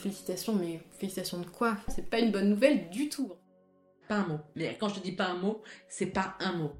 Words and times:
Félicitations, 0.00 0.54
mais 0.54 0.80
félicitations 0.92 1.40
de 1.40 1.46
quoi? 1.46 1.76
C'est 1.88 2.08
pas 2.08 2.20
une 2.20 2.32
bonne 2.32 2.48
nouvelle 2.48 2.88
du 2.88 3.10
tout. 3.10 3.32
Pas 4.08 4.20
un 4.20 4.28
mot. 4.28 4.38
Mais 4.56 4.74
quand 4.80 4.88
je 4.88 4.94
te 4.94 5.04
dis 5.04 5.12
pas 5.12 5.26
un 5.26 5.36
mot, 5.36 5.60
c'est 5.90 6.06
pas 6.06 6.36
un 6.40 6.54
mot. 6.54 6.72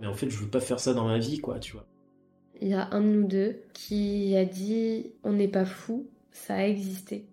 Mais 0.00 0.06
en 0.06 0.14
fait, 0.14 0.30
je 0.30 0.38
veux 0.38 0.48
pas 0.48 0.60
faire 0.60 0.80
ça 0.80 0.94
dans 0.94 1.06
ma 1.06 1.18
vie, 1.18 1.38
quoi, 1.38 1.58
tu 1.58 1.72
vois. 1.72 1.86
Il 2.62 2.68
y 2.68 2.72
a 2.72 2.88
un 2.92 3.02
de 3.02 3.08
nous 3.08 3.26
deux 3.26 3.60
qui 3.74 4.34
a 4.36 4.46
dit 4.46 5.12
on 5.22 5.34
n'est 5.34 5.48
pas 5.48 5.66
fou, 5.66 6.08
ça 6.32 6.54
a 6.54 6.64
existé. 6.64 7.26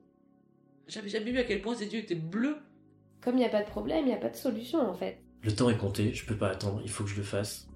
J'avais 0.90 1.08
jamais 1.08 1.32
vu 1.32 1.38
à 1.38 1.46
quel 1.46 1.62
point 1.62 1.74
ces 1.74 1.86
yeux 1.86 2.00
étaient 2.00 2.16
bleus. 2.16 2.58
Comme 3.22 3.36
il 3.36 3.40
n'y 3.40 3.46
a 3.46 3.50
pas 3.50 3.64
de 3.64 3.70
problème, 3.70 4.02
il 4.02 4.08
n'y 4.08 4.14
a 4.14 4.18
pas 4.18 4.30
de 4.30 4.36
solution 4.36 4.80
en 4.80 4.94
fait. 4.94 5.22
Le 5.42 5.56
temps 5.56 5.70
est 5.70 5.78
compté, 5.78 6.14
je 6.14 6.26
peux 6.26 6.38
pas 6.38 6.50
attendre, 6.50 6.82
il 6.84 6.90
faut 6.90 7.06
que 7.06 7.10
je 7.10 7.16
le 7.16 7.24
fasse. 7.24 7.70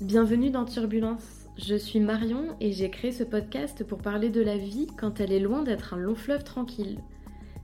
Bienvenue 0.00 0.50
dans 0.50 0.64
Turbulence. 0.64 1.39
Je 1.62 1.74
suis 1.74 2.00
Marion 2.00 2.56
et 2.60 2.72
j'ai 2.72 2.88
créé 2.88 3.12
ce 3.12 3.22
podcast 3.22 3.84
pour 3.84 3.98
parler 3.98 4.30
de 4.30 4.40
la 4.40 4.56
vie 4.56 4.86
quand 4.96 5.20
elle 5.20 5.30
est 5.30 5.40
loin 5.40 5.62
d'être 5.62 5.92
un 5.92 5.98
long 5.98 6.14
fleuve 6.14 6.42
tranquille. 6.42 6.98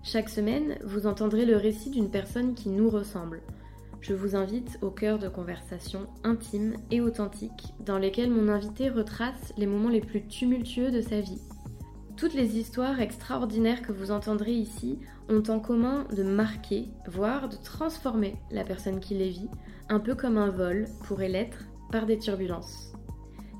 Chaque 0.02 0.28
semaine, 0.28 0.76
vous 0.84 1.06
entendrez 1.06 1.46
le 1.46 1.56
récit 1.56 1.88
d'une 1.88 2.10
personne 2.10 2.54
qui 2.54 2.68
nous 2.68 2.90
ressemble. 2.90 3.40
Je 4.02 4.12
vous 4.12 4.36
invite 4.36 4.78
au 4.82 4.90
cœur 4.90 5.18
de 5.18 5.28
conversations 5.28 6.06
intimes 6.24 6.76
et 6.90 7.00
authentiques 7.00 7.72
dans 7.80 7.96
lesquelles 7.96 8.30
mon 8.30 8.48
invité 8.48 8.90
retrace 8.90 9.54
les 9.56 9.66
moments 9.66 9.88
les 9.88 10.02
plus 10.02 10.26
tumultueux 10.26 10.90
de 10.90 11.00
sa 11.00 11.20
vie. 11.20 11.40
Toutes 12.18 12.34
les 12.34 12.58
histoires 12.58 13.00
extraordinaires 13.00 13.80
que 13.80 13.92
vous 13.92 14.10
entendrez 14.10 14.52
ici 14.52 14.98
ont 15.30 15.42
en 15.48 15.58
commun 15.58 16.06
de 16.14 16.22
marquer, 16.22 16.90
voire 17.08 17.48
de 17.48 17.56
transformer 17.56 18.36
la 18.50 18.62
personne 18.62 19.00
qui 19.00 19.14
les 19.14 19.30
vit, 19.30 19.48
un 19.88 20.00
peu 20.00 20.14
comme 20.14 20.36
un 20.36 20.50
vol 20.50 20.84
pourrait 21.04 21.30
l'être 21.30 21.64
par 21.90 22.04
des 22.04 22.18
turbulences. 22.18 22.95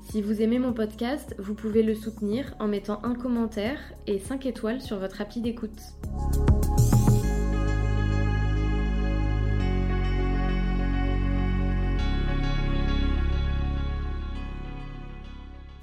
Si 0.09 0.21
vous 0.21 0.41
aimez 0.41 0.57
mon 0.57 0.71
podcast, 0.71 1.35
vous 1.37 1.53
pouvez 1.53 1.83
le 1.83 1.93
soutenir 1.93 2.55
en 2.59 2.67
mettant 2.69 3.03
un 3.03 3.13
commentaire 3.13 3.77
et 4.07 4.19
5 4.19 4.45
étoiles 4.45 4.79
sur 4.79 4.99
votre 4.99 5.19
appli 5.19 5.41
d'écoute. 5.41 5.81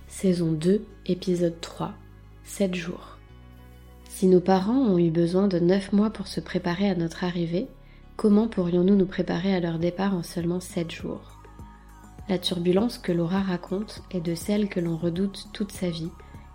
Saison 0.08 0.52
2, 0.52 0.82
épisode 1.04 1.60
3, 1.60 1.92
7 2.44 2.74
jours. 2.74 3.18
Si 4.08 4.27
nos 4.27 4.40
parents 4.40 4.80
ont 4.80 4.96
eu 4.96 5.10
besoin 5.10 5.48
de 5.48 5.58
9 5.58 5.92
mois 5.92 6.08
pour 6.08 6.28
se 6.28 6.40
préparer 6.40 6.88
à 6.88 6.94
notre 6.94 7.24
arrivée, 7.24 7.66
comment 8.16 8.48
pourrions-nous 8.48 8.96
nous 8.96 9.04
préparer 9.04 9.54
à 9.54 9.60
leur 9.60 9.78
départ 9.78 10.14
en 10.14 10.22
seulement 10.22 10.60
7 10.60 10.90
jours? 10.90 11.33
La 12.28 12.39
turbulence 12.39 12.97
que 12.97 13.12
Laura 13.12 13.41
raconte 13.41 14.03
est 14.11 14.22
de 14.22 14.34
celle 14.34 14.70
que 14.70 14.80
l'on 14.80 14.97
redoute 14.97 15.48
toute 15.53 15.72
sa 15.72 15.91
vie 15.91 16.11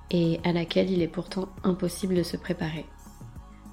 et 0.09 0.39
à 0.44 0.52
laquelle 0.52 0.89
il 0.89 1.03
est 1.03 1.08
pourtant 1.08 1.50
impossible 1.64 2.16
de 2.16 2.23
se 2.23 2.38
préparer. 2.38 2.88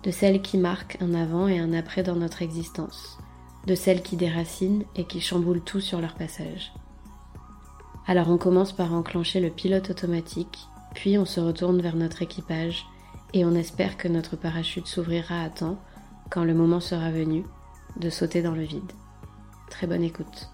De 0.03 0.11
celle 0.11 0.43
qui 0.43 0.59
marque 0.59 0.99
un 1.01 1.15
avant 1.15 1.49
et 1.49 1.59
un 1.59 1.73
après 1.73 2.03
dans 2.03 2.15
notre 2.15 2.43
existence, 2.43 3.19
de 3.67 3.75
celle 3.75 4.03
qui 4.03 4.17
déracinent 4.17 4.85
et 4.95 5.05
qui 5.05 5.23
chamboulent 5.23 5.65
tout 5.65 5.81
sur 5.81 6.03
leur 6.03 6.15
passage. 6.15 6.73
Alors 8.07 8.29
on 8.29 8.37
commence 8.37 8.73
par 8.73 8.93
enclencher 8.93 9.41
le 9.41 9.51
pilote 9.51 9.91
automatique, 9.91 10.69
puis 10.95 11.17
on 11.17 11.25
se 11.25 11.41
retourne 11.41 11.81
vers 11.81 11.97
notre 11.97 12.21
équipage 12.21 12.87
et 13.33 13.47
on 13.47 13.55
espère 13.55 13.97
que 13.97 14.07
notre 14.07 14.37
parachute 14.37 14.87
s'ouvrira 14.87 15.41
à 15.41 15.49
temps, 15.49 15.79
quand 16.31 16.45
le 16.45 16.55
moment 16.55 16.81
sera 16.81 17.11
venu, 17.11 17.45
de 17.99 18.11
sauter 18.11 18.43
dans 18.43 18.55
le 18.55 18.65
vide. 18.65 18.93
Très 19.71 19.87
bonne 19.87 20.03
écoute. 20.03 20.51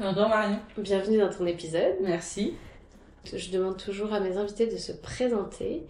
Bonjour 0.00 0.28
Marion. 0.28 0.58
bienvenue 0.78 1.18
dans 1.18 1.30
ton 1.30 1.46
épisode. 1.46 1.94
Merci. 2.02 2.54
Je 3.32 3.50
demande 3.50 3.76
toujours 3.76 4.12
à 4.12 4.20
mes 4.20 4.36
invités 4.36 4.66
de 4.66 4.76
se 4.76 4.92
présenter 4.92 5.82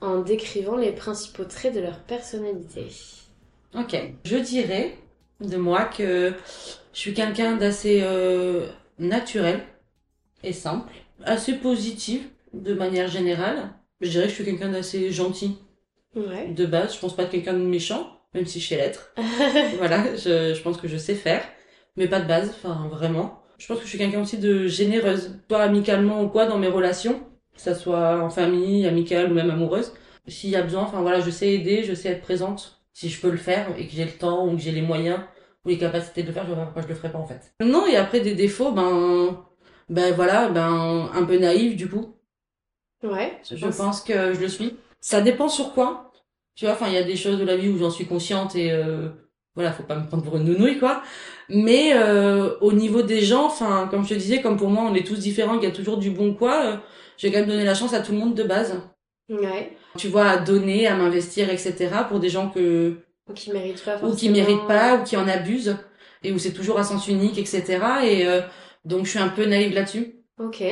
en 0.00 0.20
décrivant 0.20 0.76
les 0.76 0.92
principaux 0.92 1.44
traits 1.44 1.74
de 1.74 1.80
leur 1.80 1.98
personnalité. 2.00 2.86
Ok. 3.74 3.96
Je 4.24 4.36
dirais 4.36 4.94
de 5.40 5.56
moi 5.56 5.84
que 5.84 6.32
je 6.92 6.98
suis 6.98 7.14
quelqu'un 7.14 7.56
d'assez 7.56 8.00
euh, 8.02 8.66
naturel 8.98 9.60
et 10.42 10.52
simple, 10.52 10.92
assez 11.24 11.54
positif 11.54 12.22
de 12.52 12.74
manière 12.74 13.08
générale. 13.08 13.70
Je 14.00 14.10
dirais 14.10 14.24
que 14.24 14.30
je 14.30 14.34
suis 14.34 14.44
quelqu'un 14.44 14.70
d'assez 14.70 15.10
gentil 15.10 15.58
Ouais. 16.14 16.48
de 16.48 16.64
base. 16.64 16.94
Je 16.94 16.98
pense 17.00 17.14
pas 17.14 17.24
être 17.24 17.30
quelqu'un 17.30 17.52
de 17.52 17.58
méchant, 17.58 18.18
même 18.32 18.46
si 18.46 18.58
je 18.60 18.68
sais 18.68 18.76
l'être. 18.76 19.12
voilà, 19.76 20.16
je, 20.16 20.54
je 20.54 20.62
pense 20.62 20.78
que 20.78 20.88
je 20.88 20.96
sais 20.96 21.14
faire, 21.14 21.44
mais 21.96 22.08
pas 22.08 22.20
de 22.20 22.26
base, 22.26 22.48
enfin 22.50 22.88
vraiment. 22.90 23.42
Je 23.58 23.66
pense 23.66 23.78
que 23.78 23.84
je 23.84 23.88
suis 23.88 23.98
quelqu'un 23.98 24.22
aussi 24.22 24.38
de 24.38 24.66
généreuse, 24.66 25.38
soit 25.48 25.62
amicalement 25.62 26.22
ou 26.22 26.28
quoi 26.28 26.46
dans 26.46 26.58
mes 26.58 26.68
relations, 26.68 27.20
que 27.54 27.60
ça 27.60 27.74
soit 27.74 28.20
en 28.20 28.30
famille, 28.30 28.86
amicale 28.86 29.30
ou 29.30 29.34
même 29.34 29.50
amoureuse. 29.50 29.92
S'il 30.28 30.50
y 30.50 30.56
a 30.56 30.62
besoin, 30.62 30.82
enfin 30.82 31.00
voilà, 31.00 31.20
je 31.20 31.30
sais 31.30 31.52
aider, 31.52 31.84
je 31.84 31.94
sais 31.94 32.08
être 32.10 32.22
présente 32.22 32.82
si 32.92 33.08
je 33.08 33.20
peux 33.20 33.30
le 33.30 33.36
faire 33.36 33.68
et 33.78 33.86
que 33.86 33.92
j'ai 33.92 34.04
le 34.04 34.10
temps 34.10 34.46
ou 34.46 34.56
que 34.56 34.62
j'ai 34.62 34.72
les 34.72 34.82
moyens 34.82 35.20
ou 35.64 35.68
les 35.68 35.78
capacités 35.78 36.22
de 36.22 36.28
le 36.28 36.32
faire, 36.32 36.44
je 36.44 36.48
vois 36.48 36.56
pas 36.56 36.64
pourquoi 36.64 36.82
je 36.82 36.88
le 36.88 36.94
ferais 36.94 37.12
pas 37.12 37.18
en 37.18 37.26
fait. 37.26 37.54
Non, 37.60 37.86
et 37.86 37.96
après 37.96 38.20
des 38.20 38.34
défauts, 38.34 38.72
ben 38.72 39.44
ben 39.88 40.14
voilà, 40.14 40.48
ben 40.48 41.10
un 41.14 41.24
peu 41.24 41.38
naïf 41.38 41.76
du 41.76 41.88
coup. 41.88 42.14
Ouais, 43.02 43.38
Je 43.50 43.66
pense 43.66 44.00
que 44.00 44.32
je 44.34 44.40
le 44.40 44.48
suis. 44.48 44.76
Ça 45.00 45.20
dépend 45.20 45.48
sur 45.48 45.74
quoi. 45.74 46.10
Tu 46.54 46.64
vois, 46.64 46.74
enfin, 46.74 46.86
il 46.88 46.94
y 46.94 46.98
a 46.98 47.02
des 47.02 47.16
choses 47.16 47.38
de 47.38 47.44
la 47.44 47.56
vie 47.56 47.68
où 47.68 47.76
j'en 47.78 47.90
suis 47.90 48.06
consciente 48.06 48.56
et 48.56 48.72
euh, 48.72 49.10
voilà, 49.56 49.72
faut 49.72 49.82
pas 49.82 49.96
me 49.96 50.06
prendre 50.06 50.22
pour 50.22 50.36
une 50.36 50.44
nounouille, 50.44 50.78
quoi. 50.78 51.02
Mais 51.48 51.92
euh, 51.94 52.56
au 52.60 52.72
niveau 52.72 53.02
des 53.02 53.22
gens, 53.22 53.46
enfin, 53.46 53.88
comme 53.90 54.04
je 54.04 54.10
te 54.10 54.14
disais, 54.14 54.40
comme 54.42 54.56
pour 54.56 54.68
moi, 54.70 54.84
on 54.88 54.94
est 54.94 55.06
tous 55.06 55.18
différents, 55.18 55.54
qu'il 55.58 55.68
y 55.68 55.72
a 55.72 55.74
toujours 55.74 55.96
du 55.98 56.10
bon 56.10 56.34
quoi. 56.34 56.64
euh, 56.66 56.76
j'ai 57.18 57.32
quand 57.32 57.38
même 57.38 57.48
donné 57.48 57.64
la 57.64 57.74
chance 57.74 57.94
à 57.94 58.00
tout 58.00 58.12
le 58.12 58.18
monde 58.18 58.34
de 58.34 58.42
base. 58.44 58.78
Ouais. 59.30 59.76
Tu 59.98 60.08
vois, 60.08 60.26
à 60.28 60.36
donner, 60.38 60.86
à 60.86 60.94
m'investir, 60.94 61.48
etc. 61.50 61.74
Pour 62.08 62.20
des 62.20 62.28
gens 62.28 62.50
que 62.50 62.98
Ou 63.28 63.32
qui 63.32 63.50
méritent 63.52 63.82
pas 63.84 63.96
ou 63.96 64.00
forcément. 64.00 64.16
qui 64.16 64.28
méritent 64.30 64.66
pas 64.68 64.96
ou 64.96 65.02
qui 65.04 65.16
en 65.16 65.26
abusent 65.26 65.76
et 66.22 66.32
où 66.32 66.38
c'est 66.38 66.52
toujours 66.52 66.78
à 66.78 66.84
sens 66.84 67.08
unique, 67.08 67.38
etc. 67.38 67.64
Et 68.04 68.26
euh, 68.26 68.42
donc 68.84 69.06
je 69.06 69.10
suis 69.10 69.18
un 69.18 69.28
peu 69.28 69.46
naïve 69.46 69.72
là-dessus. 69.72 70.16
Ok. 70.38 70.62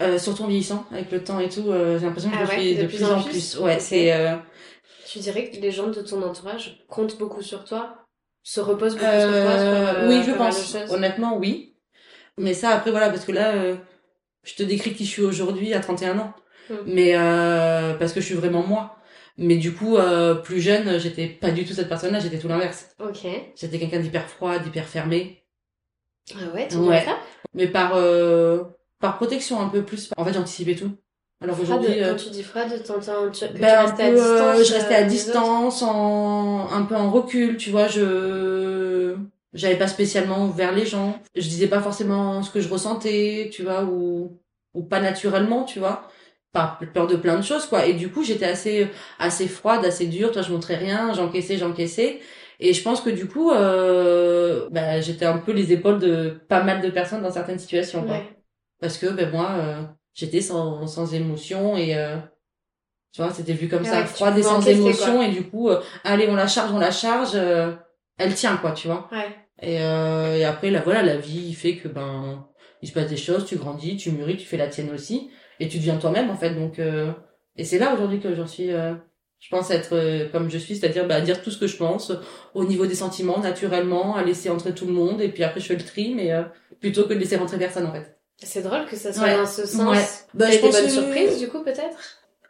Euh, 0.00 0.18
surtout 0.18 0.42
en 0.44 0.46
vieillissant, 0.48 0.84
avec 0.90 1.12
le 1.12 1.22
temps 1.22 1.38
et 1.38 1.48
tout, 1.48 1.70
euh, 1.70 1.98
j'ai 1.98 2.06
l'impression 2.06 2.30
que 2.30 2.36
Ah 2.40 2.44
je 2.46 2.50
le 2.50 2.56
ouais, 2.58 2.64
fais 2.64 2.74
de 2.74 2.82
de, 2.82 2.86
plus 2.88 2.96
plus 2.96 3.04
en 3.04 3.22
plus. 3.22 3.30
plus. 3.30 3.58
Ouais, 3.60 3.74
Ok. 3.74 3.80
c'est 3.80 4.12
euh, 4.14 4.34
Tu 5.06 5.18
dirais 5.20 5.50
que 5.50 5.56
les 5.60 5.70
gens 5.70 5.88
de 5.88 6.00
ton 6.00 6.22
entourage 6.22 6.84
comptent 6.88 7.18
beaucoup 7.18 7.42
sur 7.42 7.64
toi 7.64 8.01
Se 8.42 8.60
reposent 8.60 8.94
beaucoup 8.94 9.04
sur 9.04 9.12
toi 9.12 9.30
Euh, 9.30 9.92
sur, 9.92 10.00
euh, 10.02 10.08
oui, 10.08 10.22
je 10.26 10.32
pense. 10.32 10.76
Honnêtement, 10.90 11.36
oui. 11.38 11.76
Mais 12.38 12.54
ça, 12.54 12.70
après, 12.70 12.90
voilà, 12.90 13.08
parce 13.10 13.24
que 13.24 13.32
là, 13.32 13.54
euh, 13.54 13.76
je 14.42 14.54
te 14.54 14.62
décris 14.62 14.94
qui 14.94 15.04
je 15.04 15.10
suis 15.10 15.22
aujourd'hui 15.22 15.74
à 15.74 15.80
31 15.80 16.18
ans. 16.18 16.34
Mm. 16.70 16.74
Mais 16.86 17.12
euh, 17.16 17.94
parce 17.94 18.12
que 18.12 18.20
je 18.20 18.26
suis 18.26 18.34
vraiment 18.34 18.62
moi. 18.66 18.96
Mais 19.38 19.56
du 19.56 19.72
coup, 19.74 19.96
euh, 19.96 20.34
plus 20.34 20.60
jeune, 20.60 20.98
j'étais 20.98 21.26
pas 21.26 21.50
du 21.50 21.64
tout 21.64 21.72
cette 21.72 21.88
personne-là, 21.88 22.18
j'étais 22.20 22.38
tout 22.38 22.48
l'inverse. 22.48 22.90
Ok. 23.00 23.26
J'étais 23.56 23.78
quelqu'un 23.78 24.00
d'hyper 24.00 24.28
froid, 24.28 24.58
d'hyper 24.58 24.84
fermé. 24.86 25.44
Ah 26.34 26.54
ouais, 26.54 26.68
tu 26.68 26.76
Ouais. 26.76 27.04
ça? 27.04 27.16
Mais 27.54 27.66
par 27.66 27.92
euh, 27.94 28.62
par 29.00 29.16
protection 29.16 29.60
un 29.60 29.68
peu 29.68 29.82
plus. 29.84 30.10
En 30.16 30.24
fait, 30.24 30.32
j'anticipais 30.34 30.74
tout. 30.74 30.92
Alors 31.42 31.60
aujourd'hui, 31.60 32.02
euh, 32.02 32.10
quand 32.10 32.16
tu 32.16 32.30
dis 32.30 32.42
froide, 32.42 32.82
t'entends 32.84 33.30
tu, 33.30 33.46
que 33.46 33.58
ben, 33.58 33.58
tu 33.58 33.64
restais 33.86 34.02
à 34.04 34.10
peu, 34.10 34.20
euh, 34.20 34.56
distance 34.58 34.68
je 34.68 34.74
restais 34.74 34.94
à 34.94 35.00
euh, 35.00 35.04
distance, 35.06 35.82
en 35.82 36.70
un 36.72 36.82
peu 36.84 36.94
en 36.96 37.10
recul, 37.10 37.56
tu 37.56 37.70
vois, 37.70 37.88
je 37.88 39.16
j'avais 39.54 39.76
pas 39.76 39.88
spécialement 39.88 40.48
vers 40.48 40.72
les 40.72 40.86
gens, 40.86 41.20
je 41.34 41.42
disais 41.42 41.66
pas 41.68 41.80
forcément 41.80 42.42
ce 42.42 42.50
que 42.50 42.60
je 42.60 42.68
ressentais, 42.68 43.50
tu 43.52 43.62
vois, 43.62 43.84
ou 43.84 44.38
ou 44.74 44.82
pas 44.82 45.00
naturellement, 45.00 45.64
tu 45.64 45.78
vois, 45.78 46.08
par 46.52 46.78
peur 46.94 47.06
de 47.06 47.16
plein 47.16 47.36
de 47.36 47.42
choses 47.42 47.66
quoi. 47.66 47.86
Et 47.86 47.94
du 47.94 48.10
coup, 48.10 48.22
j'étais 48.24 48.46
assez 48.46 48.88
assez 49.18 49.48
froide, 49.48 49.84
assez 49.84 50.06
dure, 50.06 50.32
toi 50.32 50.42
je 50.42 50.52
montrais 50.52 50.76
rien, 50.76 51.12
j'encaissais, 51.12 51.56
j'encaissais. 51.58 52.20
Et 52.60 52.72
je 52.74 52.82
pense 52.82 53.00
que 53.00 53.10
du 53.10 53.26
coup, 53.26 53.50
euh, 53.50 54.68
bah, 54.70 55.00
j'étais 55.00 55.24
un 55.24 55.38
peu 55.38 55.52
les 55.52 55.72
épaules 55.72 55.98
de 55.98 56.40
pas 56.48 56.62
mal 56.62 56.80
de 56.80 56.90
personnes 56.90 57.22
dans 57.22 57.30
certaines 57.32 57.58
situations. 57.58 58.04
Quoi 58.04 58.16
Ouais. 58.16 58.36
parce 58.80 58.98
que 58.98 59.06
ben 59.06 59.30
moi 59.30 59.50
euh, 59.58 59.82
j'étais 60.14 60.40
sans 60.40 60.86
sans 60.86 61.14
émotion 61.14 61.76
et 61.76 61.96
euh, 61.96 62.16
tu 63.12 63.22
vois 63.22 63.30
c'était 63.32 63.52
vu 63.52 63.68
comme 63.68 63.84
ça 63.84 64.04
froide 64.06 64.38
et 64.38 64.42
sans 64.42 64.66
émotion 64.66 65.22
et 65.22 65.30
du 65.30 65.44
coup 65.48 65.68
euh, 65.68 65.80
allez 66.04 66.28
on 66.28 66.34
la 66.34 66.46
charge 66.46 66.72
on 66.72 66.78
la 66.78 66.90
charge 66.90 67.32
euh, 67.34 67.72
elle 68.18 68.34
tient 68.34 68.56
quoi 68.56 68.72
tu 68.72 68.88
vois. 68.88 69.08
Ouais. 69.12 69.28
et, 69.60 69.80
euh, 69.80 70.36
et 70.36 70.44
après 70.44 70.70
là 70.70 70.80
voilà 70.84 71.02
la 71.02 71.16
vie 71.16 71.52
fait 71.54 71.76
que 71.76 71.88
ben 71.88 72.46
il 72.82 72.88
se 72.88 72.92
passe 72.94 73.08
des 73.08 73.16
choses 73.16 73.44
tu 73.46 73.56
grandis 73.56 73.96
tu 73.96 74.10
mûris 74.12 74.36
tu 74.36 74.46
fais 74.46 74.56
la 74.56 74.68
tienne 74.68 74.90
aussi 74.90 75.30
et 75.60 75.68
tu 75.68 75.78
deviens 75.78 75.96
toi-même 75.98 76.30
en 76.30 76.36
fait. 76.36 76.54
Donc 76.54 76.78
euh, 76.78 77.12
et 77.56 77.64
c'est 77.64 77.78
là 77.78 77.94
aujourd'hui 77.94 78.20
que 78.20 78.34
j'en 78.34 78.46
suis 78.46 78.72
euh, 78.72 78.94
je 79.38 79.48
pense 79.50 79.70
être 79.70 79.94
euh, 79.94 80.28
comme 80.30 80.50
je 80.50 80.58
suis 80.58 80.76
c'est-à-dire 80.76 81.06
bah, 81.06 81.20
dire 81.20 81.42
tout 81.42 81.50
ce 81.50 81.58
que 81.58 81.66
je 81.66 81.76
pense 81.76 82.12
au 82.54 82.64
niveau 82.64 82.86
des 82.86 82.94
sentiments 82.94 83.38
naturellement 83.40 84.16
à 84.16 84.22
laisser 84.24 84.50
entrer 84.50 84.74
tout 84.74 84.86
le 84.86 84.92
monde 84.92 85.20
et 85.20 85.28
puis 85.28 85.44
après 85.44 85.60
je 85.60 85.66
fais 85.66 85.76
le 85.76 85.84
tri 85.84 86.14
mais 86.14 86.32
euh, 86.32 86.42
plutôt 86.80 87.04
que 87.04 87.14
de 87.14 87.18
laisser 87.18 87.36
rentrer 87.36 87.58
personne 87.58 87.86
en 87.86 87.92
fait 87.92 88.18
C'est 88.38 88.62
drôle 88.62 88.86
que 88.86 88.96
ça 88.96 89.12
soit 89.12 89.24
Ouais. 89.24 89.36
dans 89.36 89.46
ce 89.46 89.66
sens. 89.66 89.90
Ouais. 89.96 90.04
Bah, 90.34 90.50
je 90.50 90.56
des 90.56 90.62
bonnes 90.62 90.84
que- 90.84 90.88
surprises, 90.90 91.38
du 91.38 91.48
coup, 91.48 91.62
peut-être? 91.62 91.96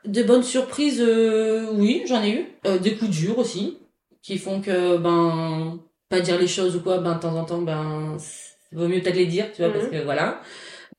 De 0.05 0.23
bonnes 0.23 0.43
surprises, 0.43 1.01
euh, 1.01 1.69
oui, 1.75 2.03
j'en 2.07 2.23
ai 2.23 2.31
eu. 2.31 2.47
Euh, 2.67 2.79
des 2.79 2.97
coups 2.97 3.11
durs 3.11 3.39
aussi, 3.39 3.79
qui 4.23 4.39
font 4.39 4.61
que, 4.61 4.97
ben, 4.97 5.79
pas 6.09 6.21
dire 6.21 6.39
les 6.39 6.49
choses 6.49 6.77
ou 6.77 6.81
quoi, 6.83 6.99
ben 6.99 7.15
de 7.15 7.21
temps 7.21 7.37
en 7.37 7.45
temps, 7.45 7.63
ben 7.63 8.17
vaut 8.73 8.89
mieux 8.89 9.01
peut-être 9.01 9.17
les 9.17 9.27
dire, 9.27 9.47
tu 9.55 9.63
vois, 9.63 9.69
Mhm. 9.73 9.75
parce 9.79 9.89
que 9.93 10.03
voilà. 10.05 10.41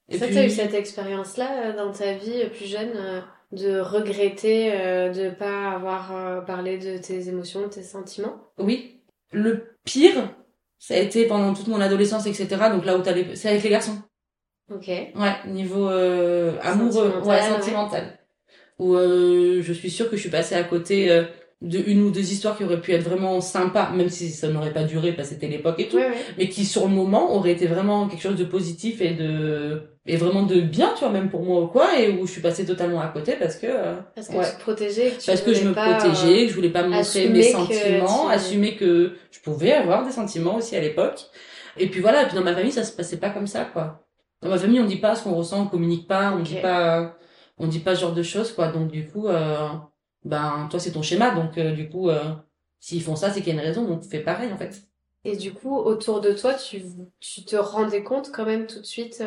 Et 0.09 0.17
Ça, 0.17 0.25
puis- 0.27 0.35
t'as 0.35 0.45
eu 0.45 0.49
cette 0.49 0.73
expérience-là 0.73 1.49
euh, 1.69 1.75
dans 1.77 1.91
ta 1.91 2.13
vie 2.13 2.45
plus 2.55 2.65
jeune 2.65 3.23
de 3.51 3.79
regretter 3.79 4.71
de 4.71 5.29
pas 5.31 5.71
avoir 5.71 6.45
parlé 6.45 6.77
de 6.77 6.97
tes 6.97 7.27
émotions, 7.29 7.61
de 7.63 7.67
tes 7.67 7.83
sentiments? 7.83 8.35
Oui. 8.57 9.01
Le 9.31 9.75
pire, 9.85 10.29
ça 10.79 10.93
a 10.95 10.97
été 10.97 11.25
pendant 11.27 11.53
toute 11.53 11.67
mon 11.67 11.81
adolescence, 11.81 12.25
etc. 12.25 12.47
Donc 12.71 12.85
là 12.85 12.97
où 12.97 13.01
t'as 13.01 13.11
les... 13.13 13.35
c'est 13.35 13.49
avec 13.49 13.63
les 13.63 13.69
garçons. 13.69 13.97
Ok. 14.71 14.87
Ouais, 14.87 15.11
niveau 15.47 15.89
euh, 15.89 16.53
amoureux, 16.61 17.11
Sentimental, 17.11 17.27
ouais, 17.27 17.35
ouais. 17.35 17.59
sentimental. 17.61 18.19
Où 18.79 18.95
euh, 18.95 19.61
je 19.61 19.73
suis 19.73 19.89
sûre 19.91 20.09
que 20.09 20.15
je 20.15 20.21
suis 20.21 20.29
passée 20.29 20.55
à 20.55 20.63
côté 20.63 21.11
euh, 21.11 21.23
de 21.61 21.79
une 21.85 22.01
ou 22.01 22.11
deux 22.11 22.31
histoires 22.31 22.57
qui 22.57 22.63
auraient 22.63 22.81
pu 22.81 22.91
être 22.93 23.03
vraiment 23.03 23.39
sympas, 23.39 23.91
même 23.91 24.09
si 24.09 24.29
ça 24.31 24.47
n'aurait 24.49 24.73
pas 24.73 24.83
duré 24.83 25.13
parce 25.13 25.29
que 25.29 25.35
c'était 25.35 25.47
l'époque 25.47 25.79
et 25.79 25.87
tout, 25.89 25.97
Ouais, 25.97 26.07
ouais. 26.09 26.17
mais 26.37 26.49
qui 26.49 26.65
sur 26.65 26.83
le 26.87 26.93
moment 26.93 27.35
auraient 27.35 27.51
été 27.51 27.67
vraiment 27.67 28.07
quelque 28.07 28.21
chose 28.21 28.35
de 28.37 28.45
positif 28.45 28.99
et 29.01 29.11
de 29.13 29.83
et 30.05 30.17
vraiment 30.17 30.43
de 30.43 30.59
bien, 30.59 30.91
tu 30.97 31.01
vois, 31.05 31.11
même 31.13 31.29
pour 31.29 31.43
moi 31.43 31.61
ou 31.61 31.67
quoi, 31.67 31.97
et 31.97 32.09
où 32.11 32.25
je 32.27 32.31
suis 32.33 32.41
passée 32.41 32.65
totalement 32.65 32.99
à 32.99 33.07
côté 33.07 33.33
parce 33.39 33.55
que 33.55 33.67
euh, 33.69 33.95
Parce 34.15 34.27
que 34.27 34.33
Ouais. 34.35 34.49
tu 34.49 34.55
te 34.57 34.61
protégeais 34.61 35.07
et 35.07 35.11
que 35.11 35.19
tu 35.21 35.25
parce 35.27 35.41
que 35.41 35.53
je 35.53 35.63
me 35.67 35.73
pas, 35.73 35.95
protégeais, 35.95 36.41
euh, 36.41 36.45
que 36.45 36.49
je 36.49 36.55
voulais 36.55 36.69
pas 36.71 36.83
montrer 36.87 37.29
mes 37.29 37.43
sentiments, 37.43 38.25
tu- 38.27 38.33
assumer 38.33 38.75
que 38.75 39.13
je 39.31 39.39
pouvais 39.39 39.71
avoir 39.71 40.05
des 40.05 40.11
sentiments 40.11 40.55
aussi 40.55 40.75
à 40.75 40.81
l'époque. 40.81 41.21
Et 41.77 41.87
puis 41.87 42.01
voilà, 42.01 42.23
et 42.23 42.25
puis 42.25 42.35
dans 42.35 42.43
ma 42.43 42.53
famille, 42.53 42.71
ça 42.73 42.83
se 42.83 42.91
passait 42.91 43.17
pas 43.17 43.29
comme 43.29 43.47
ça, 43.47 43.63
quoi. 43.71 44.02
Dans 44.43 44.49
ma 44.49 44.57
famille, 44.57 44.79
on 44.79 44.85
dit 44.85 44.97
pas 44.97 45.15
ce 45.15 45.23
qu'on 45.23 45.33
ressent, 45.35 45.63
on 45.63 45.67
communique 45.67 46.07
pas, 46.07 46.33
on 46.33 46.39
Ok. 46.39 46.43
dit 46.43 46.55
pas, 46.61 47.17
on 47.57 47.67
dit 47.67 47.79
pas 47.79 47.95
ce 47.95 48.01
genre 48.01 48.13
de 48.13 48.23
choses, 48.23 48.51
quoi. 48.51 48.67
Donc 48.67 48.91
du 48.91 49.07
coup, 49.07 49.27
euh, 49.27 49.69
ben 50.25 50.67
toi 50.69 50.79
c'est 50.79 50.91
ton 50.91 51.01
schéma, 51.01 51.31
donc 51.31 51.57
euh, 51.57 51.71
du 51.71 51.89
coup, 51.89 52.09
euh, 52.09 52.21
s'ils 52.79 53.01
font 53.01 53.15
ça, 53.15 53.29
c'est 53.31 53.41
qu'il 53.41 53.55
y 53.55 53.57
a 53.57 53.61
une 53.61 53.65
raison, 53.67 53.85
donc 53.87 54.03
fais 54.03 54.19
pareil 54.19 54.51
en 54.51 54.57
fait. 54.57 54.83
Et 55.23 55.37
du 55.37 55.53
coup, 55.53 55.77
autour 55.77 56.19
de 56.19 56.33
toi, 56.33 56.53
tu, 56.55 56.81
tu 57.21 57.45
te 57.45 57.55
rendais 57.55 58.03
compte 58.03 58.31
quand 58.33 58.45
même 58.45 58.67
tout 58.67 58.79
de 58.79 58.85
suite 58.85 59.23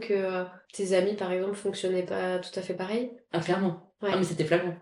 que 0.00 0.44
tes 0.72 0.92
amis, 0.96 1.14
par 1.14 1.32
exemple, 1.32 1.54
fonctionnaient 1.54 2.04
pas 2.04 2.38
tout 2.38 2.56
à 2.56 2.62
fait 2.62 2.74
pareil? 2.74 3.10
Ah 3.32 3.40
clairement. 3.40 3.92
Ouais. 4.00 4.10
Ah 4.12 4.16
mais 4.16 4.22
c'était 4.24 4.44
flagrant. 4.44 4.74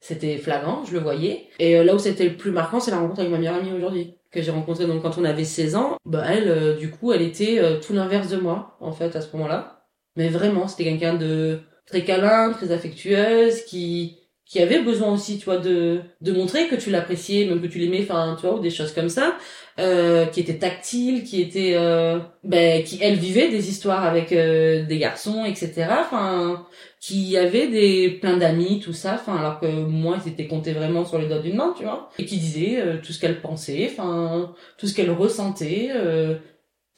C'était 0.00 0.38
flagrant, 0.38 0.84
je 0.84 0.94
le 0.94 1.00
voyais. 1.00 1.48
Et 1.58 1.82
là 1.84 1.94
où 1.94 1.98
c'était 1.98 2.28
le 2.28 2.36
plus 2.36 2.50
marquant, 2.50 2.80
c'est 2.80 2.90
la 2.90 2.98
rencontre 2.98 3.20
avec 3.20 3.32
ma 3.32 3.38
meilleure 3.38 3.56
amie 3.56 3.72
aujourd'hui 3.72 4.16
que 4.34 4.42
j'ai 4.42 4.50
rencontrée 4.50 4.86
donc 4.86 5.02
quand 5.02 5.16
on 5.18 5.24
avait 5.24 5.44
16 5.44 5.76
ans. 5.76 5.96
Bah 6.04 6.24
elle, 6.28 6.48
euh, 6.48 6.76
du 6.76 6.90
coup, 6.90 7.12
elle 7.12 7.22
était 7.22 7.58
euh, 7.60 7.80
tout 7.80 7.92
l'inverse 7.92 8.28
de 8.28 8.36
moi 8.36 8.76
en 8.80 8.92
fait 8.92 9.16
à 9.16 9.20
ce 9.20 9.34
moment-là. 9.36 9.86
Mais 10.16 10.28
vraiment, 10.28 10.68
c'était 10.68 10.84
quelqu'un 10.84 11.14
de 11.14 11.60
très 11.86 12.04
câlin, 12.04 12.52
très 12.52 12.72
affectueuse, 12.72 13.62
qui 13.62 14.18
qui 14.46 14.60
avait 14.60 14.82
besoin 14.82 15.12
aussi, 15.12 15.38
tu 15.38 15.46
vois, 15.46 15.58
de 15.58 16.00
de 16.20 16.32
montrer 16.32 16.68
que 16.68 16.76
tu 16.76 16.90
l'appréciais, 16.90 17.46
même 17.46 17.62
que 17.62 17.66
tu 17.66 17.78
l'aimais, 17.78 18.02
enfin, 18.02 18.36
tu 18.38 18.46
vois, 18.46 18.56
ou 18.56 18.60
des 18.60 18.70
choses 18.70 18.92
comme 18.92 19.08
ça, 19.08 19.36
euh, 19.78 20.26
qui 20.26 20.40
était 20.40 20.58
tactile, 20.58 21.24
qui 21.24 21.40
était, 21.40 21.74
euh, 21.76 22.18
ben, 22.44 22.82
qui 22.84 22.98
elle 23.00 23.16
vivait 23.16 23.48
des 23.48 23.68
histoires 23.70 24.04
avec 24.04 24.32
euh, 24.32 24.84
des 24.86 24.98
garçons, 24.98 25.44
etc. 25.44 25.86
Enfin, 26.00 26.66
qui 27.00 27.36
avait 27.36 27.68
des 27.68 28.10
plein 28.20 28.36
d'amis, 28.38 28.80
tout 28.80 28.92
ça, 28.94 29.14
enfin, 29.14 29.36
alors 29.36 29.60
que 29.60 29.66
moi, 29.66 30.18
ils 30.24 30.30
étaient 30.32 30.46
comptés 30.46 30.72
vraiment 30.72 31.04
sur 31.04 31.18
les 31.18 31.26
doigts 31.28 31.38
d'une 31.40 31.56
main, 31.56 31.74
tu 31.76 31.84
vois, 31.84 32.08
et 32.18 32.24
qui 32.24 32.38
disait 32.38 32.80
euh, 32.80 32.98
tout 33.02 33.12
ce 33.12 33.20
qu'elle 33.20 33.40
pensait, 33.42 33.90
enfin, 33.92 34.54
tout 34.78 34.86
ce 34.86 34.94
qu'elle 34.94 35.10
ressentait, 35.10 35.90
euh, 35.94 36.36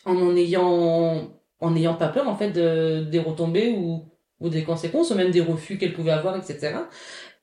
en 0.05 0.17
en 0.17 0.37
ayant, 0.37 1.31
en 1.61 1.71
n'ayant 1.71 1.95
pas 1.95 2.09
peur 2.09 2.29
en 2.29 2.37
fait 2.37 2.51
de, 2.53 3.05
des 3.05 3.19
retombées 3.19 3.71
ou 3.77 4.05
ou 4.41 4.51
des 4.51 4.65
conséquences, 4.65 5.11
ou 5.11 5.15
même 5.15 5.31
des 5.31 5.41
refus 5.41 5.79
qu'elle 5.79 5.95
pouvait 5.95 6.11
avoir, 6.13 6.37
etc. 6.37 6.75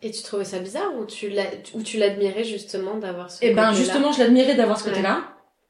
Et 0.05 0.11
tu 0.11 0.21
trouvais 0.21 0.43
ça 0.45 0.59
bizarre 0.59 0.91
ou 0.99 1.05
tu 1.05 1.29
l'a- 1.29 1.49
ou 1.73 1.81
tu 1.81 1.97
l'admirais 1.97 2.43
justement 2.43 2.97
d'avoir 2.97 3.31
ce 3.31 3.43
Et 3.43 3.51
ben 3.53 3.67
côté-là 3.69 3.73
justement, 3.77 4.11
je 4.11 4.19
l'admirais 4.19 4.53
d'avoir 4.55 4.77
ce 4.77 4.83
Ouais. 4.83 4.89
côté-là, 4.91 5.23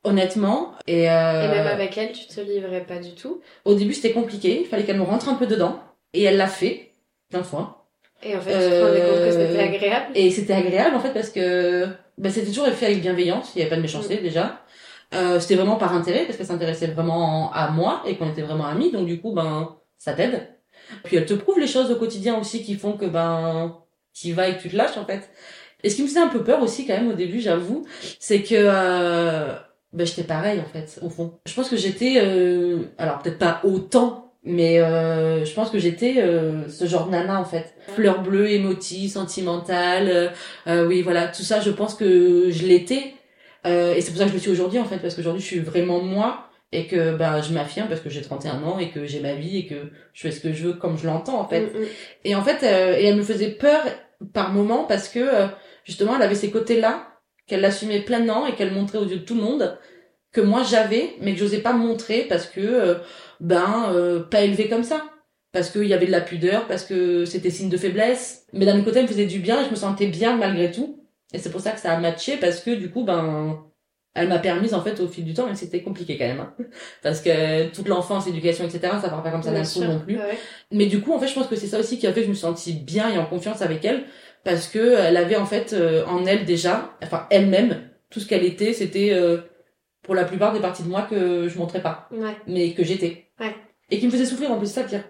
honnêtement. 0.03 0.73
Et, 0.87 1.09
euh, 1.09 1.45
Et 1.45 1.47
même 1.49 1.67
avec 1.67 1.97
elle, 1.97 2.11
tu 2.11 2.25
te 2.27 2.41
livrais 2.41 2.81
pas 2.83 2.97
du 2.97 3.11
tout. 3.13 3.41
au 3.65 3.75
début, 3.75 3.93
c'était 3.93 4.11
compliqué. 4.11 4.61
Il 4.61 4.67
fallait 4.67 4.83
qu'elle 4.83 4.97
me 4.97 5.03
rentre 5.03 5.29
un 5.29 5.35
peu 5.35 5.45
dedans, 5.45 5.79
et 6.13 6.23
elle 6.23 6.37
l'a 6.37 6.47
fait 6.47 6.91
plein 7.29 7.39
de 7.39 7.45
fois. 7.45 7.85
Et 8.23 8.35
en 8.35 8.41
fait, 8.41 8.53
tu 8.53 8.57
te 8.59 8.83
rendais 8.83 9.01
compte 9.01 9.09
que 9.17 9.35
Euh, 9.37 9.47
c'était 9.47 9.59
agréable. 9.63 10.05
Et 10.15 10.31
c'était 10.31 10.53
agréable 10.53 10.95
en 10.95 10.99
fait 10.99 11.13
parce 11.13 11.29
que 11.29 11.87
bah, 12.17 12.29
c'était 12.29 12.47
toujours 12.47 12.67
fait 12.67 12.85
avec 12.87 13.01
bienveillance. 13.01 13.51
Il 13.53 13.57
n'y 13.57 13.61
avait 13.63 13.69
pas 13.69 13.75
de 13.75 13.81
méchanceté 13.81 14.17
déjà. 14.17 14.61
Euh, 15.13 15.39
c'était 15.39 15.55
vraiment 15.55 15.75
par 15.75 15.93
intérêt 15.93 16.25
parce 16.25 16.37
qu'elle 16.37 16.47
s'intéressait 16.47 16.87
vraiment 16.87 17.51
à 17.53 17.69
moi 17.69 18.01
et 18.07 18.15
qu'on 18.15 18.29
était 18.31 18.41
vraiment 18.41 18.65
amis. 18.65 18.91
Donc 18.91 19.05
du 19.05 19.19
coup, 19.21 19.31
ben 19.33 19.75
ça 19.97 20.13
t'aide. 20.13 20.47
Puis 21.03 21.17
elle 21.17 21.25
te 21.25 21.33
prouve 21.35 21.59
les 21.59 21.67
choses 21.67 21.91
au 21.91 21.95
quotidien 21.97 22.39
aussi 22.39 22.63
qui 22.63 22.75
font 22.75 22.93
que 22.93 23.05
ben 23.05 23.77
tu 24.13 24.33
vas 24.33 24.47
et 24.49 24.57
que 24.57 24.61
tu 24.61 24.69
te 24.69 24.75
lâches 24.75 24.97
en 24.97 25.05
fait. 25.05 25.29
Et 25.83 25.89
ce 25.89 25.95
qui 25.97 26.03
me 26.03 26.07
faisait 26.07 26.19
un 26.19 26.29
peu 26.29 26.43
peur 26.43 26.61
aussi 26.61 26.85
quand 26.87 26.93
même 26.93 27.09
au 27.09 27.13
début, 27.13 27.39
j'avoue, 27.39 27.85
c'est 28.19 28.41
que 28.41 28.55
euh, 28.55 29.53
ben, 29.91 30.07
j'étais 30.07 30.23
pareil 30.23 30.59
en 30.61 30.65
fait 30.65 30.99
au 31.01 31.09
fond. 31.09 31.33
Je 31.45 31.53
pense 31.53 31.69
que 31.69 31.75
j'étais, 31.77 32.15
euh, 32.17 32.83
alors 32.97 33.19
peut-être 33.19 33.37
pas 33.37 33.59
autant, 33.63 34.33
mais 34.43 34.79
euh, 34.79 35.43
je 35.45 35.53
pense 35.53 35.69
que 35.69 35.79
j'étais 35.79 36.15
euh, 36.17 36.67
ce 36.69 36.85
genre 36.85 37.07
de 37.07 37.11
nana 37.11 37.39
en 37.39 37.45
fait. 37.45 37.75
Fleur 37.95 38.21
bleue, 38.21 38.49
émotive, 38.49 39.11
sentimentale, 39.11 40.07
euh, 40.07 40.29
euh, 40.67 40.87
oui 40.87 41.01
voilà, 41.01 41.27
tout 41.27 41.43
ça 41.43 41.59
je 41.59 41.69
pense 41.69 41.95
que 41.95 42.49
je 42.49 42.65
l'étais. 42.65 43.13
Euh, 43.65 43.93
et 43.93 44.01
c'est 44.01 44.11
pour 44.11 44.19
ça 44.19 44.25
que 44.25 44.29
je 44.31 44.35
le 44.35 44.41
suis 44.41 44.51
aujourd'hui 44.51 44.79
en 44.79 44.85
fait, 44.85 44.97
parce 44.97 45.15
qu'aujourd'hui 45.15 45.41
je 45.41 45.47
suis 45.47 45.59
vraiment 45.59 46.01
moi 46.01 46.49
et 46.73 46.87
que 46.87 47.15
ben 47.15 47.41
je 47.41 47.53
m'affirme 47.53 47.87
parce 47.87 48.01
que 48.01 48.09
j'ai 48.09 48.21
31 48.21 48.63
ans 48.63 48.79
et 48.79 48.89
que 48.89 49.05
j'ai 49.05 49.19
ma 49.19 49.33
vie 49.33 49.59
et 49.59 49.67
que 49.67 49.75
je 50.13 50.21
fais 50.21 50.31
ce 50.31 50.39
que 50.39 50.51
je 50.51 50.67
veux 50.67 50.73
comme 50.73 50.97
je 50.97 51.05
l'entends 51.05 51.39
en 51.39 51.47
fait. 51.47 51.61
Mm, 51.61 51.79
mm. 51.79 51.85
Et 52.25 52.35
en 52.35 52.41
fait, 52.41 52.63
euh, 52.63 52.97
et 52.97 53.05
elle 53.05 53.15
me 53.15 53.23
faisait 53.23 53.51
peur 53.51 53.83
par 54.33 54.51
moments 54.51 54.85
parce 54.85 55.09
que 55.09 55.19
euh, 55.19 55.47
justement, 55.85 56.15
elle 56.15 56.21
avait 56.21 56.35
ces 56.35 56.51
côtés-là 56.51 57.07
qu'elle 57.47 57.61
l'assumait 57.61 58.01
pleinement 58.01 58.45
et 58.47 58.55
qu'elle 58.55 58.71
montrait 58.71 58.97
aux 58.97 59.05
yeux 59.05 59.17
de 59.17 59.25
tout 59.25 59.35
le 59.35 59.41
monde 59.41 59.77
que 60.31 60.41
moi 60.41 60.63
j'avais, 60.63 61.15
mais 61.21 61.33
que 61.33 61.39
j'osais 61.39 61.59
pas 61.59 61.73
montrer 61.73 62.23
parce 62.23 62.47
que 62.47 62.61
euh, 62.61 62.95
ben 63.39 63.91
euh, 63.93 64.21
pas 64.23 64.41
élevé 64.41 64.67
comme 64.67 64.83
ça, 64.83 65.03
parce 65.51 65.69
qu'il 65.69 65.85
y 65.85 65.93
avait 65.93 66.07
de 66.07 66.11
la 66.11 66.21
pudeur, 66.21 66.67
parce 66.67 66.83
que 66.83 67.25
c'était 67.25 67.51
signe 67.51 67.69
de 67.69 67.77
faiblesse. 67.77 68.47
Mais 68.53 68.65
d'un 68.65 68.81
côté, 68.81 68.97
elle 68.99 69.03
me 69.03 69.09
faisait 69.09 69.27
du 69.27 69.39
bien 69.39 69.61
et 69.61 69.65
je 69.65 69.69
me 69.69 69.75
sentais 69.75 70.07
bien 70.07 70.35
malgré 70.35 70.71
tout. 70.71 71.05
Et 71.33 71.39
c'est 71.39 71.51
pour 71.51 71.61
ça 71.61 71.71
que 71.71 71.79
ça 71.79 71.93
a 71.93 71.99
matché 71.99 72.37
parce 72.37 72.59
que 72.59 72.71
du 72.71 72.89
coup, 72.89 73.03
ben 73.03 73.63
elle 74.15 74.27
m'a 74.27 74.39
permis 74.39 74.73
en 74.73 74.81
fait 74.81 74.99
au 74.99 75.07
fil 75.07 75.25
du 75.25 75.33
temps, 75.33 75.45
même 75.45 75.55
si 75.55 75.65
c'était 75.65 75.81
compliqué 75.81 76.17
quand 76.17 76.25
même, 76.25 76.39
hein. 76.39 76.53
parce 77.01 77.19
que 77.21 77.67
toute 77.69 77.87
l'enfance, 77.87 78.25
l'éducation, 78.27 78.63
etc. 78.65 78.79
Ça 79.01 79.09
part 79.09 79.23
pas 79.23 79.31
comme 79.31 79.41
ça 79.43 79.51
d'un 79.51 79.63
coup 79.63 79.81
non 79.83 79.99
plus. 79.99 80.17
Ouais. 80.17 80.37
Mais 80.71 80.85
du 80.85 81.01
coup, 81.01 81.13
en 81.13 81.19
fait, 81.19 81.27
je 81.27 81.33
pense 81.33 81.47
que 81.47 81.55
c'est 81.55 81.67
ça 81.67 81.79
aussi 81.79 81.97
qui 81.97 82.05
a 82.05 82.13
fait 82.13 82.19
que 82.21 82.25
je 82.27 82.31
me 82.31 82.35
sentis 82.35 82.73
bien 82.73 83.09
et 83.09 83.17
en 83.17 83.25
confiance 83.25 83.61
avec 83.61 83.83
elle, 83.85 84.03
parce 84.43 84.67
que 84.67 84.97
elle 84.99 85.17
avait 85.17 85.35
en 85.37 85.45
fait 85.45 85.73
euh, 85.73 86.05
en 86.05 86.25
elle 86.25 86.45
déjà, 86.45 86.91
enfin 87.03 87.25
elle-même, 87.31 87.81
tout 88.09 88.19
ce 88.19 88.27
qu'elle 88.27 88.43
était, 88.45 88.73
c'était 88.73 89.09
euh, 89.13 89.37
pour 90.03 90.13
la 90.15 90.25
plupart 90.25 90.53
des 90.53 90.59
parties 90.59 90.83
de 90.83 90.89
moi 90.89 91.07
que 91.09 91.47
je 91.49 91.57
montrais 91.57 91.81
pas, 91.81 92.07
Ouais. 92.11 92.35
mais 92.47 92.73
que 92.73 92.83
j'étais. 92.83 93.25
Ouais. 93.39 93.55
Et 93.89 93.99
qui 93.99 94.05
me 94.05 94.11
faisait 94.11 94.25
souffrir 94.25 94.51
en 94.51 94.57
plus, 94.57 94.71
ça 94.71 94.83
pire. 94.83 95.03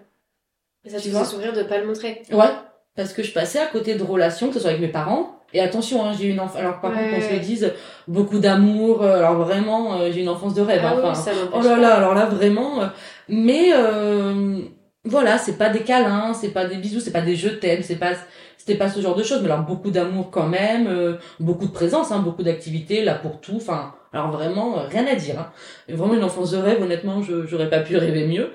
Et 0.84 0.90
ça 0.90 0.96
te 0.98 1.02
faisait 1.02 1.24
sourire 1.24 1.52
de 1.52 1.62
pas 1.62 1.78
le 1.78 1.86
montrer. 1.86 2.22
Ouais. 2.32 2.48
Parce 2.96 3.12
que 3.12 3.22
je 3.22 3.32
passais 3.32 3.58
à 3.58 3.66
côté 3.66 3.96
de 3.96 4.02
relations, 4.02 4.48
que 4.48 4.54
ce 4.54 4.60
soit 4.60 4.70
avec 4.70 4.80
mes 4.80 4.88
parents. 4.88 5.33
Et 5.54 5.60
attention, 5.60 6.04
hein, 6.04 6.12
j'ai 6.18 6.26
une 6.28 6.40
enfance. 6.40 6.58
Alors 6.58 6.80
par 6.80 6.90
Ouais, 6.90 7.10
contre, 7.10 7.28
qu'on 7.28 7.34
se 7.36 7.40
dise, 7.40 7.72
beaucoup 8.08 8.38
d'amour. 8.40 9.02
euh, 9.02 9.18
Alors 9.18 9.36
vraiment, 9.36 9.94
euh, 10.00 10.10
j'ai 10.12 10.20
une 10.22 10.28
enfance 10.28 10.52
de 10.54 10.60
rêve. 10.60 10.82
Ah 10.84 10.92
oui, 10.96 11.00
enfin, 11.02 11.14
ça 11.14 11.30
Oh 11.54 11.60
là 11.62 11.78
là, 11.78 11.94
alors 11.94 12.12
là 12.14 12.26
vraiment. 12.26 12.82
euh, 12.82 12.86
Mais 13.28 13.70
euh, 13.74 14.58
voilà, 15.04 15.38
c'est 15.38 15.56
pas 15.56 15.68
des 15.70 15.80
câlins, 15.80 16.34
c'est 16.34 16.50
pas 16.50 16.66
des 16.66 16.76
bisous, 16.76 17.00
c'est 17.00 17.12
pas 17.12 17.20
des 17.22 17.36
je 17.36 17.48
t'aime, 17.48 17.82
c'est 17.82 17.96
pas 17.96 18.12
c'était 18.58 18.76
pas 18.78 18.88
ce 18.88 19.00
genre 19.00 19.14
de 19.14 19.22
choses. 19.22 19.40
Mais 19.42 19.50
alors 19.50 19.64
beaucoup 19.64 19.90
d'amour 19.90 20.30
quand 20.30 20.48
même, 20.48 20.86
euh, 20.88 21.14
beaucoup 21.40 21.66
de 21.66 21.72
présence, 21.72 22.10
hein, 22.12 22.18
beaucoup 22.20 22.42
d'activités 22.42 23.04
là 23.04 23.14
pour 23.14 23.40
tout. 23.40 23.56
Enfin, 23.56 23.94
alors 24.12 24.30
vraiment 24.32 24.78
euh, 24.78 24.88
rien 24.88 25.06
à 25.06 25.14
dire. 25.14 25.38
Hein. 25.38 25.52
Vraiment 25.88 26.14
une 26.14 26.24
enfance 26.24 26.50
de 26.50 26.58
rêve. 26.58 26.82
Honnêtement, 26.82 27.22
je 27.22 27.46
j'aurais 27.46 27.70
pas 27.70 27.80
pu 27.80 27.96
rêver 27.96 28.26
mieux. 28.26 28.50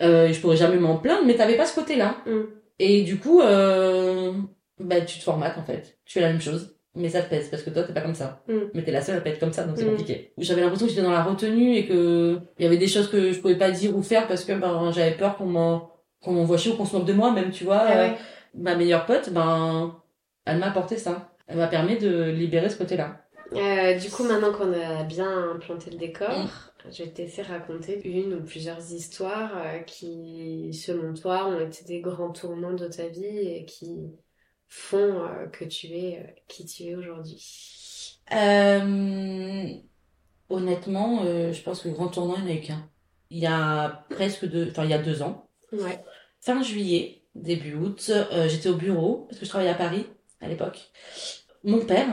Euh, 0.00 0.28
et 0.28 0.32
je 0.32 0.40
pourrais 0.40 0.56
jamais 0.56 0.76
m'en 0.78 0.96
plaindre. 0.96 1.22
Mais 1.26 1.34
t'avais 1.34 1.56
pas 1.56 1.66
ce 1.66 1.74
côté-là. 1.74 2.14
Mm. 2.26 2.30
Et 2.78 3.02
du 3.02 3.18
coup, 3.18 3.40
euh, 3.40 4.30
bah 4.80 5.00
tu 5.02 5.18
te 5.18 5.24
formates 5.24 5.58
en 5.58 5.64
fait. 5.64 5.98
Tu 6.04 6.14
fais 6.14 6.20
la 6.20 6.28
même 6.32 6.40
chose. 6.40 6.74
Mais 6.94 7.10
ça 7.10 7.22
te 7.22 7.28
pèse 7.30 7.48
parce 7.48 7.62
que 7.62 7.70
toi 7.70 7.82
t'es 7.84 7.92
pas 7.92 8.00
comme 8.00 8.14
ça. 8.14 8.42
Mm. 8.48 8.54
Mais 8.74 8.82
t'es 8.82 8.90
la 8.90 9.02
seule 9.02 9.18
à 9.18 9.20
pas 9.20 9.30
être 9.30 9.38
comme 9.38 9.52
ça 9.52 9.64
donc 9.64 9.76
c'est 9.78 9.84
Mm. 9.84 9.90
compliqué. 9.90 10.32
J'avais 10.38 10.62
l'impression 10.62 10.86
que 10.86 10.90
j'étais 10.92 11.04
dans 11.04 11.12
la 11.12 11.22
retenue 11.22 11.76
et 11.76 11.86
que 11.86 12.38
il 12.58 12.64
y 12.64 12.66
avait 12.66 12.76
des 12.78 12.88
choses 12.88 13.08
que 13.08 13.30
je 13.32 13.38
pouvais 13.40 13.56
pas 13.58 13.70
dire 13.70 13.96
ou 13.96 14.02
faire 14.02 14.26
parce 14.26 14.44
que 14.44 14.52
ben 14.52 14.90
j'avais 14.90 15.16
peur 15.16 15.36
qu'on 15.36 15.46
m'en 15.46 15.90
qu'on 16.20 16.32
m'envoie 16.32 16.56
chier 16.56 16.72
ou 16.72 16.76
qu'on 16.76 16.84
se 16.86 16.96
moque 16.96 17.06
de 17.06 17.12
moi 17.12 17.30
même 17.32 17.50
tu 17.52 17.64
vois. 17.64 17.76
Ah 17.82 17.92
Euh, 17.92 18.08
ouais. 18.10 18.16
ma 18.54 18.74
meilleure 18.74 19.06
pote 19.06 19.30
ben 19.32 19.94
elle 20.46 20.58
m'a 20.58 20.68
apporté 20.70 20.96
ça. 20.96 21.30
Elle 21.46 21.58
m'a 21.58 21.68
permis 21.68 21.98
de 21.98 22.24
libérer 22.30 22.68
ce 22.68 22.76
côté-là. 22.76 23.20
Euh, 23.54 23.96
du 23.98 24.10
coup, 24.10 24.24
maintenant 24.24 24.52
qu'on 24.52 24.72
a 24.74 25.04
bien 25.04 25.52
implanté 25.54 25.90
le 25.90 25.96
décor, 25.96 26.28
Mm. 26.30 26.90
je 26.92 27.02
vais 27.04 27.08
te 27.10 27.22
laisser 27.22 27.40
raconter 27.40 28.00
une 28.06 28.34
ou 28.34 28.40
plusieurs 28.42 28.92
histoires 28.92 29.52
euh, 29.56 29.78
qui, 29.80 30.70
selon 30.74 31.14
toi, 31.14 31.46
ont 31.48 31.58
été 31.60 31.84
des 31.86 32.00
grands 32.00 32.30
tournants 32.32 32.74
de 32.74 32.86
ta 32.88 33.06
vie 33.06 33.24
et 33.24 33.64
qui 33.64 34.10
font 34.68 35.22
euh, 35.24 35.46
que 35.46 35.64
tu 35.64 35.88
es 35.88 36.18
euh, 36.18 36.30
qui 36.46 36.64
tu 36.66 36.84
es 36.84 36.94
aujourd'hui. 36.94 38.20
Euh, 38.32 39.68
honnêtement, 40.50 41.22
euh, 41.24 41.52
je 41.52 41.62
pense 41.62 41.82
que 41.82 41.88
le 41.88 41.94
grand 41.94 42.08
tournant, 42.08 42.36
il 42.38 42.44
n'y 42.44 42.50
en 42.50 42.54
a 42.54 42.58
eu 42.58 42.60
qu'un. 42.60 42.88
Il 43.30 43.38
y 43.38 43.46
a 43.46 44.04
presque 44.10 44.46
deux, 44.46 44.68
enfin 44.70 44.84
il 44.84 44.90
y 44.90 44.94
a 44.94 44.98
deux 44.98 45.22
ans. 45.22 45.48
Ouais. 45.72 46.02
Fin 46.40 46.62
juillet, 46.62 47.22
début 47.34 47.74
août, 47.74 48.10
euh, 48.10 48.48
j'étais 48.48 48.68
au 48.68 48.76
bureau, 48.76 49.26
parce 49.28 49.38
que 49.38 49.44
je 49.44 49.50
travaillais 49.50 49.70
à 49.70 49.74
Paris 49.74 50.06
à 50.40 50.48
l'époque. 50.48 50.90
Mon 51.64 51.84
père, 51.84 52.06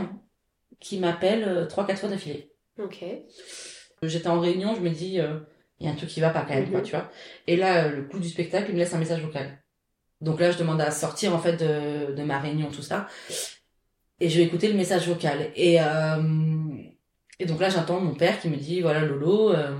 qui 0.80 0.98
m'appelle 1.00 1.44
euh, 1.48 1.66
trois, 1.68 1.86
quatre 1.88 2.00
fois 2.00 2.10
d'affilée. 2.10 2.52
Ok. 2.80 3.04
J'étais 4.04 4.28
en 4.28 4.40
réunion, 4.40 4.76
je 4.76 4.82
me 4.82 4.90
dis, 4.90 5.20
euh, 5.20 5.40
il 5.80 5.86
y 5.86 5.90
a 5.90 5.92
un 5.94 5.96
truc 5.96 6.10
qui 6.10 6.20
va 6.20 6.30
pas 6.32 6.42
quand 6.42 6.54
même, 6.54 6.70
quoi, 6.70 6.80
Mhm. 6.80 6.86
tu 6.86 6.92
vois. 6.92 7.10
Et 7.48 7.56
là, 7.56 7.88
le 7.88 8.04
coup 8.04 8.20
du 8.20 8.28
spectacle, 8.30 8.68
il 8.70 8.74
me 8.74 8.80
laisse 8.80 8.94
un 8.94 8.98
message 9.00 9.22
vocal. 9.22 9.58
Donc 10.22 10.40
là, 10.40 10.52
je 10.52 10.58
demande 10.58 10.82
à 10.82 10.92
sortir, 10.92 11.34
en 11.36 11.40
fait, 11.40 11.58
de, 11.58 12.14
de 12.14 12.24
ma 12.24 12.40
réunion, 12.40 12.70
tout 12.72 12.82
ça. 12.82 13.08
Et 14.20 14.30
je 14.30 14.38
vais 14.38 14.44
écouter 14.46 14.68
le 14.70 14.76
message 14.76 15.08
vocal. 15.08 15.52
Et, 15.56 15.78
euh, 15.82 16.18
et 17.40 17.46
donc 17.46 17.60
là, 17.60 17.70
j'entends 17.70 18.00
mon 18.00 18.16
père 18.16 18.40
qui 18.40 18.50
me 18.50 18.56
dit, 18.56 18.82
voilà, 18.82 19.02
Lolo, 19.02 19.52
euh, 19.54 19.76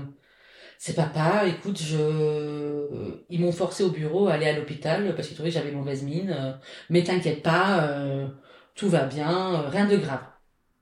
c'est 0.78 0.94
papa, 0.94 1.44
écoute, 1.46 1.80
je, 1.80 3.22
ils 3.30 3.40
m'ont 3.40 3.52
forcé 3.52 3.82
au 3.84 3.90
bureau 3.90 4.28
à 4.28 4.34
aller 4.34 4.46
à 4.46 4.56
l'hôpital 4.58 5.14
parce 5.14 5.28
qu'ils 5.28 5.36
trouvaient 5.36 5.50
que 5.50 5.54
j'avais 5.54 5.72
mauvaise 5.72 6.02
mine. 6.02 6.30
euh, 6.38 6.52
mais 6.90 7.02
t'inquiète 7.04 7.42
pas, 7.42 7.84
euh, 7.84 8.28
tout 8.74 8.88
va 8.88 9.04
bien, 9.06 9.54
euh, 9.64 9.68
rien 9.68 9.86
de 9.86 9.96
grave. 9.96 10.22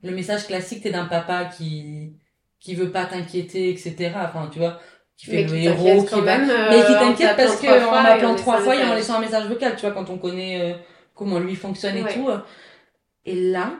Le 0.02 0.10
message 0.12 0.46
classique, 0.46 0.82
t'es 0.82 0.90
d'un 0.90 1.06
papa 1.06 1.46
qui, 1.46 2.16
qui 2.60 2.74
veut 2.74 2.90
pas 2.92 3.06
t'inquiéter, 3.06 3.70
etc. 3.70 4.12
Enfin, 4.28 4.48
tu 4.52 4.58
vois, 4.58 4.80
qui 5.16 5.26
fait 5.26 5.32
Mais 5.36 5.42
le 5.44 5.48
qui 5.48 5.64
héros, 5.66 6.04
qui 6.04 6.20
même. 6.22 6.50
euh, 6.50 6.70
mais 6.70 6.80
qui 6.84 6.92
t'inquiète 6.92 7.36
parce 7.36 7.56
que 7.56 7.66
trois 7.80 7.98
en 8.00 8.02
m'appelant 8.02 8.34
trois 8.34 8.58
fois 8.58 8.72
un 8.74 8.76
et 8.76 8.78
en 8.78 8.80
message. 8.82 8.96
laissant 8.98 9.14
un 9.14 9.20
message 9.20 9.46
vocal, 9.48 9.74
tu 9.76 9.82
vois, 9.82 9.92
quand 9.92 10.10
on 10.10 10.18
connaît 10.18 10.60
euh, 10.60 10.76
comment 11.14 11.38
lui 11.38 11.54
fonctionne 11.54 11.96
et 11.96 12.02
Ouais. 12.02 12.12
tout. 12.14 12.28
euh. 12.28 12.38
Et 13.24 13.34
là, 13.50 13.74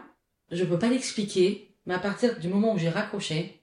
je 0.50 0.64
peux 0.64 0.79
pas 0.79 0.88
l'expliquer, 0.88 1.75
mais 1.87 1.95
à 1.95 1.99
partir 1.99 2.38
du 2.38 2.49
moment 2.49 2.73
où 2.75 2.79
j'ai 2.79 2.88
raccroché, 2.88 3.61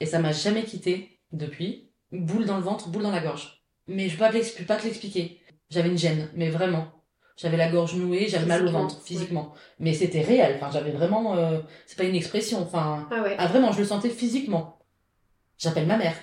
et 0.00 0.06
ça 0.06 0.18
m'a 0.18 0.32
jamais 0.32 0.64
quitté 0.64 1.18
depuis, 1.32 1.90
boule 2.12 2.44
dans 2.46 2.56
le 2.56 2.62
ventre, 2.62 2.88
boule 2.88 3.02
dans 3.02 3.10
la 3.12 3.20
gorge. 3.20 3.62
Mais 3.88 4.08
je 4.08 4.16
peux 4.16 4.24
pas, 4.24 4.30
peux 4.30 4.64
pas 4.66 4.76
te 4.76 4.84
l'expliquer. 4.84 5.40
J'avais 5.70 5.88
une 5.90 5.98
gêne, 5.98 6.28
mais 6.34 6.48
vraiment. 6.48 6.86
J'avais 7.36 7.56
la 7.58 7.68
gorge 7.68 7.94
nouée, 7.94 8.28
j'avais 8.28 8.46
mal 8.46 8.66
au 8.66 8.70
ventre, 8.70 9.02
physiquement. 9.04 9.52
Mais 9.78 9.92
c'était 9.92 10.22
réel, 10.22 10.54
enfin, 10.56 10.70
j'avais 10.72 10.90
vraiment, 10.90 11.36
euh, 11.36 11.58
c'est 11.86 11.98
pas 11.98 12.04
une 12.04 12.14
expression, 12.14 12.62
enfin, 12.62 13.06
Ah 13.10 13.22
ouais. 13.22 13.36
ah 13.38 13.46
vraiment, 13.46 13.72
je 13.72 13.80
le 13.80 13.84
sentais 13.84 14.08
physiquement. 14.08 14.78
J'appelle 15.58 15.86
ma 15.86 15.98
mère. 15.98 16.14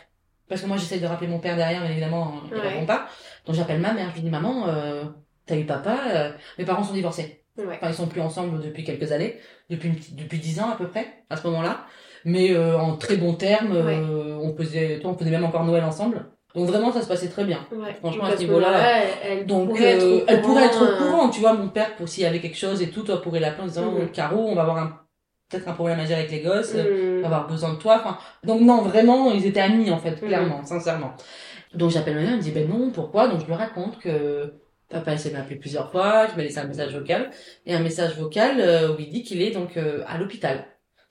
Parce 0.49 0.61
que 0.61 0.67
moi 0.67 0.77
j'essaie 0.77 0.99
de 0.99 1.05
rappeler 1.07 1.27
mon 1.27 1.39
père 1.39 1.55
derrière, 1.55 1.81
mais 1.81 1.91
évidemment, 1.91 2.33
il 2.51 2.53
Ouais. 2.57 2.67
répond 2.69 2.85
pas. 2.85 3.07
Donc 3.45 3.55
j'appelle 3.55 3.79
ma 3.79 3.93
mère, 3.93 4.09
je 4.09 4.15
lui 4.15 4.21
dis 4.21 4.29
maman, 4.29 4.65
euh, 4.67 5.03
t'as 5.45 5.55
eu 5.55 5.65
papa, 5.65 5.97
euh, 6.07 6.31
mes 6.57 6.65
parents 6.65 6.83
sont 6.83 6.93
divorcés. 6.93 7.43
Ouais. 7.57 7.77
Enfin, 7.77 7.89
ils 7.89 7.93
sont 7.93 8.07
plus 8.07 8.21
ensemble 8.21 8.61
depuis 8.61 8.83
quelques 8.83 9.11
années, 9.11 9.37
depuis 9.69 9.89
une 9.89 9.95
depuis 10.17 10.39
dix 10.39 10.59
ans 10.59 10.71
à 10.71 10.75
peu 10.75 10.87
près, 10.87 11.05
à 11.29 11.37
ce 11.37 11.45
moment-là. 11.47 11.85
Mais 12.25 12.51
euh, 12.51 12.77
en 12.79 12.95
très 12.97 13.15
bons 13.17 13.33
termes, 13.33 13.73
euh, 13.73 14.37
on 14.41 14.55
faisait, 14.55 14.99
toi, 14.99 15.11
on 15.11 15.17
faisait 15.17 15.29
même 15.31 15.43
encore 15.43 15.63
Noël 15.63 15.83
ensemble. 15.83 16.25
Donc 16.55 16.67
vraiment, 16.67 16.91
ça 16.91 17.01
se 17.01 17.07
passait 17.07 17.29
très 17.29 17.45
bien. 17.45 17.59
Ouais. 17.71 17.93
Franchement, 17.99 18.25
à 18.25 18.31
ce 18.35 18.39
niveau-là, 18.41 18.77
elle, 19.23 19.45
Donc, 19.45 19.69
pourrait 19.69 19.99
euh, 20.01 20.19
elle 20.27 20.41
pourrait 20.41 20.65
être 20.65 20.81
au 20.81 20.85
euh, 20.85 20.97
courant, 20.97 21.29
tu 21.29 21.39
vois, 21.41 21.53
mon 21.53 21.67
père, 21.69 21.95
pour 21.95 22.07
s'il 22.07 22.23
y 22.23 22.25
avait 22.27 22.39
quelque 22.39 22.57
chose 22.57 22.81
et 22.81 22.89
tout, 22.89 23.01
toi, 23.01 23.21
pourrais 23.21 23.39
l'appeler 23.39 23.63
en 23.63 23.67
disant, 23.67 23.91
Mhm. 23.91 24.09
Caro, 24.09 24.37
on 24.47 24.55
va 24.55 24.61
avoir 24.61 24.77
un, 24.77 24.99
peut-être 25.53 25.69
un 25.69 25.73
problème 25.73 25.99
à 25.99 26.05
gérer 26.05 26.21
avec 26.21 26.31
les 26.31 26.41
gosses, 26.41 26.73
euh, 26.75 27.19
va 27.21 27.27
avoir 27.27 27.47
besoin 27.47 27.73
de 27.73 27.77
toi. 27.79 28.01
Enfin, 28.03 28.17
donc 28.43 28.61
non, 28.61 28.81
vraiment, 28.81 29.31
ils 29.31 29.45
étaient 29.45 29.59
amis 29.61 29.89
en 29.91 29.97
fait, 29.99 30.21
Mhm. 30.21 30.27
clairement, 30.27 30.65
sincèrement. 30.65 31.13
Donc 31.73 31.89
j'appelle 31.91 32.15
ma 32.15 32.21
mère, 32.21 32.31
elle 32.31 32.37
me 32.37 32.41
dit 32.41 32.51
ben 32.51 32.67
non, 32.69 32.91
pourquoi? 32.91 33.27
Donc 33.27 33.39
je 33.41 33.45
lui 33.45 33.53
raconte 33.53 33.99
que 33.99 34.53
papa 34.89 35.13
essaie 35.13 35.29
de 35.29 35.35
m'appeler 35.37 35.55
plusieurs 35.55 35.91
fois, 35.91 36.27
qu'il 36.27 36.37
m'a 36.37 36.43
laissé 36.43 36.59
un 36.59 36.65
message 36.67 36.93
vocal 36.95 37.31
et 37.65 37.73
un 37.73 37.79
message 37.79 38.15
vocal 38.17 38.57
euh, 38.59 38.93
où 38.93 38.99
il 38.99 39.09
dit 39.09 39.23
qu'il 39.23 39.41
est 39.41 39.51
donc 39.51 39.77
euh, 39.77 40.03
à 40.07 40.17
l'hôpital. 40.17 40.65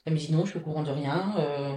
Elle 0.05 0.13
me 0.13 0.19
dit 0.19 0.33
non, 0.33 0.45
je 0.45 0.51
suis 0.51 0.59
au 0.59 0.63
courant 0.63 0.83
de 0.85 0.91
rien. 0.91 1.35
Euh, 1.39 1.71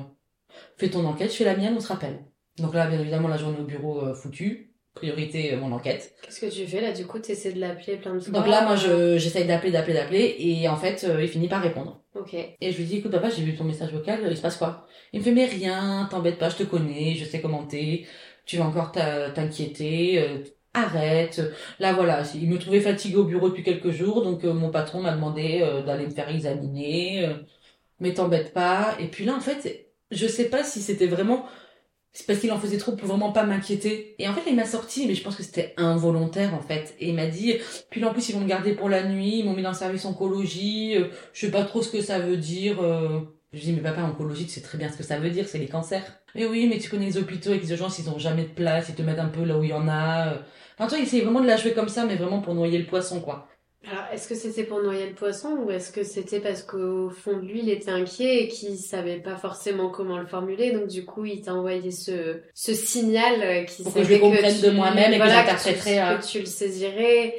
fais 0.77 0.89
ton 0.89 1.05
enquête, 1.05 1.31
je 1.31 1.37
fais 1.37 1.45
la 1.45 1.55
mienne, 1.55 1.73
on 1.77 1.79
se 1.79 1.87
rappelle. 1.87 2.19
Donc 2.59 2.73
là, 2.73 2.87
bien 2.87 2.99
évidemment, 2.99 3.27
la 3.27 3.37
journée 3.37 3.57
au 3.59 3.63
bureau 3.65 4.01
euh, 4.05 4.13
foutue. 4.13 4.71
Priorité, 4.93 5.53
euh, 5.53 5.57
mon 5.57 5.73
enquête. 5.73 6.13
Qu'est-ce 6.21 6.39
que 6.39 6.45
tu 6.45 6.65
fais 6.65 6.79
là? 6.79 6.93
Du 6.93 7.05
coup, 7.05 7.19
t'essaies 7.19 7.51
de 7.51 7.59
l'appeler 7.59 7.97
plein 7.97 8.13
de 8.13 8.19
fois? 8.19 8.31
Donc 8.31 8.47
là, 8.47 8.61
moi, 8.63 8.77
je, 8.77 9.17
j'essaye 9.17 9.45
d'appeler, 9.45 9.71
d'appeler, 9.71 9.93
d'appeler, 9.93 10.35
et 10.39 10.69
en 10.69 10.77
fait, 10.77 11.03
euh, 11.03 11.21
il 11.21 11.27
finit 11.27 11.49
par 11.49 11.61
répondre. 11.61 12.01
Et 12.61 12.71
je 12.71 12.77
lui 12.77 12.85
dis, 12.85 12.97
écoute 12.97 13.11
papa, 13.11 13.29
j'ai 13.29 13.43
vu 13.43 13.55
ton 13.55 13.65
message 13.65 13.91
vocal, 13.91 14.25
il 14.29 14.37
se 14.37 14.41
passe 14.41 14.57
quoi? 14.57 14.87
Il 15.11 15.19
me 15.19 15.23
fait, 15.25 15.31
mais 15.31 15.45
rien, 15.45 16.07
t'embête 16.09 16.37
pas, 16.39 16.49
je 16.49 16.55
te 16.57 16.63
connais, 16.63 17.15
je 17.15 17.25
sais 17.25 17.41
comment 17.41 17.65
t'es, 17.65 18.05
tu 18.45 18.57
vas 18.57 18.65
encore 18.65 18.91
t'inquiéter, 18.91 20.19
euh, 20.21 20.43
arrête. 20.73 21.41
Là 21.79 21.93
voilà, 21.93 22.23
il 22.35 22.49
me 22.49 22.57
trouvait 22.59 22.79
fatigué 22.81 23.17
au 23.17 23.25
bureau 23.25 23.49
depuis 23.49 23.63
quelques 23.63 23.91
jours, 23.91 24.23
donc 24.23 24.43
euh, 24.45 24.53
mon 24.53 24.69
patron 24.71 25.01
m'a 25.01 25.11
demandé 25.13 25.59
euh, 25.61 25.83
d'aller 25.83 26.05
me 26.05 26.11
faire 26.11 26.29
examiner, 26.29 27.25
euh, 27.27 27.33
mais 27.99 28.13
t'embête 28.13 28.53
pas. 28.53 28.95
Et 28.99 29.07
puis 29.07 29.25
là, 29.25 29.35
en 29.35 29.41
fait, 29.41 29.87
je 30.11 30.27
sais 30.27 30.49
pas 30.49 30.63
si 30.63 30.81
c'était 30.81 31.07
vraiment... 31.07 31.45
C'est 32.17 32.25
parce 32.25 32.39
qu'il 32.39 32.49
en 32.53 32.57
faisait 32.59 32.77
trop 32.77 32.93
pour 32.93 33.09
vraiment 33.09 33.33
pas 33.33 33.43
m'inquiéter. 33.43 34.15
Et 34.19 34.27
en 34.29 34.33
fait, 34.33 34.41
il 34.49 34.55
m'a 34.55 34.63
sorti, 34.65 35.05
mais 35.05 35.15
je 35.15 35.21
pense 35.23 35.35
que 35.35 35.43
c'était 35.43 35.73
involontaire, 35.77 36.53
en 36.53 36.61
fait. 36.61 36.95
Et 36.99 37.09
il 37.09 37.15
m'a 37.15 37.27
dit, 37.27 37.55
puis 37.89 37.99
là, 37.99 38.07
en 38.09 38.13
plus, 38.13 38.29
ils 38.29 38.33
vont 38.35 38.39
me 38.41 38.47
garder 38.47 38.73
pour 38.73 38.87
la 38.89 39.03
nuit, 39.03 39.39
ils 39.39 39.45
m'ont 39.45 39.53
mis 39.53 39.61
dans 39.63 39.71
le 39.71 39.75
service 39.75 40.05
oncologie, 40.05 40.95
euh, 40.97 41.09
je 41.33 41.41
sais 41.41 41.51
pas 41.51 41.65
trop 41.65 41.81
ce 41.81 41.89
que 41.91 42.01
ça 42.01 42.19
veut 42.19 42.37
dire. 42.37 42.81
euh. 42.81 43.19
Je 43.53 43.59
dis, 43.59 43.73
mais 43.73 43.81
papa, 43.81 44.01
oncologie, 44.03 44.45
tu 44.45 44.51
sais 44.53 44.61
très 44.61 44.77
bien 44.77 44.89
ce 44.89 44.97
que 44.97 45.03
ça 45.03 45.19
veut 45.19 45.29
dire, 45.29 45.47
c'est 45.47 45.59
les 45.59 45.67
cancers. 45.67 46.03
Mais 46.35 46.45
oui, 46.45 46.67
mais 46.67 46.77
tu 46.79 46.89
connais 46.89 47.05
les 47.05 47.17
hôpitaux 47.17 47.49
avec 47.49 47.63
les 47.63 47.71
urgences, 47.71 47.99
ils 47.99 48.09
ont 48.09 48.17
jamais 48.19 48.43
de 48.43 48.49
place, 48.49 48.87
ils 48.89 48.95
te 48.95 49.01
mettent 49.01 49.19
un 49.19 49.27
peu 49.29 49.43
là 49.43 49.57
où 49.57 49.63
il 49.63 49.69
y 49.69 49.73
en 49.73 49.87
a. 49.87 50.29
euh. 50.33 50.37
Enfin, 50.77 50.87
toi, 50.89 50.97
il 50.97 51.03
essayait 51.03 51.23
vraiment 51.23 51.41
de 51.41 51.47
la 51.47 51.57
jouer 51.57 51.73
comme 51.73 51.89
ça, 51.89 52.05
mais 52.05 52.15
vraiment 52.15 52.41
pour 52.41 52.53
noyer 52.55 52.77
le 52.77 52.85
poisson, 52.85 53.21
quoi. 53.21 53.47
Alors, 53.91 54.03
est-ce 54.13 54.27
que 54.27 54.35
c'était 54.35 54.63
pour 54.63 54.81
noyer 54.81 55.07
le 55.07 55.13
poisson 55.13 55.49
ou 55.63 55.69
est-ce 55.71 55.91
que 55.91 56.03
c'était 56.03 56.39
parce 56.39 56.63
qu'au 56.63 57.09
fond 57.09 57.37
de 57.37 57.45
lui, 57.45 57.59
il 57.59 57.69
était 57.69 57.91
inquiet 57.91 58.43
et 58.43 58.47
qu'il 58.47 58.77
savait 58.77 59.17
pas 59.19 59.35
forcément 59.35 59.89
comment 59.89 60.17
le 60.17 60.25
formuler, 60.25 60.71
donc 60.71 60.87
du 60.87 61.05
coup, 61.05 61.25
il 61.25 61.41
t'a 61.41 61.53
envoyé 61.53 61.91
ce, 61.91 62.39
ce 62.53 62.73
signal 62.73 63.41
euh, 63.43 63.63
qui 63.63 63.83
Pour 63.83 63.93
que 63.93 64.03
je 64.03 64.13
le 64.13 64.19
comprenne 64.19 64.59
de 64.61 64.69
moi-même 64.71 65.13
et 65.13 65.19
que 65.19 65.25
j'interpréterais 65.25 65.93
tu, 65.93 65.97
à- 65.99 66.15
que 66.15 66.25
tu 66.25 66.39
le 66.39 66.45
saisirais 66.45 67.35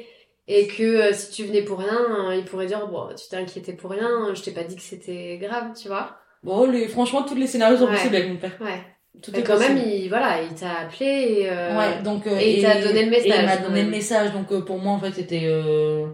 et 0.47 0.67
que 0.67 0.83
euh, 0.83 1.11
si 1.13 1.31
tu 1.31 1.43
venais 1.43 1.63
pour 1.63 1.79
rien, 1.79 2.29
euh, 2.29 2.35
il 2.35 2.45
pourrait 2.45 2.67
dire 2.67 2.87
bon, 2.87 3.09
tu 3.09 3.27
t'es 3.29 3.35
inquiété 3.35 3.73
pour 3.73 3.91
rien, 3.91 4.33
je 4.33 4.41
t'ai 4.41 4.51
pas 4.51 4.63
dit 4.63 4.75
que 4.77 4.81
c'était 4.81 5.37
grave, 5.41 5.73
tu 5.79 5.89
vois? 5.89 6.15
Bon, 6.43 6.65
les, 6.69 6.87
franchement, 6.87 7.23
tous 7.23 7.35
les 7.35 7.47
scénarios 7.47 7.77
sont 7.77 7.85
Ouais. 7.87 7.91
possibles 7.95 8.15
avec 8.15 8.29
mon 8.29 8.37
père. 8.37 8.55
Ouais. 8.61 8.81
Tout 9.21 9.31
Mais 9.33 9.39
est 9.39 9.43
quand 9.43 9.55
possible. 9.55 9.75
même, 9.75 9.83
il 9.89 10.07
voilà, 10.09 10.43
il 10.43 10.53
t'a 10.55 10.75
appelé 10.81 11.05
et 11.39 11.49
euh, 11.49 11.75
Ouais, 11.77 12.01
donc, 12.03 12.27
euh, 12.27 12.37
et 12.39 12.57
il 12.59 12.63
t'a 12.63 12.79
donné 12.79 13.03
le 13.05 13.13
Et 13.13 13.21
il 13.25 13.29
message, 13.29 13.45
m'a 13.45 13.57
donné 13.57 13.83
le 13.83 13.89
message, 13.89 14.31
donc 14.31 14.51
euh, 14.53 14.61
pour 14.61 14.77
moi, 14.77 14.93
en 14.93 14.99
fait, 14.99 15.11
c'était... 15.11 15.41
Euh... 15.45 16.05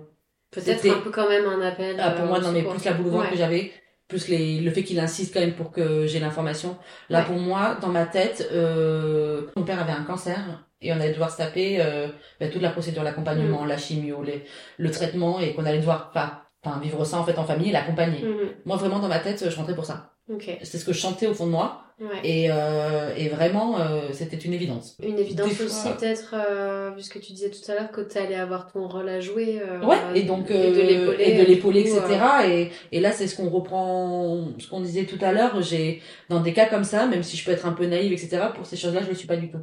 peut-être 0.54 0.90
un 0.90 1.02
peu 1.02 1.10
quand 1.12 1.28
même 1.30 1.46
un 1.46 1.62
appel. 1.62 1.98
Ah, 2.00 2.12
pour 2.12 2.26
euh, 2.26 2.28
moi, 2.28 2.40
non, 2.40 2.52
mais 2.52 2.64
plus 2.64 2.84
la 2.86 2.94
boule 2.94 3.08
au 3.08 3.12
ventre 3.12 3.26
Ouais. 3.26 3.32
que 3.32 3.38
j'avais, 3.38 3.72
plus 4.08 4.28
les, 4.28 4.60
le 4.62 4.72
fait 4.72 4.84
qu'il 4.84 5.00
insiste 5.00 5.34
quand 5.34 5.40
même 5.40 5.54
pour 5.54 5.72
que 5.72 6.06
j'ai 6.08 6.20
l'information. 6.20 6.78
Là, 7.10 7.20
Ouais. 7.20 7.26
pour 7.26 7.36
moi, 7.38 7.78
dans 7.82 7.88
ma 7.90 8.06
tête, 8.06 8.48
euh, 8.52 9.48
mon 9.56 9.64
père 9.64 9.82
avait 9.82 9.92
un 9.94 10.04
cancer 10.04 10.38
et 10.82 10.92
on 10.92 10.96
allait 10.96 11.12
devoir 11.14 11.32
se 11.32 11.38
taper 11.38 11.78
euh, 11.80 12.08
ben, 12.40 12.50
toute 12.50 12.62
la 12.62 12.70
procédure, 12.70 13.04
l'accompagnement, 13.04 13.66
la 13.66 13.78
chimio, 13.78 14.22
les, 14.24 14.44
le 14.78 14.92
traitement 14.92 15.40
et 15.40 15.54
qu'on 15.54 15.66
allait 15.66 15.80
devoir 15.80 16.12
pas, 16.12 16.44
enfin, 16.64 16.80
vivre 16.82 17.04
ça 17.06 17.18
en 17.18 17.24
fait 17.24 17.38
en 17.40 17.46
famille 17.46 17.70
et 17.70 17.74
l'accompagner. 17.74 18.22
Mhm. 18.24 18.50
Moi, 18.66 18.76
vraiment, 18.78 19.00
dans 19.00 19.08
ma 19.08 19.20
tête, 19.20 19.50
je 19.50 19.56
rentrais 19.56 19.76
pour 19.76 19.86
ça. 19.86 20.12
Ok. 20.32 20.50
C'est 20.64 20.78
ce 20.78 20.86
que 20.86 20.94
je 20.94 21.00
chantais 21.00 21.28
au 21.28 21.34
fond 21.34 21.46
de 21.46 21.52
moi 21.52 21.83
Ouais. 22.00 22.08
et, 22.24 22.48
euh, 22.52 23.14
et 23.16 23.30
vraiment, 23.30 23.80
euh, 23.80 24.10
c'était 24.12 24.36
une 24.38 24.54
évidence. 24.54 24.98
Une 25.02 25.18
évidence 25.20 25.54
fois- 25.54 25.66
aussi, 25.66 25.90
peut-être, 25.98 26.34
euh, 26.36 26.92
puisque 26.92 27.20
tu 27.22 27.32
disais 27.34 27.50
tout 27.50 27.72
à 27.72 27.76
l'heure 27.76 27.92
que 27.92 28.02
tu 28.02 28.18
allais 28.18 28.36
avoir 28.36 28.72
ton 28.72 28.88
rôle 28.88 29.08
à 29.10 29.20
jouer. 29.22 29.62
euh, 29.62 29.82
Ouais, 29.86 29.98
et 30.16 30.24
donc 30.24 30.50
et 30.50 30.54
de 30.54 30.58
euh, 30.80 30.84
l'épauler, 30.84 31.24
et 31.24 31.38
de 31.38 31.44
l'épauler, 31.44 31.84
du 31.84 31.92
coup, 31.92 31.98
etc. 31.98 32.20
euh, 32.44 32.48
Et, 32.50 32.72
et 32.92 33.00
là, 33.00 33.12
c'est 33.12 33.28
ce 33.28 33.36
qu'on 33.38 33.50
reprend, 33.50 34.48
ce 34.60 34.68
qu'on 34.68 34.82
disait 34.82 35.06
tout 35.06 35.20
à 35.22 35.32
l'heure. 35.32 35.62
J'ai 35.62 36.02
dans 36.30 36.40
des 36.42 36.54
cas 36.54 36.66
comme 36.66 36.84
ça, 36.84 37.06
même 37.06 37.24
si 37.24 37.38
je 37.38 37.46
peux 37.46 37.52
être 37.52 37.66
un 37.68 37.74
peu 37.74 37.86
naïve, 37.86 38.12
etc. 38.12 38.48
Pour 38.56 38.66
ces 38.66 38.76
choses-là, 38.76 39.02
je 39.04 39.10
le 39.10 39.16
suis 39.16 39.28
pas 39.28 39.38
du 39.38 39.50
tout. 39.52 39.60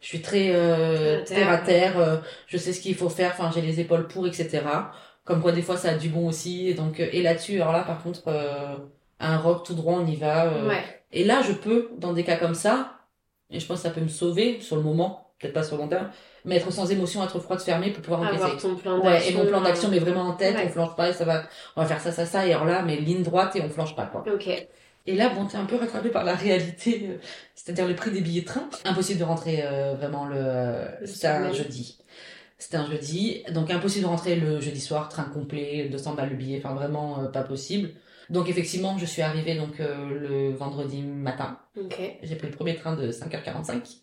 Je 0.00 0.06
suis 0.06 0.22
très 0.22 0.50
euh, 0.54 1.22
Terre 1.24 1.50
à 1.50 1.58
terre. 1.58 1.66
terre 1.66 1.96
à 1.96 1.96
terre. 1.96 1.98
euh, 2.00 2.16
je 2.46 2.56
sais 2.56 2.72
ce 2.72 2.80
qu'il 2.80 2.94
faut 2.94 3.08
faire. 3.10 3.32
Enfin, 3.38 3.50
j'ai 3.54 3.60
les 3.62 3.80
épaules 3.80 4.06
pour, 4.08 4.26
etc. 4.26 4.62
Comme 5.24 5.42
quoi, 5.42 5.52
des 5.52 5.62
fois, 5.62 5.76
ça 5.76 5.90
a 5.90 5.94
du 5.94 6.08
bon 6.08 6.26
aussi. 6.28 6.68
Et 6.68 6.74
donc, 6.74 7.00
et 7.00 7.20
là-dessus, 7.22 7.60
alors 7.60 7.72
là, 7.72 7.82
par 7.82 8.02
contre, 8.02 8.22
euh, 8.28 8.76
un 9.20 9.36
rock 9.38 9.64
tout 9.66 9.74
droit, 9.74 9.94
on 10.00 10.06
y 10.06 10.16
va. 10.16 10.46
euh. 10.46 10.68
Ouais. 10.68 10.82
Et 11.12 11.24
là, 11.24 11.42
je 11.42 11.52
peux, 11.52 11.90
dans 11.98 12.12
des 12.12 12.24
cas 12.24 12.36
comme 12.36 12.54
ça, 12.54 12.92
et 13.50 13.60
je 13.60 13.66
pense 13.66 13.78
que 13.78 13.88
ça 13.88 13.90
peut 13.90 14.00
me 14.00 14.08
sauver 14.08 14.60
sur 14.60 14.76
le 14.76 14.82
moment, 14.82 15.32
peut-être 15.38 15.54
pas 15.54 15.62
sur 15.62 15.76
le 15.76 15.82
long 15.82 15.88
terme, 15.88 16.10
mais 16.44 16.56
être 16.56 16.70
sans 16.72 16.90
émotion, 16.90 17.24
être 17.24 17.38
froide, 17.40 17.60
fermée 17.60 17.90
pour 17.90 18.02
pouvoir 18.02 18.20
encaisser. 18.22 18.42
Avoir 18.42 18.56
ton 18.58 18.74
plan 18.76 18.98
Ouais, 18.98 19.12
d'action. 19.12 19.30
et 19.30 19.42
mon 19.42 19.46
plan 19.48 19.60
d'action, 19.62 19.88
mais 19.88 19.98
vraiment 19.98 20.22
en 20.28 20.32
tête, 20.34 20.54
Ouais. 20.56 20.64
on 20.66 20.70
flanche 20.70 20.96
pas, 20.96 21.08
et 21.10 21.12
ça 21.12 21.24
va, 21.24 21.44
on 21.76 21.80
va 21.82 21.86
faire 21.86 22.00
ça, 22.00 22.12
ça, 22.12 22.26
ça, 22.26 22.46
et 22.46 22.52
alors 22.52 22.66
là, 22.66 22.82
mais 22.82 22.96
ligne 22.96 23.22
droite 23.22 23.56
et 23.56 23.62
on 23.62 23.68
flanche 23.70 23.96
pas, 23.96 24.06
quoi. 24.06 24.24
Ok. 24.32 24.48
Et 25.06 25.14
là, 25.14 25.30
bon, 25.30 25.46
t'es 25.46 25.56
un 25.56 25.64
peu 25.64 25.76
rattrapé 25.76 26.10
par 26.10 26.24
la 26.24 26.34
réalité, 26.34 27.06
euh, 27.08 27.16
c'est-à-dire 27.54 27.88
le 27.88 27.94
prix 27.94 28.10
des 28.10 28.20
billets 28.20 28.42
de 28.42 28.46
train. 28.46 28.68
Impossible 28.84 29.18
de 29.18 29.24
rentrer 29.24 29.62
euh, 29.64 29.94
vraiment 29.94 30.26
le, 30.26 30.36
euh, 30.36 31.06
c'était 31.06 31.28
un 31.28 31.50
jeudi. 31.52 31.96
C'était 32.58 32.76
un 32.76 32.86
jeudi, 32.90 33.42
donc 33.52 33.70
impossible 33.70 34.02
de 34.04 34.08
rentrer 34.10 34.36
le 34.36 34.60
jeudi 34.60 34.80
soir, 34.80 35.08
train 35.08 35.22
complet, 35.24 35.88
200 35.90 36.14
balles 36.14 36.30
le 36.30 36.36
billet, 36.36 36.60
enfin 36.62 36.74
vraiment 36.74 37.20
euh, 37.22 37.28
pas 37.28 37.42
possible. 37.42 37.90
Donc 38.30 38.48
effectivement, 38.48 38.98
je 38.98 39.06
suis 39.06 39.22
arrivée 39.22 39.54
donc 39.54 39.80
euh, 39.80 39.94
le 40.50 40.54
vendredi 40.54 41.02
matin. 41.02 41.58
Ok. 41.78 41.98
J'ai 42.22 42.36
pris 42.36 42.48
le 42.48 42.52
premier 42.54 42.74
train 42.76 42.94
de 42.94 43.10
5h45. 43.10 43.96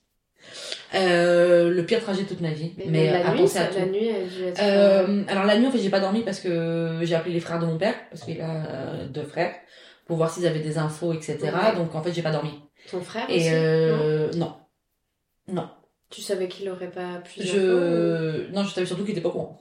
Euh, 0.94 1.70
le 1.72 1.86
pire 1.86 2.02
trajet 2.02 2.24
de 2.24 2.28
toute 2.28 2.42
ma 2.42 2.52
vie. 2.52 2.74
Mais, 2.78 2.86
Mais, 2.88 3.12
la 3.12 3.28
à 3.28 3.32
nuit, 3.34 3.42
penser 3.42 3.58
à 3.58 3.66
tout. 3.66 3.80
la 3.80 3.86
nuit, 3.88 4.08
être. 4.10 4.62
euh, 4.62 5.24
alors 5.28 5.44
la 5.46 5.58
nuit 5.58 5.68
en 5.68 5.72
fait 5.72 5.80
j'ai 5.80 5.90
pas 5.90 6.00
dormi 6.00 6.22
parce 6.22 6.40
que 6.40 7.00
j'ai 7.04 7.16
appelé 7.16 7.34
les 7.34 7.40
frères 7.40 7.60
de 7.60 7.66
mon 7.66 7.78
père 7.78 7.96
parce 8.10 8.24
qu'il 8.24 8.40
a 8.42 8.66
euh, 8.68 9.08
deux 9.08 9.24
frères 9.24 9.54
pour 10.06 10.18
voir 10.18 10.30
s'ils 10.30 10.46
avaient 10.46 10.60
des 10.60 10.78
infos 10.78 11.14
etc 11.14 11.40
donc 11.76 11.96
en 11.96 12.02
fait 12.04 12.14
j'ai 12.14 12.22
pas 12.22 12.32
dormi 12.32 12.52
Ton 12.92 13.02
frère 13.02 13.26
aussi 13.28 13.40
et 13.40 13.50
non 13.50 13.58
euh, 13.58 14.32
non? 14.36 14.54
non 15.48 15.70
Tu 16.12 16.22
savais 16.22 16.48
qu'il 16.48 16.70
aurait 16.70 16.92
pas 16.92 17.14
d'infos 17.24 17.42
je 17.42 18.52
non 18.54 18.64
je 18.64 18.70
savais 18.74 18.86
surtout 18.86 19.04
qu'il 19.04 19.14
était 19.14 19.22
pas 19.22 19.30
au 19.30 19.34
courant 19.34 19.60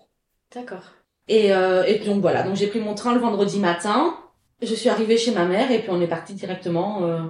D'accord. 0.54 0.92
et 1.28 1.54
euh, 1.54 1.83
et 1.85 1.99
donc 2.00 2.21
voilà 2.21 2.42
donc 2.42 2.56
j'ai 2.56 2.66
pris 2.66 2.80
mon 2.80 2.94
train 2.94 3.14
le 3.14 3.21
vendredi 3.21 3.59
matin 3.59 4.14
Je 4.63 4.75
suis 4.75 4.89
arrivée 4.89 5.17
chez 5.19 5.33
ma 5.33 5.45
mère 5.45 5.71
et 5.71 5.81
puis 5.81 5.91
on 5.91 6.01
est 6.01 6.09
parti 6.09 6.35
directement 6.35 7.05
euh, 7.05 7.23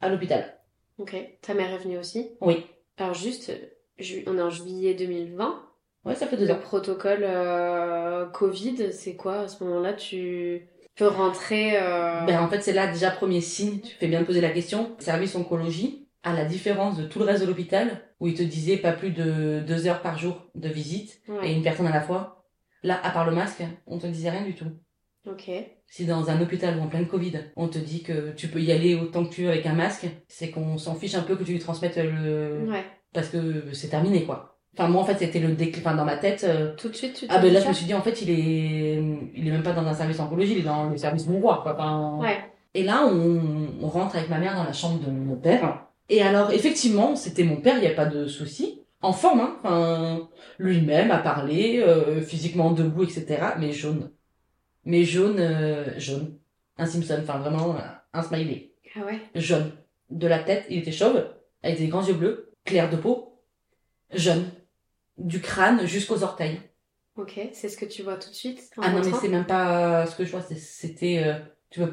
à 0.00 0.08
l'hôpital. 0.08 0.58
Ok. 0.98 1.16
Ta 1.40 1.54
mère 1.54 1.72
est 1.72 1.78
venue 1.78 1.98
aussi? 1.98 2.30
Oui. 2.40 2.66
Alors 2.98 3.14
juste, 3.14 3.52
ju- 3.98 4.22
on 4.26 4.38
est 4.38 4.42
en 4.42 4.50
juillet 4.50 4.94
2020. 4.94 5.62
Ouais, 6.04 6.14
ça 6.14 6.26
fait 6.26 6.36
deux 6.36 6.46
Le 6.46 6.54
ans. 6.54 6.58
protocole 6.60 7.22
euh, 7.22 8.26
Covid, 8.26 8.92
c'est 8.92 9.16
quoi 9.16 9.40
à 9.40 9.48
ce 9.48 9.62
moment-là? 9.64 9.92
Tu 9.94 10.68
peux 10.96 11.06
rentrer. 11.08 11.76
euh, 11.80 12.24
Ben, 12.26 12.40
en 12.40 12.48
fait, 12.48 12.60
c'est 12.60 12.72
là 12.72 12.86
déjà 12.88 13.10
premier 13.10 13.40
signe, 13.40 13.80
tu 13.80 13.94
fais 13.94 14.08
bien 14.08 14.20
de 14.20 14.26
poser 14.26 14.40
la 14.40 14.50
question. 14.50 14.94
Service 14.98 15.34
oncologie, 15.34 16.08
à 16.22 16.34
la 16.34 16.44
différence 16.44 16.96
de 16.96 17.04
tout 17.06 17.18
le 17.20 17.24
reste 17.24 17.42
de 17.42 17.46
l'hôpital, 17.48 18.02
où 18.20 18.26
ils 18.26 18.34
te 18.34 18.42
disaient 18.42 18.76
pas 18.76 18.92
plus 18.92 19.10
de 19.10 19.60
deux 19.66 19.86
heures 19.86 20.02
par 20.02 20.18
jour 20.18 20.42
de 20.54 20.68
visite 20.68 21.20
ouais. 21.28 21.50
et 21.50 21.54
une 21.54 21.62
personne 21.62 21.86
à 21.86 21.92
la 21.92 22.02
fois. 22.02 22.44
Là, 22.82 23.00
à 23.04 23.10
part 23.10 23.24
le 23.28 23.34
masque, 23.34 23.62
on 23.86 23.98
te 23.98 24.06
disait 24.08 24.30
rien 24.30 24.42
du 24.44 24.54
tout. 24.56 24.66
Ok. 25.28 25.50
Si 25.86 26.06
dans 26.06 26.30
un 26.30 26.40
hôpital 26.40 26.78
ou 26.78 26.82
en 26.82 26.88
pleine 26.88 27.06
Covid, 27.06 27.32
on 27.56 27.68
te 27.68 27.78
dit 27.78 28.02
que 28.02 28.32
tu 28.32 28.48
peux 28.48 28.60
y 28.60 28.72
aller 28.72 28.94
autant 28.94 29.24
que 29.24 29.32
tu 29.32 29.42
veux 29.42 29.50
avec 29.50 29.66
un 29.66 29.74
masque, 29.74 30.06
c'est 30.28 30.50
qu'on 30.50 30.78
s'en 30.78 30.94
fiche 30.94 31.14
un 31.14 31.22
peu 31.22 31.36
que 31.36 31.44
tu 31.44 31.52
lui 31.52 31.58
transmettes 31.58 31.96
le... 31.96 32.66
Ouais. 32.68 32.84
Parce 33.12 33.28
que 33.28 33.72
c'est 33.72 33.88
terminé, 33.88 34.24
quoi. 34.24 34.58
Enfin, 34.76 34.88
moi, 34.88 35.02
en 35.02 35.04
fait, 35.04 35.18
c'était 35.18 35.38
le 35.38 35.52
déclic, 35.52 35.86
enfin, 35.86 35.94
dans 35.94 36.04
ma 36.06 36.16
tête, 36.16 36.44
euh, 36.44 36.74
Tout 36.76 36.88
de 36.88 36.94
suite, 36.94 37.14
tu 37.14 37.26
Ah 37.28 37.38
ben 37.38 37.52
là 37.52 37.60
je 37.60 37.68
me 37.68 37.74
suis 37.74 37.84
dit 37.84 37.92
en 37.92 38.00
fait 38.00 38.22
il 38.22 38.30
est 38.30 38.94
il 39.34 39.46
est 39.46 39.50
même 39.50 39.62
pas 39.62 39.74
dans 39.74 39.86
un 39.86 39.92
service 39.92 40.18
oncologie, 40.18 40.52
il 40.52 40.58
est 40.60 40.62
dans 40.62 40.88
le 40.88 40.96
service 40.96 41.28
hongrois 41.28 41.60
quoi. 41.62 41.74
Enfin, 41.74 42.18
Ouais. 42.22 42.38
Et 42.72 42.82
là 42.82 43.06
on, 43.06 43.68
on 43.82 43.86
rentre 43.86 44.16
avec 44.16 44.30
ma 44.30 44.38
mère 44.38 44.56
dans 44.56 44.64
la 44.64 44.72
chambre 44.72 44.98
de 45.04 45.10
mon 45.10 45.36
père. 45.36 45.84
Et 46.08 46.22
alors 46.22 46.52
effectivement 46.52 47.16
c'était 47.16 47.44
mon 47.44 47.56
père, 47.56 47.76
il 47.76 47.82
n'y 47.82 47.86
a 47.86 47.94
pas 47.94 48.06
de 48.06 48.26
souci. 48.26 48.80
En 49.02 49.12
forme, 49.12 49.40
hein. 49.40 49.56
Enfin, 49.62 50.28
lui-même 50.58 51.10
a 51.10 51.18
parlé, 51.18 51.82
euh, 51.86 52.22
physiquement 52.22 52.70
debout, 52.70 53.02
etc. 53.02 53.26
Mais 53.58 53.72
jaune. 53.72 54.10
Mais 54.84 55.04
jaune, 55.04 55.38
euh, 55.38 55.98
jaune. 55.98 56.38
Un 56.78 56.86
Simpson, 56.86 57.18
enfin 57.22 57.38
vraiment 57.38 57.76
un 58.12 58.22
smiley. 58.22 58.72
Ah 58.96 59.04
ouais? 59.04 59.20
Jaune. 59.34 59.72
De 60.10 60.26
la 60.26 60.38
tête, 60.38 60.66
il 60.68 60.78
était 60.78 60.92
chauve, 60.92 61.24
avec 61.62 61.78
des 61.78 61.88
grands 61.88 62.04
yeux 62.04 62.14
bleus, 62.14 62.52
clair 62.64 62.90
de 62.90 62.96
peau, 62.96 63.40
jaune. 64.12 64.50
Du 65.18 65.40
crâne 65.40 65.86
jusqu'aux 65.86 66.22
orteils. 66.22 66.60
Ok. 67.16 67.38
C'est 67.52 67.68
ce 67.68 67.76
que 67.76 67.84
tu 67.84 68.02
vois 68.02 68.16
tout 68.16 68.30
de 68.30 68.34
suite 68.34 68.70
Ah 68.80 68.90
non, 68.90 69.00
mais 69.04 69.12
c'est 69.20 69.28
même 69.28 69.46
pas 69.46 70.06
ce 70.06 70.16
que 70.16 70.24
je 70.24 70.30
vois, 70.30 70.40
c'était. 70.40 71.22
euh, 71.24 71.34
tu 71.70 71.80
peux 71.80 71.90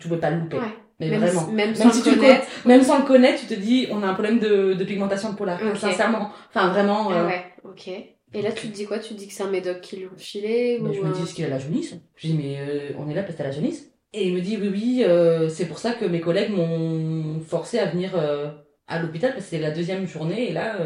tu 0.00 0.08
peux 0.08 0.18
pas 0.18 0.30
le 0.30 0.40
louper. 0.40 0.58
Ouais. 0.58 0.74
Mais 0.98 1.08
même, 1.08 1.20
vraiment. 1.20 1.46
Même, 1.48 1.56
Même 1.56 1.74
sans 1.74 1.90
si 1.90 1.98
le 1.98 2.04
tu 2.04 2.10
le 2.10 2.16
connaître. 2.20 2.46
Même 2.64 2.82
sans 2.82 2.98
le 2.98 3.04
connaître, 3.04 3.40
tu 3.40 3.46
te 3.46 3.54
dis, 3.54 3.88
on 3.90 4.02
a 4.02 4.06
un 4.06 4.14
problème 4.14 4.38
de, 4.38 4.74
de 4.74 4.84
pigmentation 4.84 5.30
de 5.30 5.36
peau 5.36 5.44
là. 5.44 5.58
Sincèrement. 5.74 6.30
Enfin, 6.48 6.68
vraiment. 6.68 7.10
Ah 7.10 7.22
euh, 7.22 7.26
ouais. 7.26 7.44
Ok. 7.64 7.90
Et 8.34 8.42
là, 8.42 8.52
tu 8.52 8.68
te 8.68 8.72
dis 8.72 8.86
quoi? 8.86 8.98
Tu 8.98 9.14
te 9.14 9.18
dis 9.18 9.26
que 9.26 9.32
c'est 9.32 9.42
un 9.42 9.50
médoc 9.50 9.80
qui 9.80 9.96
lui 9.96 10.06
ont 10.06 10.16
filé 10.16 10.78
bah, 10.80 10.88
ou 10.88 10.92
je 10.92 11.00
me 11.00 11.12
dis, 11.12 11.22
est-ce 11.22 11.34
qu'il 11.34 11.44
a 11.44 11.48
la 11.48 11.58
jaunisse 11.58 11.94
Je 12.16 12.28
dis, 12.28 12.34
mais 12.34 12.56
euh, 12.60 12.92
on 12.98 13.08
est 13.08 13.14
là 13.14 13.22
parce 13.22 13.34
que 13.34 13.38
t'as 13.38 13.48
la 13.48 13.52
jaunisse. 13.52 13.90
Et 14.14 14.28
il 14.28 14.34
me 14.34 14.40
dit, 14.40 14.58
oui, 14.60 14.68
oui, 14.70 15.04
euh, 15.06 15.48
c'est 15.48 15.66
pour 15.66 15.78
ça 15.78 15.92
que 15.92 16.04
mes 16.04 16.20
collègues 16.20 16.50
m'ont 16.50 17.40
forcé 17.40 17.78
à 17.78 17.86
venir 17.86 18.12
euh, 18.14 18.50
à 18.86 19.00
l'hôpital 19.00 19.32
parce 19.32 19.44
que 19.44 19.50
c'est 19.50 19.58
la 19.58 19.70
deuxième 19.70 20.06
journée 20.06 20.50
et 20.50 20.52
là, 20.52 20.76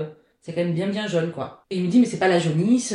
c'est 0.40 0.52
quand 0.52 0.62
même 0.62 0.74
bien, 0.74 0.88
bien 0.88 1.06
jaune, 1.06 1.32
quoi. 1.32 1.64
Et 1.70 1.76
il 1.76 1.84
me 1.84 1.88
dit, 1.88 2.00
mais 2.00 2.06
c'est 2.06 2.18
pas 2.18 2.28
la 2.28 2.38
jaunisse. 2.38 2.94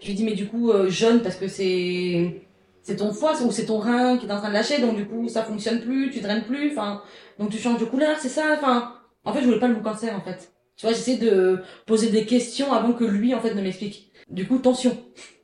Je 0.00 0.06
lui 0.06 0.14
dis, 0.14 0.24
mais 0.24 0.34
du 0.34 0.46
coup, 0.46 0.72
jaune 0.88 1.22
parce 1.22 1.36
que 1.36 1.48
c'est. 1.48 2.46
C'est 2.82 2.96
ton 2.96 3.12
foie 3.12 3.34
ou 3.42 3.50
c'est 3.50 3.66
ton 3.66 3.78
rein 3.78 4.16
qui 4.16 4.26
est 4.26 4.32
en 4.32 4.38
train 4.38 4.48
de 4.48 4.54
lâcher, 4.54 4.80
donc 4.80 4.96
du 4.96 5.06
coup 5.06 5.28
ça 5.28 5.42
fonctionne 5.44 5.82
plus, 5.82 6.10
tu 6.10 6.20
draines 6.20 6.44
plus, 6.44 6.70
enfin, 6.70 7.02
donc 7.38 7.50
tu 7.50 7.58
changes 7.58 7.78
de 7.78 7.84
couleur, 7.84 8.16
c'est 8.18 8.30
ça, 8.30 8.56
enfin, 8.56 8.94
en 9.26 9.34
fait 9.34 9.42
je 9.42 9.44
voulais 9.44 9.60
pas 9.60 9.68
le 9.68 9.76
cancer 9.76 10.16
en 10.16 10.22
fait. 10.22 10.50
Tu 10.80 10.86
vois, 10.86 10.94
j'essaie 10.94 11.18
de 11.18 11.62
poser 11.84 12.08
des 12.08 12.24
questions 12.24 12.72
avant 12.72 12.94
que 12.94 13.04
lui 13.04 13.34
en 13.34 13.40
fait 13.42 13.52
ne 13.52 13.60
m'explique. 13.60 14.10
Du 14.30 14.48
coup, 14.48 14.58
tension. 14.60 14.96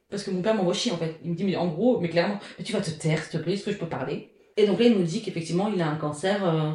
Parce 0.08 0.22
que 0.22 0.30
mon 0.30 0.40
père 0.40 0.54
m'envoie 0.54 0.72
chier 0.72 0.92
en 0.92 0.96
fait. 0.96 1.20
Il 1.22 1.32
me 1.32 1.36
dit, 1.36 1.44
mais 1.44 1.56
en 1.56 1.66
gros, 1.66 2.00
mais 2.00 2.08
clairement, 2.08 2.38
mais 2.58 2.64
tu 2.64 2.72
vas 2.72 2.80
te 2.80 2.88
taire 2.88 3.22
s'il 3.22 3.38
te 3.38 3.44
plaît, 3.44 3.52
est-ce 3.52 3.66
que 3.66 3.70
je 3.70 3.76
peux 3.76 3.86
parler? 3.86 4.30
Et 4.56 4.66
donc 4.66 4.78
là, 4.80 4.86
il 4.86 4.96
nous 4.96 5.02
dit 5.02 5.20
qu'effectivement, 5.20 5.68
il 5.68 5.82
a 5.82 5.90
un 5.90 5.96
cancer 5.96 6.42
euh, 6.42 6.72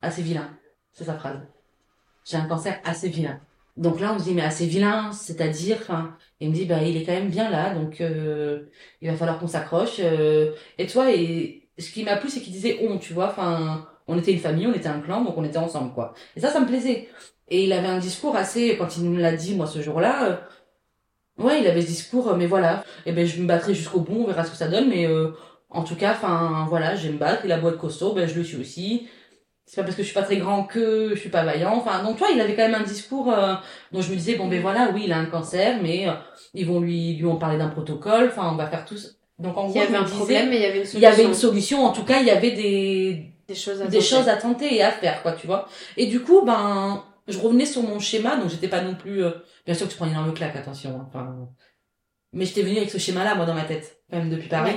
assez 0.00 0.22
vilain. 0.22 0.48
C'est 0.92 1.02
sa 1.02 1.14
phrase. 1.14 1.40
J'ai 2.24 2.36
un 2.36 2.46
cancer 2.46 2.80
assez 2.84 3.08
vilain. 3.08 3.40
Donc 3.76 3.98
là, 3.98 4.12
on 4.14 4.18
se 4.20 4.24
dit, 4.24 4.34
mais 4.34 4.42
assez 4.42 4.66
vilain, 4.66 5.10
c'est-à-dire, 5.10 5.78
enfin, 5.80 6.16
il 6.38 6.50
me 6.50 6.54
dit, 6.54 6.66
bah, 6.66 6.84
il 6.84 6.96
est 6.96 7.02
quand 7.02 7.14
même 7.14 7.30
bien 7.30 7.50
là, 7.50 7.74
donc 7.74 8.00
euh, 8.00 8.66
il 9.02 9.10
va 9.10 9.16
falloir 9.16 9.40
qu'on 9.40 9.48
s'accroche. 9.48 9.96
euh. 9.98 10.52
et 10.78 10.86
toi, 10.86 11.10
et 11.12 11.66
ce 11.80 11.90
qui 11.90 12.04
m'a 12.04 12.16
plu, 12.16 12.30
c'est 12.30 12.40
qu'il 12.40 12.52
disait 12.52 12.78
on, 12.88 12.98
tu 12.98 13.12
vois, 13.12 13.26
enfin, 13.30 13.88
on 14.06 14.16
était 14.16 14.32
une 14.32 14.38
famille, 14.38 14.68
on 14.68 14.72
était 14.72 14.86
un 14.86 15.00
clan, 15.00 15.24
donc 15.24 15.36
on 15.36 15.42
était 15.42 15.58
ensemble, 15.58 15.92
quoi. 15.94 16.14
Et 16.36 16.40
ça, 16.40 16.50
ça 16.50 16.60
me 16.60 16.66
plaisait. 16.66 17.08
Et 17.48 17.64
il 17.64 17.72
avait 17.72 17.88
un 17.88 17.98
discours 17.98 18.36
assez, 18.36 18.76
quand 18.76 18.96
il 18.96 19.04
me 19.10 19.20
l'a 19.20 19.32
dit, 19.32 19.54
moi, 19.54 19.66
ce 19.66 19.82
jour-là, 19.82 20.24
euh, 20.24 21.42
ouais, 21.44 21.60
il 21.60 21.66
avait 21.66 21.82
ce 21.82 21.86
discours, 21.88 22.28
euh, 22.28 22.36
mais 22.36 22.46
voilà, 22.46 22.84
et 23.06 23.12
ben, 23.12 23.26
je 23.26 23.40
me 23.40 23.46
battrai 23.46 23.74
jusqu'au 23.74 24.00
bout, 24.00 24.22
on 24.22 24.26
verra 24.26 24.44
ce 24.44 24.50
que 24.50 24.56
ça 24.56 24.68
donne, 24.68 24.88
mais 24.88 25.06
euh, 25.06 25.28
en 25.70 25.82
tout 25.84 25.96
cas, 25.96 26.12
enfin, 26.12 26.66
voilà, 26.68 26.94
je 26.96 27.06
vais 27.08 27.12
me 27.12 27.18
battre, 27.18 27.42
il 27.44 27.52
a 27.52 27.58
beau 27.58 27.68
être 27.68 27.78
costaud, 27.78 28.12
ben, 28.14 28.26
je 28.28 28.34
le 28.34 28.44
suis 28.44 28.56
aussi. 28.56 29.08
C'est 29.66 29.76
pas 29.76 29.84
parce 29.84 29.96
que 29.96 30.02
je 30.02 30.08
suis 30.08 30.14
pas 30.14 30.22
très 30.22 30.36
grand 30.36 30.64
que 30.64 31.10
je 31.14 31.18
suis 31.20 31.30
pas 31.30 31.42
vaillant. 31.42 31.74
Enfin, 31.76 32.02
donc, 32.04 32.18
toi, 32.18 32.28
il 32.32 32.38
avait 32.40 32.54
quand 32.54 32.68
même 32.68 32.74
un 32.74 32.82
discours 32.84 33.32
euh, 33.32 33.54
dont 33.92 34.02
je 34.02 34.10
me 34.10 34.16
disais, 34.16 34.34
bon, 34.34 34.46
ben 34.46 34.60
voilà, 34.60 34.90
oui, 34.94 35.02
il 35.06 35.12
a 35.12 35.16
un 35.18 35.24
cancer, 35.24 35.78
mais 35.82 36.06
euh, 36.06 36.12
ils 36.52 36.66
vont 36.66 36.80
lui, 36.80 37.14
lui 37.16 37.24
ont 37.24 37.36
parlé 37.36 37.56
d'un 37.56 37.68
protocole, 37.68 38.26
enfin, 38.30 38.50
on 38.52 38.56
va 38.56 38.66
faire 38.66 38.84
tous. 38.84 39.16
Donc, 39.38 39.56
en 39.56 39.66
Il 39.68 39.72
gros, 39.72 39.80
y 39.80 39.82
je 39.82 39.88
avait 39.88 39.96
un 39.96 40.02
disais, 40.02 40.16
problème, 40.16 40.50
mais 40.50 40.56
il 40.56 40.62
y 40.62 40.66
avait 40.66 40.76
une 40.78 40.82
il 40.82 40.86
solution. 40.86 41.00
y 41.00 41.06
avait 41.12 41.24
une 41.24 41.34
solution, 41.34 41.84
en 41.84 41.92
tout 41.92 42.04
cas, 42.04 42.20
il 42.20 42.26
y 42.26 42.30
avait 42.30 42.50
des, 42.50 43.32
Des 43.48 43.54
choses 43.54 43.80
à 43.80 43.86
des 43.86 43.98
tenter. 43.98 44.04
choses 44.04 44.28
à 44.28 44.36
tenter 44.36 44.74
et 44.76 44.82
à 44.82 44.90
faire, 44.92 45.22
quoi, 45.22 45.32
tu 45.32 45.46
vois. 45.46 45.66
Et 45.96 46.06
du 46.08 46.20
coup, 46.20 46.42
ben, 46.44 47.02
je 47.28 47.38
revenais 47.38 47.66
sur 47.66 47.82
mon 47.82 47.98
schéma, 47.98 48.36
donc 48.36 48.50
j'étais 48.50 48.68
pas 48.68 48.82
non 48.82 48.94
plus, 48.94 49.24
euh, 49.24 49.32
bien 49.64 49.74
sûr 49.74 49.86
que 49.86 49.92
je 49.92 49.96
prends 49.96 50.06
une 50.06 50.12
énorme 50.12 50.34
claque, 50.34 50.56
attention, 50.56 50.96
hein, 50.96 51.04
enfin, 51.08 51.48
mais 52.32 52.44
j'étais 52.44 52.62
venue 52.62 52.76
avec 52.76 52.90
ce 52.90 52.98
schéma-là, 52.98 53.34
moi, 53.34 53.46
dans 53.46 53.54
ma 53.54 53.64
tête, 53.64 54.02
quand 54.10 54.18
même, 54.18 54.30
depuis 54.30 54.48
Paris. 54.48 54.76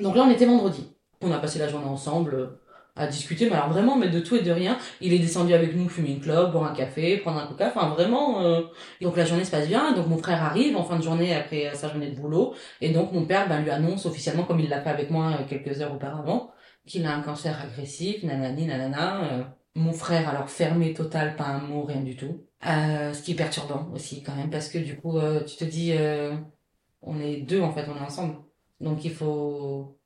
Donc 0.00 0.16
là, 0.16 0.22
on 0.22 0.30
était 0.30 0.46
vendredi. 0.46 0.96
On 1.20 1.32
a 1.32 1.38
passé 1.38 1.58
la 1.58 1.68
journée 1.68 1.86
ensemble, 1.86 2.34
euh, 2.34 2.62
à 2.94 3.06
discuter, 3.06 3.48
mais 3.48 3.56
alors 3.56 3.70
vraiment, 3.70 3.96
mais 3.96 4.08
de 4.08 4.20
tout 4.20 4.36
et 4.36 4.42
de 4.42 4.50
rien. 4.50 4.76
Il 5.00 5.12
est 5.12 5.18
descendu 5.18 5.54
avec 5.54 5.74
nous 5.74 5.88
fumer 5.88 6.10
une 6.10 6.20
clope, 6.20 6.52
boire 6.52 6.70
un 6.70 6.74
café, 6.74 7.16
prendre 7.18 7.38
un 7.38 7.46
coca, 7.46 7.68
enfin 7.74 7.88
vraiment, 7.88 8.42
euh, 8.42 8.62
donc 9.00 9.16
la 9.16 9.24
journée 9.24 9.44
se 9.44 9.50
passe 9.50 9.66
bien, 9.66 9.92
donc 9.92 10.08
mon 10.08 10.18
frère 10.18 10.42
arrive 10.42 10.76
en 10.76 10.84
fin 10.84 10.98
de 10.98 11.02
journée 11.02 11.34
après 11.34 11.68
euh, 11.68 11.74
sa 11.74 11.88
journée 11.88 12.10
de 12.10 12.16
boulot, 12.16 12.54
et 12.80 12.90
donc 12.90 13.12
mon 13.12 13.24
père, 13.24 13.48
ben, 13.48 13.62
lui 13.62 13.70
annonce 13.70 14.04
officiellement, 14.04 14.44
comme 14.44 14.60
il 14.60 14.68
l'a 14.68 14.82
fait 14.82 14.90
avec 14.90 15.10
moi 15.10 15.38
euh, 15.40 15.44
quelques 15.48 15.80
heures 15.80 15.94
auparavant, 15.94 16.52
qu'il 16.86 17.06
a 17.06 17.14
un 17.14 17.22
cancer 17.22 17.58
agressif, 17.62 18.22
nanani, 18.24 18.66
nanana. 18.66 19.54
Mon 19.74 19.92
frère, 19.92 20.28
alors 20.28 20.50
fermé 20.50 20.92
total, 20.92 21.34
pas 21.36 21.46
un 21.46 21.60
mot, 21.60 21.84
rien 21.84 22.00
du 22.02 22.14
tout. 22.16 22.44
Euh, 22.66 23.12
ce 23.14 23.22
qui 23.22 23.32
est 23.32 23.34
perturbant 23.34 23.88
aussi 23.94 24.22
quand 24.22 24.34
même, 24.36 24.50
parce 24.50 24.68
que 24.68 24.78
du 24.78 24.96
coup, 24.96 25.18
euh, 25.18 25.42
tu 25.44 25.56
te 25.56 25.64
dis, 25.64 25.92
euh, 25.96 26.34
on 27.00 27.18
est 27.20 27.38
deux 27.38 27.60
en 27.60 27.72
fait, 27.72 27.86
on 27.88 27.96
est 27.96 28.00
ensemble. 28.06 28.36
Donc 28.80 29.04
il 29.04 29.12
faut 29.12 29.98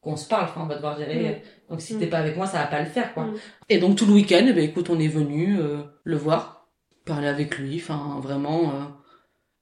qu'on 0.00 0.16
se 0.16 0.28
parle, 0.28 0.44
enfin, 0.44 0.62
on 0.64 0.66
va 0.66 0.74
devoir 0.76 0.98
gérer. 0.98 1.42
Donc 1.70 1.80
si 1.80 1.94
Mm. 1.94 1.98
t'es 2.00 2.06
pas 2.08 2.18
avec 2.18 2.36
moi, 2.36 2.46
ça 2.46 2.58
va 2.58 2.66
pas 2.66 2.80
le 2.80 2.86
faire, 2.88 3.14
quoi. 3.14 3.24
Mm. 3.26 3.34
Et 3.70 3.78
donc 3.78 3.96
tout 3.96 4.06
le 4.06 4.12
week-end, 4.14 4.44
eh 4.48 4.52
ben, 4.52 4.64
écoute, 4.64 4.90
on 4.90 4.98
est 4.98 5.08
venu 5.08 5.58
euh, 5.60 5.82
le 6.04 6.16
voir, 6.16 6.68
parler 7.06 7.28
avec 7.28 7.56
lui, 7.58 7.76
enfin 7.80 8.18
vraiment. 8.20 8.70
euh. 8.74 8.84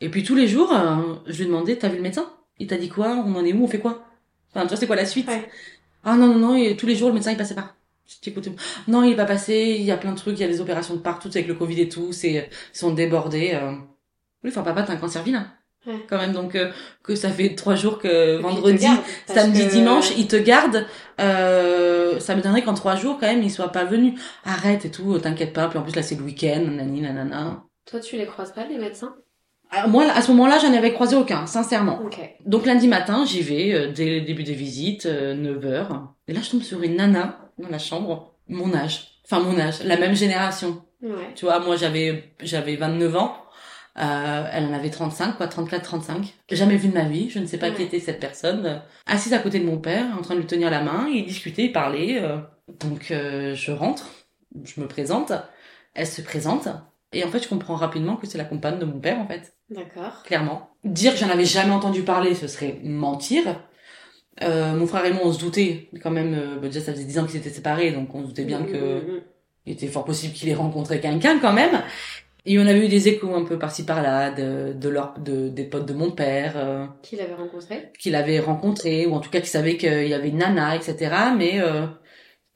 Et 0.01 0.09
puis 0.11 0.23
tous 0.25 0.35
les 0.35 0.49
jours, 0.49 0.73
euh, 0.73 1.17
je 1.27 1.37
lui 1.37 1.45
ai 1.45 1.47
demandé, 1.47 1.79
t'as 1.79 1.89
vu 1.89 1.97
le 1.97 2.03
médecin? 2.03 2.33
Il 2.59 2.67
t'a 2.67 2.77
dit 2.79 2.89
quoi? 2.89 3.09
On 3.27 3.35
en 3.37 3.45
est 3.45 3.53
où? 3.53 3.65
On 3.65 3.69
fait 3.69 3.79
quoi? 3.81 4.05
Enfin, 4.51 4.63
tu 4.63 4.69
vois, 4.69 4.77
c'est 4.77 4.87
quoi 4.87 4.97
la 4.97 5.07
suite? 5.07 5.29
Ouais. 5.29 5.49
Ah 6.05 6.17
non, 6.17 6.27
non, 6.29 6.39
non, 6.39 6.55
et 6.57 6.77
tous 6.77 6.87
les 6.87 6.97
jours, 6.97 7.09
le 7.09 7.15
médecin, 7.15 7.31
il 7.33 7.37
passait 7.37 7.55
pas. 7.55 7.75
Non, 8.89 9.03
il 9.03 9.13
est 9.13 9.17
pas 9.17 9.25
passé, 9.25 9.77
il 9.79 9.85
y 9.85 9.91
a 9.91 9.97
plein 9.97 10.13
de 10.13 10.17
trucs, 10.17 10.39
il 10.39 10.43
y 10.43 10.45
a 10.45 10.49
des 10.49 10.61
opérations 10.61 10.95
de 10.95 11.01
partout, 11.01 11.29
avec 11.29 11.47
le 11.47 11.55
Covid 11.55 11.81
et 11.81 11.89
tout, 11.89 12.13
c'est, 12.13 12.33
ils 12.33 12.79
sont 12.79 12.93
débordés. 12.93 13.53
Euh... 13.55 13.73
Oui, 14.45 14.51
enfin, 14.51 14.63
papa, 14.63 14.83
t'as 14.83 14.95
un 14.95 14.97
cancer 14.97 15.23
vilain. 15.23 15.47
Ouais. 15.87 15.95
Quand 16.09 16.19
même, 16.19 16.33
donc, 16.33 16.55
euh, 16.55 16.71
que 17.03 17.17
ça 17.17 17.29
fait 17.29 17.57
trois 17.57 17.75
jours 17.75 17.99
que 17.99 18.37
vendredi, 18.37 18.85
garde, 18.85 19.01
samedi, 19.27 19.67
que- 19.67 19.71
dimanche, 19.73 20.13
il 20.17 20.29
te 20.29 20.37
garde. 20.37 20.87
Euh, 21.21 22.21
ça 22.21 22.37
me 22.37 22.41
donnerait 22.43 22.63
qu'en 22.63 22.75
trois 22.75 22.95
jours, 22.95 23.19
quand 23.19 23.27
même, 23.27 23.43
il 23.43 23.51
soit 23.51 23.73
pas 23.73 23.85
venu. 23.85 24.15
Arrête 24.45 24.85
et 24.85 24.91
tout, 24.91 25.19
t'inquiète 25.19 25.53
pas. 25.53 25.67
Puis 25.69 25.79
en 25.79 25.83
plus, 25.83 25.97
là, 25.97 26.03
c'est 26.03 26.15
le 26.15 26.23
week-end, 26.23 26.61
nanani, 26.61 27.01
nanana. 27.01 27.65
Toi, 27.91 27.99
tu 27.99 28.17
les 28.17 28.27
croises 28.27 28.53
pas, 28.53 28.65
les 28.65 28.79
médecins? 28.79 29.15
Alors, 29.71 29.89
moi, 29.89 30.05
à 30.15 30.21
ce 30.23 30.31
moment-là, 30.33 30.59
j'en 30.61 30.73
avais 30.73 30.93
croisé 30.93 31.17
aucun, 31.17 31.47
sincèrement. 31.47 32.01
Ok. 32.05 32.19
Donc 32.47 32.67
lundi 32.67 32.87
matin, 32.87 33.25
j'y 33.27 33.41
vais, 33.41 33.73
euh, 33.73 33.91
dès 33.91 34.21
le 34.21 34.21
début 34.21 34.45
des 34.45 34.55
visites, 34.55 35.07
9h. 35.07 35.87
Et 36.29 36.33
là, 36.33 36.41
je 36.43 36.51
tombe 36.51 36.63
sur 36.63 36.83
une 36.83 36.97
nana 36.97 37.42
dans 37.59 37.69
la 37.69 37.79
chambre, 37.79 38.35
mon 38.49 38.75
âge. 38.75 39.09
Enfin, 39.25 39.41
mon 39.41 39.59
âge, 39.59 39.83
la 39.85 39.97
même 39.97 40.15
génération. 40.15 40.83
Ouais. 41.03 41.33
Tu 41.35 41.45
vois, 41.45 41.59
moi, 41.61 41.77
j'avais 41.77 42.33
j'avais 42.43 42.77
29 42.77 43.17
ans. 43.17 43.37
Euh, 43.99 44.47
elle 44.53 44.65
en 44.67 44.73
avait 44.73 44.89
35, 44.91 45.37
quoi, 45.37 45.49
34, 45.49 45.83
35. 45.83 46.35
Jamais 46.51 46.77
vu 46.77 46.89
de 46.89 46.95
ma 46.95 47.05
vie, 47.05 47.29
je 47.29 47.39
ne 47.39 47.45
sais 47.47 47.59
pas 47.59 47.69
Ouais. 47.69 47.75
qui 47.75 47.83
était 47.83 48.01
cette 48.01 48.21
personne. 48.21 48.65
Euh, 48.67 48.79
Assise 49.07 49.35
à 49.35 49.39
côté 49.39 49.59
de 49.59 49.67
mon 49.67 49.77
père, 49.79 50.07
en 50.19 50.23
train 50.23 50.35
de 50.35 50.41
lui 50.41 50.47
tenir 50.47 50.71
la 50.71 50.81
main, 50.83 51.07
ils 51.13 51.27
discutaient, 51.27 51.65
ils 51.65 51.73
parlaient. 51.73 52.19
euh. 52.23 52.39
Donc, 52.81 53.11
euh, 53.11 53.55
je 53.55 53.71
rentre, 53.71 54.07
je 54.65 54.81
me 54.81 54.87
présente, 54.89 55.33
elle 55.95 56.07
se 56.07 56.23
présente. 56.23 56.69
Et 57.13 57.23
en 57.25 57.29
fait, 57.29 57.43
je 57.43 57.49
comprends 57.49 57.75
rapidement 57.75 58.17
que 58.17 58.27
c'est 58.27 58.39
la 58.39 58.45
compagne 58.45 58.79
de 58.79 58.87
mon 58.87 58.99
père, 58.99 59.19
en 59.19 59.27
fait 59.27 59.53
D'accord. 59.69 60.23
clairement. 60.25 60.71
Dire 60.85 61.13
que 61.13 61.19
j'en 61.19 61.29
avais 61.29 61.45
jamais 61.45 61.73
entendu 61.75 62.03
parler, 62.03 62.35
ce 62.35 62.47
serait 62.47 62.81
mentir. 62.83 63.43
Euh, 64.43 64.75
mon 64.75 64.87
frère 64.87 65.05
et 65.05 65.13
moi, 65.13 65.23
on 65.25 65.33
se 65.33 65.39
doutait 65.41 65.89
quand 66.03 66.11
même. 66.11 66.35
euh, 66.35 66.57
bah, 66.61 66.69
déjà, 66.69 66.81
ça 66.81 66.93
faisait 66.93 67.05
10 67.05 67.19
ans 67.19 67.27
qu'ils 67.27 67.37
étaient 67.37 67.51
séparés, 67.51 67.91
donc 67.93 68.15
on 68.15 68.23
se 68.23 68.29
doutait 68.29 68.45
bien 68.45 68.61
Mm, 68.61 68.67
que 68.67 68.77
mm, 68.77 69.13
mm. 69.17 69.21
il 69.67 69.73
était 69.75 69.89
fort 69.89 70.05
possible 70.05 70.33
qu'il 70.33 70.49
ait 70.49 70.55
rencontré 70.55 71.01
quelqu'un 71.01 71.39
quand 71.39 71.53
même. 71.53 71.83
Et 72.45 72.59
on 72.59 72.63
avait 72.67 72.85
eu 72.85 72.89
des 72.89 73.07
échos 73.09 73.35
un 73.37 73.45
peu 73.45 73.57
par-ci 73.59 73.85
par-là 73.85 74.31
de, 74.33 74.73
de, 74.73 74.89
leur, 74.89 75.15
de 75.21 75.49
des 75.49 75.63
potes 75.65 75.87
de 75.87 75.93
mon 75.93 76.11
père. 76.11 76.55
euh, 76.57 76.87
Qui 77.03 77.15
l'avait 77.17 77.35
rencontré? 77.35 77.93
qu'il 78.01 78.15
avait 78.17 78.41
rencontré 78.41 79.07
ou 79.07 79.15
en 79.15 79.21
tout 79.21 79.31
cas 79.31 79.39
qu'il 79.39 79.49
savait 79.49 79.77
qu'il 79.77 80.09
y 80.09 80.15
avait 80.15 80.31
une 80.31 80.39
nana, 80.39 80.75
etc. 80.75 80.97
Mais 81.39 81.61
euh, 81.61 81.87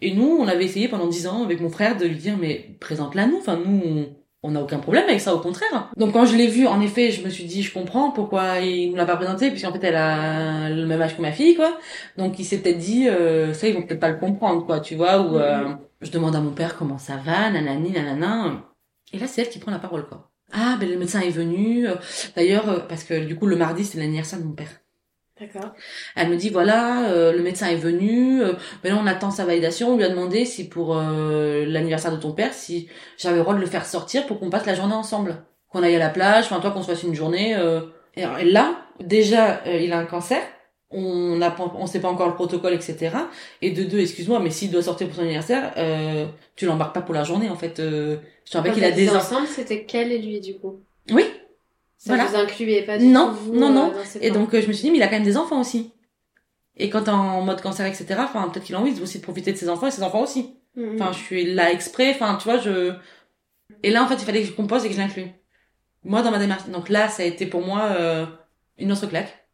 et 0.00 0.12
nous, 0.14 0.26
on 0.40 0.48
avait 0.48 0.64
essayé 0.64 0.88
pendant 0.88 1.06
dix 1.06 1.26
ans 1.28 1.44
avec 1.44 1.60
mon 1.60 1.68
frère 1.68 1.96
de 1.96 2.04
lui 2.06 2.16
dire 2.16 2.36
mais 2.36 2.76
présente-la 2.80 3.26
nous. 3.26 3.36
Enfin 3.38 3.60
nous, 3.64 3.80
on- 3.84 4.08
on 4.46 4.52
n'a 4.52 4.62
aucun 4.62 4.78
problème 4.78 5.04
avec 5.09 5.20
ça, 5.20 5.35
au 5.35 5.40
contraire. 5.40 5.90
Donc 5.96 6.12
quand 6.12 6.24
je 6.26 6.37
l'ai 6.37 6.46
vue, 6.46 6.66
en 6.66 6.80
effet, 6.80 7.11
je 7.11 7.22
me 7.24 7.28
suis 7.30 7.44
dit 7.44 7.62
je 7.62 7.72
comprends 7.74 8.11
pourquoi 8.11 8.61
il 8.61 8.90
nous 8.90 8.96
l'a 8.96 9.04
pas 9.06 9.16
présentée 9.16 9.50
puisqu'en 9.50 9.72
fait 9.72 9.82
elle 9.85 9.96
a 9.96 10.70
le 10.70 10.87
même 10.87 11.02
âge 11.02 11.16
que 11.16 11.22
ma 11.22 11.32
fille, 11.32 11.54
quoi. 11.56 11.78
Donc 12.16 12.38
il 12.38 12.44
s'est 12.44 12.59
peut-être 12.59 12.78
dit 12.78 13.09
euh, 13.09 13.52
ça 13.52 13.68
ils 13.68 13.74
vont 13.74 13.82
peut-être 13.82 14.00
pas 14.00 14.09
le 14.11 14.18
comprendre, 14.18 14.64
quoi, 14.64 14.80
tu 14.80 14.94
vois. 14.94 15.20
Ou 15.20 15.37
euh, 15.38 15.74
je 16.00 16.11
demande 16.11 16.37
à 16.37 16.40
mon 16.40 16.52
père 16.52 16.76
comment 16.76 16.98
ça 16.98 17.16
va, 17.16 17.50
nanani, 17.50 17.90
nanana. 17.92 18.64
Et 19.12 19.18
là 19.18 19.26
c'est 19.26 19.42
elle 19.42 19.48
qui 19.48 19.59
prend 19.59 19.72
la 19.72 19.78
parole, 19.78 20.06
quoi. 20.06 20.30
Ah 20.52 20.76
ben 20.78 20.88
le 20.88 20.96
médecin 20.96 21.20
est 21.20 21.30
venu. 21.30 21.88
euh, 21.88 21.96
D'ailleurs 22.37 22.68
euh, 22.68 22.78
parce 22.88 23.02
que 23.04 23.24
du 23.24 23.37
coup 23.37 23.46
le 23.46 23.56
mardi 23.56 23.85
c'est 23.85 23.98
l'anniversaire 23.98 24.38
de 24.38 24.44
mon 24.44 24.52
père. 24.54 24.68
D'accord. 25.38 25.72
Elle 26.14 26.31
me 26.31 26.37
dit 26.37 26.49
voilà, 26.49 27.11
euh, 27.11 27.33
le 27.33 27.42
médecin 27.42 27.66
est 27.68 27.77
venu, 27.77 28.42
euh, 28.42 28.55
maintenant 28.83 29.03
on 29.03 29.07
attend 29.07 29.31
sa 29.31 29.44
validation. 29.44 29.90
On 29.92 29.96
lui 29.99 30.05
a 30.05 30.09
demandé 30.09 30.46
si 30.46 30.66
pour 30.68 30.96
euh, 30.96 31.66
l'anniversaire 31.66 32.11
de 32.12 32.16
ton 32.16 32.33
père, 32.33 32.55
si 32.55 32.88
j'avais 33.18 33.37
le 33.37 33.42
droit 33.42 33.55
de 33.55 33.61
le 33.61 33.66
faire 33.66 33.85
sortir 33.85 34.27
pour 34.27 34.40
qu'on 34.40 34.49
passe 34.49 34.64
la 34.64 34.75
journée 34.75 34.94
ensemble, 34.94 35.44
qu'on 35.68 35.83
aille 35.83 35.96
à 35.96 35.99
la 35.99 36.09
plage, 36.09 36.46
enfin 36.46 36.61
toi 36.61 36.70
qu'on 36.70 36.83
se 36.83 36.90
fasse 36.90 37.03
une 37.03 37.14
journée. 37.14 37.55
euh. 37.55 37.83
Et 38.16 38.25
alors, 38.25 38.38
et 38.38 38.44
là, 38.46 38.77
déjà, 38.99 39.61
euh, 39.66 39.77
il 39.79 39.92
a 39.92 39.99
un 39.99 40.07
cancer. 40.07 40.40
On 40.90 41.37
n'a 41.37 41.51
pas, 41.51 41.70
on 41.77 41.87
sait 41.87 42.01
pas 42.01 42.09
encore 42.09 42.29
le 42.29 42.35
protocole, 42.35 42.72
etc. 42.72 43.11
Et 43.61 43.72
de 43.72 43.83
deux, 43.83 43.99
excuse-moi, 43.99 44.38
mais 44.40 44.51
s'il 44.51 44.70
doit 44.70 44.83
sortir 44.83 45.09
pour 45.09 45.16
son 45.16 45.22
anniversaire, 45.22 45.72
euh, 45.77 46.27
tu 46.55 46.64
l'embarques 46.64 46.94
pas 46.94 47.03
pour 47.03 47.12
la 47.14 47.25
journée 47.25 47.51
en 47.51 47.57
fait. 47.57 47.81
Euh, 47.81 48.16
je 48.46 48.53
te 48.53 48.57
rappelle 48.57 48.72
qu'il 48.72 48.85
a 48.85 48.92
des 48.92 49.11
ensemble, 49.11 49.49
c'était 49.49 49.85
qu'elle 49.85 50.12
et 50.12 50.18
lui, 50.18 50.40
du 50.40 50.57
coup? 50.57 50.81
Oui. 51.11 51.25
Ça 52.07 52.14
Voilà. 52.14 52.25
vous 52.31 52.37
incluait 52.37 52.83
pas 52.83 52.99
du 52.99 53.07
Non, 53.07 53.31
tout, 53.31 53.37
vous, 53.47 53.55
non, 53.59 53.66
euh, 53.66 53.71
non. 53.71 53.92
dans 53.92 54.05
ces 54.05 54.19
Et 54.25 54.31
plans 54.31 54.40
donc 54.40 54.55
euh, 54.55 54.61
je 54.62 54.69
me 54.69 54.73
suis 54.73 54.83
dit, 54.85 54.90
mais 54.90 54.99
il 54.99 55.03
a 55.03 55.09
quand 55.09 55.16
même 55.16 55.23
des 55.25 55.37
enfants 55.37 55.61
aussi. 55.61 55.92
Et 56.77 56.90
quand 56.90 57.05
t'es 57.05 57.11
en 57.11 57.40
mode 57.42 57.61
cancer, 57.62 57.87
etc., 57.87 58.07
enfin 58.19 58.49
peut-être 58.49 58.64
qu'il 58.64 58.75
a 58.75 58.81
envie 58.81 59.01
aussi 59.01 59.19
de 59.19 59.23
profiter 59.23 59.53
de 59.53 59.57
ses 59.57 59.69
enfants 59.69 59.87
et 59.87 59.90
ses 59.90 60.03
enfants 60.03 60.23
aussi. 60.23 60.55
Mhm. 60.77 60.95
Enfin, 61.01 61.11
je 61.12 61.19
suis 61.19 61.55
là 61.55 61.73
exprès, 61.73 62.11
enfin, 62.14 62.37
tu 62.37 62.45
vois, 62.45 62.59
je... 62.59 62.92
Et 63.83 63.90
là, 63.90 64.05
en 64.05 64.07
fait, 64.07 64.14
il 64.16 64.25
fallait 64.25 64.42
que 64.42 64.47
je 64.47 64.53
compose 64.53 64.85
et 64.85 64.88
que 64.88 64.95
je 64.95 65.01
l'inclue. 65.01 65.27
Moi, 66.05 66.23
dans 66.23 66.31
ma 66.31 66.38
démarche. 66.38 66.69
Donc 66.69 66.88
là, 66.88 67.09
ça 67.09 67.23
a 67.23 67.27
été 67.27 67.47
pour 67.47 67.62
moi 67.66 67.83
euh, 67.99 68.27
une 68.79 68.92
autre 68.92 69.07
claque. 69.07 69.49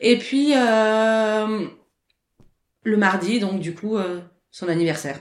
Et 0.00 0.16
puis, 0.18 0.52
euh, 0.54 1.66
le 2.84 2.96
mardi, 2.96 3.40
donc 3.40 3.58
du 3.60 3.74
coup, 3.74 3.96
euh, 3.96 4.20
son 4.50 4.68
anniversaire. 4.68 5.18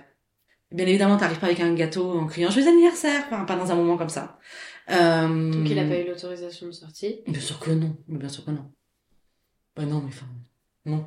Bien 0.71 0.85
évidemment, 0.85 1.17
t'arrives 1.17 1.39
pas 1.39 1.47
avec 1.47 1.61
un 1.61 1.73
gâteau 1.73 2.19
en 2.19 2.25
criant 2.27 2.49
«Joyeux 2.51 2.67
anniversaire!» 2.67 3.23
Enfin, 3.31 3.45
pas 3.45 3.55
dans 3.55 3.71
un 3.71 3.75
moment 3.75 3.97
comme 3.97 4.09
ça. 4.09 4.37
Euh... 4.91 5.51
Donc 5.51 5.69
il 5.69 5.79
a 5.79 5.83
pas 5.85 5.99
eu 5.99 6.07
l'autorisation 6.07 6.67
de 6.67 6.71
sortie. 6.71 7.21
Bien 7.27 7.39
sûr 7.41 7.59
que 7.59 7.71
non, 7.71 7.97
mais 8.07 8.19
bien 8.19 8.29
sûr 8.29 8.45
que 8.45 8.51
non. 8.51 8.71
Bah 9.75 9.83
non, 9.85 9.99
mais 10.01 10.07
enfin, 10.09 10.27
non. 10.85 11.05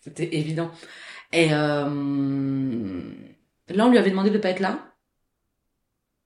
C'était 0.00 0.34
évident. 0.36 0.70
Et 1.32 1.48
euh, 1.52 3.10
là, 3.68 3.86
on 3.86 3.90
lui 3.90 3.98
avait 3.98 4.10
demandé 4.10 4.30
de 4.30 4.38
pas 4.38 4.50
être 4.50 4.60
là. 4.60 4.94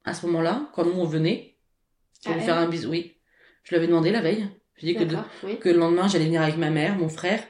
À 0.04 0.14
ce 0.14 0.24
moment-là, 0.26 0.70
quand 0.74 0.84
nous 0.84 0.92
on 0.98 1.04
venait, 1.04 1.58
pour 2.24 2.32
Ah, 2.32 2.36
lui 2.38 2.44
faire 2.44 2.56
un 2.56 2.68
bisou, 2.68 2.90
oui. 2.90 3.16
Je 3.64 3.70
lui 3.70 3.76
avais 3.76 3.86
demandé 3.88 4.10
la 4.10 4.20
veille. 4.20 4.48
Je 4.76 4.82
lui 4.86 4.90
ai 4.90 4.94
dit 4.94 4.98
que, 5.00 5.04
de- 5.04 5.14
D'accord, 5.16 5.30
oui. 5.44 5.58
que 5.58 5.68
le 5.68 5.78
lendemain, 5.78 6.06
j'allais 6.08 6.26
venir 6.26 6.42
avec 6.42 6.56
ma 6.56 6.70
mère, 6.70 6.96
mon 6.96 7.08
frère 7.08 7.42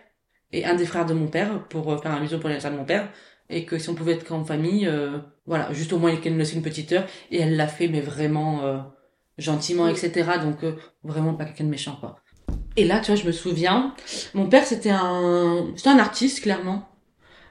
et 0.53 0.64
un 0.64 0.75
des 0.75 0.87
frères 0.87 1.07
de 1.07 1.12
mon 1.14 1.29
père 1.29 1.66
pour 1.68 1.92
euh, 1.92 1.99
faire 1.99 2.12
un 2.12 2.20
bisou 2.20 2.37
pour 2.38 2.49
l'anniversaire 2.49 2.72
de 2.72 2.77
mon 2.77 2.85
père. 2.85 3.12
Et 3.49 3.64
que 3.64 3.79
si 3.79 3.88
on 3.90 3.94
pouvait 3.94 4.14
être 4.14 4.33
en 4.33 4.44
famille, 4.44 4.87
euh, 4.88 5.18
voilà, 5.44 5.72
juste 5.72 5.92
au 5.92 5.99
moins 5.99 6.16
qu'elle 6.16 6.33
nous 6.33 6.38
laisse 6.38 6.53
une 6.55 6.62
petite 6.62 6.90
heure. 6.92 7.07
Et 7.31 7.38
elle 7.38 7.57
l'a 7.57 7.68
fait, 7.68 7.87
mais 7.88 8.01
vraiment 8.01 8.64
euh, 8.64 8.79
gentiment, 9.38 9.87
Mm. 9.87 9.90
etc. 9.90 10.31
Donc 10.42 10.64
euh, 10.64 10.72
vraiment 11.05 11.35
pas 11.35 11.44
quelqu'un 11.44 11.64
de 11.64 11.70
méchant, 11.70 11.96
quoi. 12.01 12.20
Et 12.77 12.85
là, 12.85 13.01
tu 13.01 13.11
vois, 13.11 13.20
je 13.20 13.27
me 13.27 13.33
souviens, 13.33 13.94
mon 14.35 14.49
père, 14.49 14.64
c'était 14.64 14.90
un, 14.90 15.66
c'était 15.77 15.88
un 15.88 15.99
artiste, 15.99 16.42
clairement. 16.42 16.88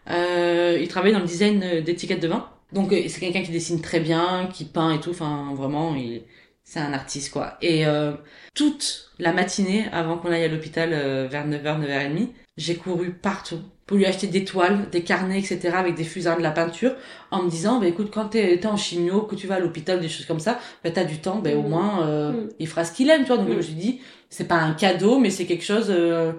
Euh, 0.10 0.78
il 0.80 0.88
travaillait 0.88 1.16
dans 1.16 1.22
le 1.22 1.28
design 1.28 1.82
d'étiquettes 1.82 2.22
de 2.22 2.28
vin. 2.28 2.48
Donc, 2.74 2.94
euh, 2.94 3.02
c'est 3.08 3.20
quelqu'un 3.20 3.42
qui 3.42 3.52
dessine 3.52 3.82
très 3.82 4.00
bien, 4.00 4.48
qui 4.54 4.66
peint 4.66 4.92
et 4.94 5.00
tout. 5.00 5.10
Enfin, 5.12 5.54
vraiment, 5.56 5.96
il, 5.96 6.22
c'est 6.64 6.80
un 6.80 6.94
artiste, 6.94 7.32
quoi. 7.32 7.58
Et 7.62 7.86
euh, 7.88 8.14
toute 8.54 9.12
la 9.18 9.34
matinée, 9.34 9.88
avant 9.92 10.18
qu'on 10.18 10.32
aille 10.32 10.44
à 10.44 10.48
l'hôpital 10.48 10.92
euh, 10.94 11.28
vers 11.28 11.48
9h, 11.48 11.82
9h30, 11.82 12.30
j'ai 12.58 12.76
couru 12.76 13.12
partout 13.12 13.60
pour 13.86 13.98
lui 13.98 14.06
acheter 14.06 14.28
des 14.28 14.44
toiles, 14.46 14.90
des 14.92 15.04
carnets, 15.04 15.40
etc. 15.40 15.78
avec 15.78 15.94
des 15.96 16.04
fusards 16.04 16.38
de 16.38 16.42
la 16.44 16.50
peinture, 16.52 16.96
en 17.30 17.44
me 17.44 17.50
disant, 17.50 17.80
bah 17.80 17.86
écoute, 17.88 18.10
quand 18.12 18.30
t'es, 18.30 18.58
t'es 18.60 18.66
en 18.68 18.78
chimio, 18.78 19.22
que 19.24 19.36
tu 19.36 19.46
vas 19.46 19.56
à 19.56 19.60
l'hôpital, 19.60 20.00
des 20.00 20.10
choses 20.10 20.26
comme 20.26 20.40
ça, 20.40 20.58
bah 20.84 20.90
t'as 20.92 21.04
du 21.04 21.20
temps, 21.20 21.38
bah 21.38 21.52
au 21.54 21.62
Mhm. 21.62 21.70
moins, 21.70 22.08
euh, 22.08 22.32
Mhm. 22.32 22.50
il 22.60 22.68
fera 22.68 22.84
ce 22.84 22.92
qu'il 22.94 23.10
aime, 23.12 23.22
tu 23.22 23.28
vois. 23.28 23.38
Donc 23.38 23.48
je 23.48 23.52
Mhm. 23.52 23.58
me 23.58 23.62
suis 23.62 23.74
dit, 23.74 24.02
c'est 24.30 24.48
pas 24.48 24.56
un 24.56 24.74
cadeau, 24.74 25.20
mais 25.20 25.30
c'est 25.30 25.46
quelque 25.46 25.64
chose, 25.64 25.88
euh, 25.90 26.32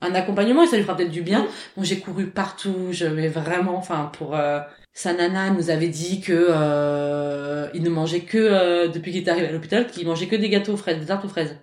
un 0.00 0.14
accompagnement, 0.14 0.62
et 0.62 0.66
ça 0.66 0.76
lui 0.76 0.84
fera 0.84 0.96
peut-être 0.96 1.10
du 1.10 1.22
bien. 1.22 1.46
Donc 1.76 1.84
j'ai 1.84 1.98
couru 1.98 2.26
partout, 2.30 2.88
je 2.92 3.06
vais 3.06 3.28
vraiment, 3.28 3.76
enfin, 3.76 4.10
pour... 4.16 4.36
Euh, 4.36 4.60
sa 4.92 5.12
nana 5.14 5.50
nous 5.50 5.70
avait 5.70 5.88
dit 5.88 6.20
que 6.20 6.32
euh, 6.32 7.68
il 7.74 7.82
ne 7.82 7.90
mangeait 7.90 8.20
que, 8.20 8.36
euh, 8.38 8.88
depuis 8.88 9.10
qu'il 9.12 9.22
est 9.22 9.28
arrivé 9.28 9.46
à 9.48 9.52
l'hôpital, 9.52 9.86
qu'il 9.86 10.06
mangeait 10.06 10.26
que 10.28 10.36
des 10.36 10.48
gâteaux 10.50 10.74
aux 10.74 10.76
fraises, 10.76 10.98
des 11.00 11.06
tartes 11.06 11.24
aux 11.24 11.28
fraises. 11.28 11.56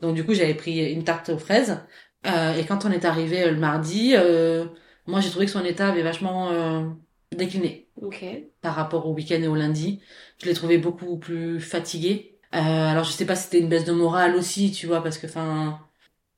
Donc 0.00 0.14
du 0.14 0.24
coup, 0.24 0.34
j'avais 0.34 0.54
pris 0.54 0.92
une 0.92 1.04
tarte 1.04 1.30
aux 1.30 1.38
fraises. 1.38 1.78
Euh, 2.26 2.54
et 2.56 2.66
quand 2.66 2.84
on 2.86 2.90
est 2.90 3.04
arrivé 3.04 3.44
euh, 3.44 3.50
le 3.52 3.58
mardi, 3.58 4.14
euh, 4.16 4.66
moi 5.06 5.20
j'ai 5.20 5.30
trouvé 5.30 5.46
que 5.46 5.52
son 5.52 5.64
état 5.64 5.88
avait 5.88 6.02
vachement 6.02 6.50
euh, 6.50 6.88
décliné 7.32 7.88
Ok. 7.96 8.22
par 8.62 8.74
rapport 8.76 9.06
au 9.06 9.14
week-end 9.14 9.42
et 9.42 9.48
au 9.48 9.54
lundi. 9.56 10.02
Je 10.42 10.46
l'ai 10.46 10.54
trouvé 10.54 10.78
beaucoup 10.78 11.18
plus 11.18 11.60
fatigué. 11.60 12.38
Euh, 12.54 12.58
alors 12.58 13.04
je 13.04 13.12
sais 13.12 13.26
pas 13.26 13.36
si 13.36 13.44
c'était 13.44 13.60
une 13.60 13.68
baisse 13.68 13.84
de 13.86 13.92
morale 13.92 14.36
aussi, 14.36 14.72
tu 14.72 14.86
vois, 14.86 15.02
parce 15.02 15.18
que 15.18 15.26
enfin, 15.26 15.80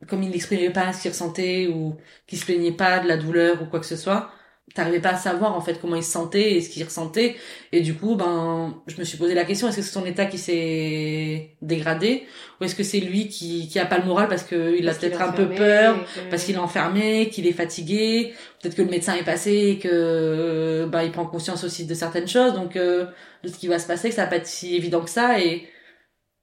comme 0.09 0.23
il 0.23 0.31
n'exprimait 0.31 0.71
pas 0.73 0.93
ce 0.93 1.03
qu'il 1.03 1.11
ressentait 1.13 1.69
ou 1.69 1.97
qu'il 2.27 2.39
se 2.39 2.45
plaignait 2.47 2.73
pas 2.73 3.01
de 3.01 3.09
la 3.09 3.17
douleur 3.19 3.63
ou 3.63 3.67
quoi 3.67 3.81
que 3.81 3.87
ce 3.87 3.97
soit, 3.97 4.33
t'arrivais 4.75 5.01
pas 5.01 5.11
à 5.11 5.17
savoir 5.17 5.55
en 5.57 5.61
fait 5.61 5.81
comment 5.81 5.97
il 5.97 6.03
se 6.05 6.11
sentait 6.11 6.55
et 6.55 6.61
ce 6.61 6.69
qu'il 6.69 6.85
ressentait. 6.85 7.37
Et 7.73 7.81
du 7.81 7.95
coup, 7.95 8.15
ben, 8.17 8.83
je 8.87 8.97
me 8.99 9.05
suis 9.05 9.17
posé 9.17 9.33
la 9.35 9.45
question 9.45 9.69
est-ce 9.69 9.77
que 9.77 9.83
c'est 9.83 9.91
son 9.93 10.05
état 10.05 10.27
qui 10.27 10.39
s'est 10.39 11.57
dégradé 11.63 12.27
ou 12.61 12.65
est-ce 12.65 12.75
que 12.75 12.83
c'est 12.83 13.01
lui 13.01 13.29
qui 13.29 13.69
qui 13.69 13.79
a 13.79 13.87
pas 13.87 13.99
le 13.99 14.05
moral 14.05 14.29
parce 14.29 14.43
que 14.45 14.77
il 14.79 14.89
a 14.89 14.95
peut-être 14.95 15.21
un 15.23 15.33
peu 15.33 15.49
peur 15.55 15.97
que- 16.15 16.31
parce 16.31 16.45
qu'il 16.45 16.57
est 16.57 16.59
enfermé, 16.59 17.29
qu'il 17.31 17.47
est 17.47 17.53
fatigué, 17.53 18.35
peut-être 18.61 18.75
que 18.77 18.83
le 18.83 18.91
médecin 18.91 19.15
est 19.15 19.25
passé 19.25 19.53
et 19.53 19.79
que 19.79 20.87
bah 20.91 21.05
il 21.05 21.13
prend 21.13 21.27
conscience 21.27 21.65
aussi 21.65 21.87
de 21.87 21.95
certaines 21.95 22.29
choses, 22.29 22.53
donc 22.55 22.77
euh, 22.77 23.07
de 23.45 23.49
ce 23.49 23.57
qui 23.59 23.69
va 23.69 23.79
se 23.79 23.87
passer, 23.87 24.09
que 24.11 24.15
ça 24.15 24.25
va 24.25 24.29
pas 24.31 24.37
être 24.37 24.47
si 24.47 24.75
évident 24.77 25.01
que 25.03 25.11
ça. 25.11 25.41
Et 25.41 25.69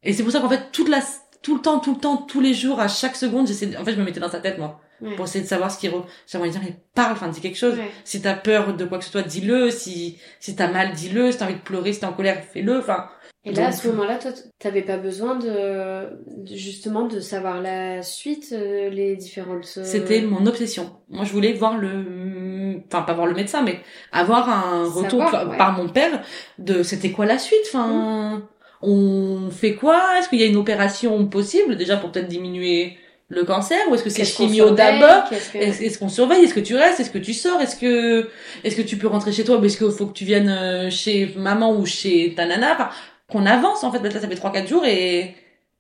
et 0.03 0.13
c'est 0.13 0.23
pour 0.23 0.31
ça 0.31 0.39
qu'en 0.39 0.49
fait 0.49 0.71
toute 0.71 0.89
la 0.89 1.01
tout 1.41 1.55
le 1.55 1.61
temps, 1.61 1.79
tout 1.79 1.93
le 1.95 1.99
temps, 1.99 2.17
tous 2.17 2.39
les 2.41 2.53
jours, 2.53 2.79
à 2.79 2.87
chaque 2.87 3.15
seconde, 3.17 3.47
j'essaie, 3.47 3.75
en 3.77 3.83
fait, 3.83 3.91
je 3.93 3.99
me 3.99 4.05
mettais 4.05 4.21
dans 4.21 4.29
sa 4.31 4.39
tête 4.39 4.57
moi 4.57 4.79
Ouais. 5.03 5.15
pour 5.15 5.25
essayer 5.25 5.43
de 5.43 5.49
savoir 5.49 5.69
ce 5.69 5.77
qu'il 5.79 5.89
re... 5.89 6.05
j'aimerais 6.27 6.49
dire 6.49 6.61
mais 6.63 6.75
parle, 6.95 7.11
enfin 7.11 7.27
dis 7.27 7.41
quelque 7.41 7.57
chose. 7.57 7.75
Ouais. 7.75 7.91
Si 8.05 8.21
t'as 8.21 8.35
peur 8.35 8.73
de 8.75 8.85
quoi 8.85 8.97
que 8.99 9.03
ce 9.05 9.11
soit, 9.11 9.21
dis-le. 9.23 9.69
Si 9.69 10.17
si 10.39 10.55
t'as 10.55 10.67
mal, 10.71 10.93
dis-le. 10.93 11.31
Si 11.31 11.37
t'as 11.37 11.45
envie 11.45 11.55
de 11.55 11.59
pleurer, 11.59 11.91
si 11.93 11.99
t'es 11.99 12.05
en 12.05 12.13
colère, 12.13 12.41
fais-le. 12.53 12.77
Enfin 12.79 13.09
Et 13.45 13.51
là, 13.51 13.67
à 13.67 13.71
ce 13.73 13.87
moment-là, 13.89 14.15
toi, 14.15 14.31
t'avais 14.59 14.81
pas 14.83 14.95
besoin 14.97 15.35
de, 15.35 16.07
de- 16.43 16.55
justement 16.55 17.05
de 17.07 17.19
savoir 17.19 17.61
la 17.61 18.01
suite, 18.01 18.49
euh, 18.53 18.89
les 18.89 19.17
différentes. 19.17 19.69
euh, 19.77 19.83
C'était 19.83 20.21
mon 20.21 20.45
obsession. 20.45 20.91
Moi, 21.09 21.25
je 21.25 21.33
voulais 21.33 21.51
voir 21.53 21.77
le, 21.77 22.77
enfin 22.87 23.01
pas 23.01 23.13
voir 23.13 23.27
le 23.27 23.33
médecin, 23.35 23.61
mais 23.61 23.81
avoir 24.13 24.47
un 24.49 24.87
retour 24.89 25.19
par, 25.29 25.49
ouais. 25.49 25.57
par 25.57 25.73
mon 25.73 25.89
père 25.89 26.21
de 26.59 26.83
c'était 26.83 27.11
quoi 27.11 27.25
la 27.25 27.37
suite. 27.37 27.59
Enfin, 27.67 28.47
on 28.81 29.49
fait 29.51 29.75
quoi? 29.75 30.17
Est-ce 30.17 30.29
qu'il 30.29 30.39
y 30.39 30.43
a 30.43 30.47
une 30.47 30.55
opération 30.57 31.25
possible? 31.27 31.75
Déjà 31.75 31.97
pour 31.97 32.11
peut-être 32.11 32.27
diminuer 32.27 32.97
le 33.33 33.43
cancer 33.43 33.79
ou 33.89 33.95
est-ce 33.95 34.03
que 34.03 34.09
c'est 34.09 34.21
qu'on 34.23 34.47
chimio 34.47 34.71
d'abord 34.71 35.23
Est-ce 35.53 35.97
qu'on 35.99 36.09
surveille 36.09 36.43
Est-ce 36.43 36.53
que 36.53 36.59
tu 36.59 36.75
restes 36.75 36.99
Est-ce 36.99 37.11
que 37.11 37.17
tu 37.17 37.33
sors 37.33 37.59
Est-ce 37.61 37.75
que 37.75 38.29
est-ce 38.63 38.75
que 38.75 38.81
tu 38.81 38.97
peux 38.97 39.07
rentrer 39.07 39.31
chez 39.31 39.43
toi 39.43 39.59
est-ce 39.63 39.77
qu'il 39.77 39.91
faut 39.91 40.05
que 40.07 40.13
tu 40.13 40.25
viennes 40.25 40.49
euh, 40.49 40.89
chez 40.89 41.33
maman 41.35 41.75
ou 41.77 41.85
chez 41.85 42.33
ta 42.35 42.45
nana 42.45 42.73
Enfin, 42.73 42.89
qu'on 43.29 43.45
avance 43.45 43.83
en 43.83 43.91
fait. 43.91 43.99
Là, 43.99 44.11
ça 44.11 44.27
fait 44.27 44.35
trois 44.35 44.51
quatre 44.51 44.67
jours 44.67 44.85
et 44.85 45.35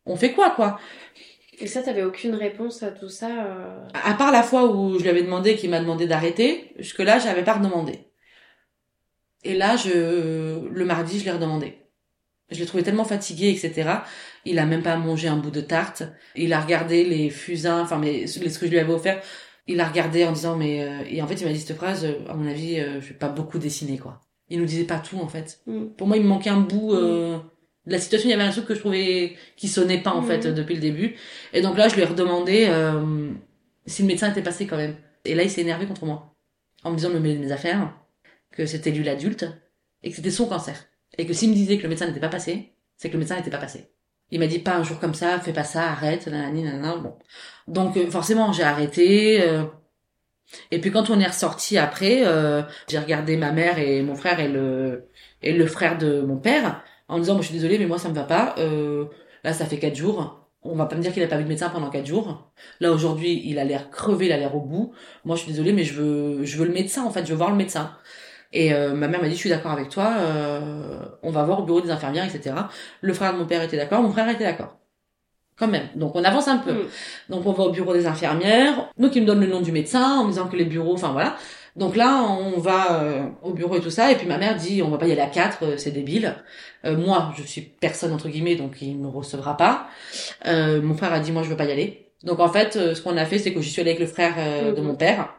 on 0.05 0.15
fait 0.15 0.31
quoi 0.31 0.49
quoi? 0.51 0.79
Et 1.59 1.67
ça, 1.67 1.81
t'avais 1.83 2.03
aucune 2.03 2.35
réponse 2.35 2.81
à 2.83 2.87
tout 2.91 3.09
ça. 3.09 3.27
euh, 3.27 3.79
À 3.93 4.15
part 4.15 4.31
la 4.31 4.41
fois 4.43 4.65
où 4.65 4.97
je 4.97 5.03
lui 5.03 5.09
avais 5.09 5.21
demandé 5.21 5.55
qu'il 5.55 5.69
m'a 5.69 5.79
demandé 5.79 6.07
d'arrêter, 6.07 6.71
jusque-là, 6.79 7.19
j'avais 7.19 7.43
pas 7.43 7.53
redemandé. 7.53 7.99
Et 9.43 9.53
là, 9.55 9.75
je, 9.75 10.67
le 10.67 10.85
mardi, 10.85 11.19
je 11.19 11.25
l'ai 11.25 11.31
redemandé. 11.31 11.77
Je 12.49 12.59
l'ai 12.59 12.65
trouvé 12.65 12.83
tellement 12.83 13.05
fatigué, 13.05 13.49
etc. 13.49 13.89
Il 14.45 14.59
a 14.59 14.65
même 14.65 14.83
pas 14.83 14.97
mangé 14.97 15.27
un 15.27 15.37
bout 15.37 15.51
de 15.51 15.61
tarte. 15.61 16.03
Il 16.35 16.51
a 16.53 16.59
regardé 16.61 17.03
les 17.05 17.29
fusains, 17.29 17.81
enfin, 17.81 17.97
mais, 17.97 18.11
les- 18.25 18.27
ce 18.27 18.59
que 18.59 18.65
je 18.65 18.71
lui 18.71 18.79
avais 18.79 18.93
offert. 18.93 19.21
Il 19.67 19.79
a 19.79 19.87
regardé 19.87 20.25
en 20.25 20.31
disant, 20.33 20.57
mais, 20.57 20.83
euh, 20.83 21.03
et 21.09 21.21
en 21.21 21.27
fait, 21.27 21.35
il 21.35 21.45
m'a 21.47 21.53
dit 21.53 21.59
cette 21.61 21.77
phrase, 21.77 22.03
euh, 22.03 22.15
à 22.29 22.33
mon 22.33 22.47
avis, 22.49 22.79
euh, 22.79 22.99
je 22.99 23.09
vais 23.09 23.13
pas 23.13 23.29
beaucoup 23.29 23.57
dessiner, 23.59 23.97
quoi. 23.97 24.19
Il 24.49 24.59
nous 24.59 24.65
disait 24.65 24.83
pas 24.83 24.99
tout, 24.99 25.17
en 25.19 25.27
fait. 25.29 25.61
Mm. 25.67 25.85
Pour 25.97 26.07
moi, 26.07 26.17
il 26.17 26.23
me 26.23 26.27
manquait 26.27 26.49
un 26.49 26.59
bout, 26.59 26.93
euh, 26.93 27.37
de 27.85 27.91
la 27.91 27.99
situation. 27.99 28.27
Il 28.29 28.31
y 28.31 28.35
avait 28.35 28.43
un 28.43 28.51
truc 28.51 28.65
que 28.65 28.75
je 28.75 28.79
trouvais 28.81 29.35
qui 29.55 29.69
sonnait 29.69 30.01
pas, 30.01 30.11
en 30.11 30.21
Mhm. 30.21 30.27
fait, 30.27 30.47
depuis 30.53 30.75
le 30.75 30.81
début. 30.81 31.15
Et 31.53 31.61
donc 31.61 31.77
là, 31.77 31.87
je 31.87 31.95
lui 31.95 32.01
ai 32.01 32.05
redemandé, 32.05 32.65
euh, 32.67 33.31
si 33.85 34.01
le 34.01 34.09
médecin 34.09 34.29
était 34.31 34.43
passé 34.43 34.67
quand 34.67 34.77
même. 34.77 34.95
Et 35.25 35.33
là, 35.35 35.43
il 35.43 35.49
s'est 35.49 35.61
énervé 35.61 35.85
contre 35.85 36.05
moi. 36.05 36.35
En 36.83 36.91
me 36.91 36.97
disant 36.97 37.09
de 37.09 37.13
me 37.15 37.19
mêler 37.21 37.35
de 37.35 37.45
mes 37.45 37.51
affaires, 37.53 37.93
que 38.51 38.65
c'était 38.65 38.91
lui 38.91 39.03
l'adulte, 39.05 39.45
et 40.03 40.09
que 40.09 40.15
c'était 40.17 40.29
son 40.31 40.45
cancer. 40.47 40.85
Et 41.17 41.25
que 41.25 41.31
s'il 41.33 41.49
me 41.49 41.55
disait 41.55 41.77
que 41.77 41.83
le 41.83 41.89
médecin 41.89 42.05
n'était 42.07 42.19
pas 42.19 42.27
passé, 42.29 42.73
c'est 42.97 43.07
que 43.07 43.13
le 43.13 43.19
médecin 43.19 43.37
n'était 43.37 43.49
pas 43.49 43.57
passé. 43.57 43.92
Il 44.33 44.39
m'a 44.39 44.47
dit 44.47 44.59
pas 44.59 44.75
un 44.77 44.83
jour 44.83 44.99
comme 44.99 45.13
ça, 45.13 45.39
fais 45.39 45.53
pas 45.53 45.63
ça, 45.63 45.83
arrête, 45.91 46.25
nanani, 46.27 46.63
nanana, 46.63 46.97
bon. 46.97 47.13
Donc 47.67 47.95
euh, 47.97 48.09
forcément 48.09 48.51
j'ai 48.51 48.63
arrêté. 48.63 49.41
euh, 49.43 49.63
et 50.71 50.79
puis 50.81 50.91
quand 50.91 51.09
on 51.09 51.19
est 51.19 51.27
ressorti 51.27 51.77
après, 51.77 52.23
euh, 52.25 52.61
j'ai 52.89 52.99
regardé 52.99 53.37
ma 53.37 53.51
mère 53.51 53.77
et 53.79 54.01
mon 54.01 54.15
frère 54.15 54.39
et 54.39 54.47
le 54.47 55.09
et 55.41 55.53
le 55.53 55.67
frère 55.67 55.97
de 55.97 56.21
mon 56.21 56.37
père 56.37 56.83
en 57.07 57.19
disant 57.19 57.33
moi 57.33 57.41
je 57.41 57.47
suis 57.47 57.55
désolée 57.55 57.77
mais 57.79 57.85
moi 57.85 57.97
ça 57.99 58.09
me 58.09 58.15
va 58.15 58.23
pas. 58.23 58.55
Là 59.43 59.53
ça 59.53 59.65
fait 59.65 59.79
quatre 59.79 59.95
jours. 59.95 60.49
On 60.63 60.75
va 60.75 60.85
pas 60.85 60.95
me 60.95 61.01
dire 61.01 61.13
qu'il 61.13 61.23
a 61.23 61.27
pas 61.27 61.37
vu 61.37 61.43
de 61.43 61.49
médecin 61.49 61.69
pendant 61.69 61.89
quatre 61.89 62.05
jours. 62.05 62.51
Là 62.79 62.91
aujourd'hui 62.91 63.41
il 63.45 63.59
a 63.59 63.63
l'air 63.65 63.89
crevé, 63.91 64.27
il 64.27 64.31
a 64.31 64.37
l'air 64.37 64.55
au 64.55 64.61
bout. 64.61 64.93
Moi 65.25 65.35
je 65.35 65.43
suis 65.43 65.51
désolée 65.51 65.73
mais 65.73 65.83
je 65.83 65.93
veux 65.93 66.43
je 66.45 66.57
veux 66.57 66.65
le 66.65 66.73
médecin 66.73 67.03
en 67.03 67.11
fait, 67.11 67.25
je 67.25 67.31
veux 67.31 67.37
voir 67.37 67.51
le 67.51 67.57
médecin. 67.57 67.95
Et 68.53 68.73
euh, 68.73 68.93
ma 68.93 69.07
mère 69.07 69.21
m'a 69.21 69.27
dit 69.27 69.33
je 69.35 69.39
suis 69.39 69.49
d'accord 69.49 69.71
avec 69.71 69.89
toi, 69.89 70.13
euh, 70.19 70.99
on 71.23 71.31
va 71.31 71.43
voir 71.43 71.59
au 71.59 71.63
bureau 71.63 71.81
des 71.81 71.91
infirmières 71.91 72.23
etc. 72.25 72.55
Le 73.01 73.13
frère 73.13 73.33
de 73.33 73.39
mon 73.39 73.45
père 73.45 73.61
était 73.63 73.77
d'accord, 73.77 74.01
mon 74.01 74.11
frère 74.11 74.29
était 74.29 74.43
d'accord. 74.45 74.77
Quand 75.55 75.67
même. 75.67 75.87
Donc 75.95 76.15
on 76.15 76.23
avance 76.23 76.47
un 76.47 76.57
peu. 76.57 76.71
Mm. 76.73 76.87
Donc 77.29 77.45
on 77.45 77.51
va 77.53 77.63
au 77.65 77.71
bureau 77.71 77.93
des 77.93 78.07
infirmières. 78.07 78.89
Donc 78.97 79.15
ils 79.15 79.21
me 79.21 79.27
donnent 79.27 79.41
le 79.41 79.47
nom 79.47 79.61
du 79.61 79.71
médecin 79.71 80.19
en 80.19 80.23
me 80.25 80.29
disant 80.29 80.47
que 80.47 80.55
les 80.55 80.65
bureaux, 80.65 80.93
enfin 80.93 81.11
voilà. 81.11 81.35
Donc 81.75 81.95
là 81.95 82.23
on 82.23 82.59
va 82.59 83.01
euh, 83.03 83.23
au 83.43 83.53
bureau 83.53 83.75
et 83.77 83.81
tout 83.81 83.89
ça. 83.91 84.11
Et 84.11 84.15
puis 84.15 84.27
ma 84.27 84.37
mère 84.37 84.55
dit 84.55 84.81
on 84.83 84.89
va 84.89 84.97
pas 84.97 85.07
y 85.07 85.11
aller 85.11 85.21
à 85.21 85.27
quatre, 85.27 85.63
euh, 85.63 85.77
c'est 85.77 85.91
débile. 85.91 86.35
Euh, 86.85 86.97
moi 86.97 87.33
je 87.37 87.43
suis 87.43 87.61
personne 87.61 88.13
entre 88.13 88.29
guillemets 88.29 88.55
donc 88.55 88.81
il 88.81 88.97
me 88.97 89.07
recevra 89.07 89.57
pas. 89.57 89.87
Euh, 90.47 90.81
mon 90.81 90.95
frère 90.95 91.13
a 91.13 91.19
dit 91.19 91.31
moi 91.31 91.43
je 91.43 91.49
veux 91.49 91.57
pas 91.57 91.65
y 91.65 91.71
aller. 91.71 92.11
Donc 92.23 92.39
en 92.39 92.49
fait 92.49 92.75
euh, 92.75 92.95
ce 92.95 93.01
qu'on 93.01 93.17
a 93.17 93.25
fait 93.25 93.37
c'est 93.39 93.53
que 93.53 93.61
j'y 93.61 93.69
suis 93.71 93.81
allée 93.81 93.91
avec 93.91 94.01
le 94.01 94.07
frère 94.07 94.33
euh, 94.37 94.73
de 94.73 94.81
Mhm. 94.81 94.87
mon 94.87 94.95
père 94.95 95.33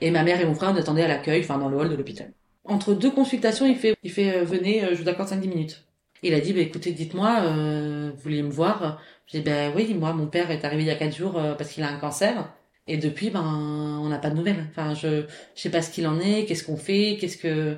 et 0.00 0.10
ma 0.10 0.22
mère 0.22 0.40
et 0.40 0.44
mon 0.46 0.54
frère 0.54 0.70
on 0.74 0.76
attendait 0.76 1.02
à 1.04 1.08
l'accueil, 1.08 1.40
enfin 1.42 1.58
dans 1.58 1.68
le 1.68 1.76
hall 1.78 1.88
de 1.90 1.94
l'hôpital. 1.96 2.30
Entre 2.68 2.94
deux 2.94 3.10
consultations 3.10 3.66
il 3.66 3.76
fait 3.76 3.94
il 4.02 4.10
fait 4.10 4.38
euh, 4.38 4.44
venez 4.44 4.84
euh, 4.84 4.94
je 4.94 5.02
vous 5.02 5.08
accorde 5.08 5.28
5-10 5.28 5.48
minutes. 5.48 5.84
Il 6.22 6.34
a 6.34 6.40
dit 6.40 6.52
bah 6.52 6.60
écoutez 6.60 6.92
dites-moi 6.92 7.40
euh, 7.42 8.10
vous 8.14 8.22
voulez 8.22 8.42
me 8.42 8.50
voir? 8.50 9.00
J'ai 9.26 9.38
dit, 9.38 9.44
ben 9.44 9.72
oui, 9.74 9.92
moi, 9.94 10.12
mon 10.12 10.26
père 10.28 10.50
est 10.50 10.64
arrivé 10.64 10.82
il 10.84 10.86
y 10.86 10.90
a 10.90 10.94
quatre 10.94 11.16
jours 11.16 11.36
euh, 11.36 11.54
parce 11.54 11.70
qu'il 11.70 11.82
a 11.82 11.88
un 11.88 11.98
cancer. 11.98 12.52
Et 12.86 12.96
depuis, 12.96 13.30
ben, 13.30 13.42
on 13.42 14.08
n'a 14.08 14.18
pas 14.18 14.30
de 14.30 14.36
nouvelles. 14.36 14.66
Enfin, 14.70 14.94
je, 14.94 15.26
je 15.54 15.60
sais 15.60 15.70
pas 15.70 15.82
ce 15.82 15.90
qu'il 15.90 16.06
en 16.06 16.20
est, 16.20 16.44
qu'est-ce 16.46 16.64
qu'on 16.64 16.76
fait, 16.76 17.16
qu'est-ce 17.20 17.36
que... 17.36 17.76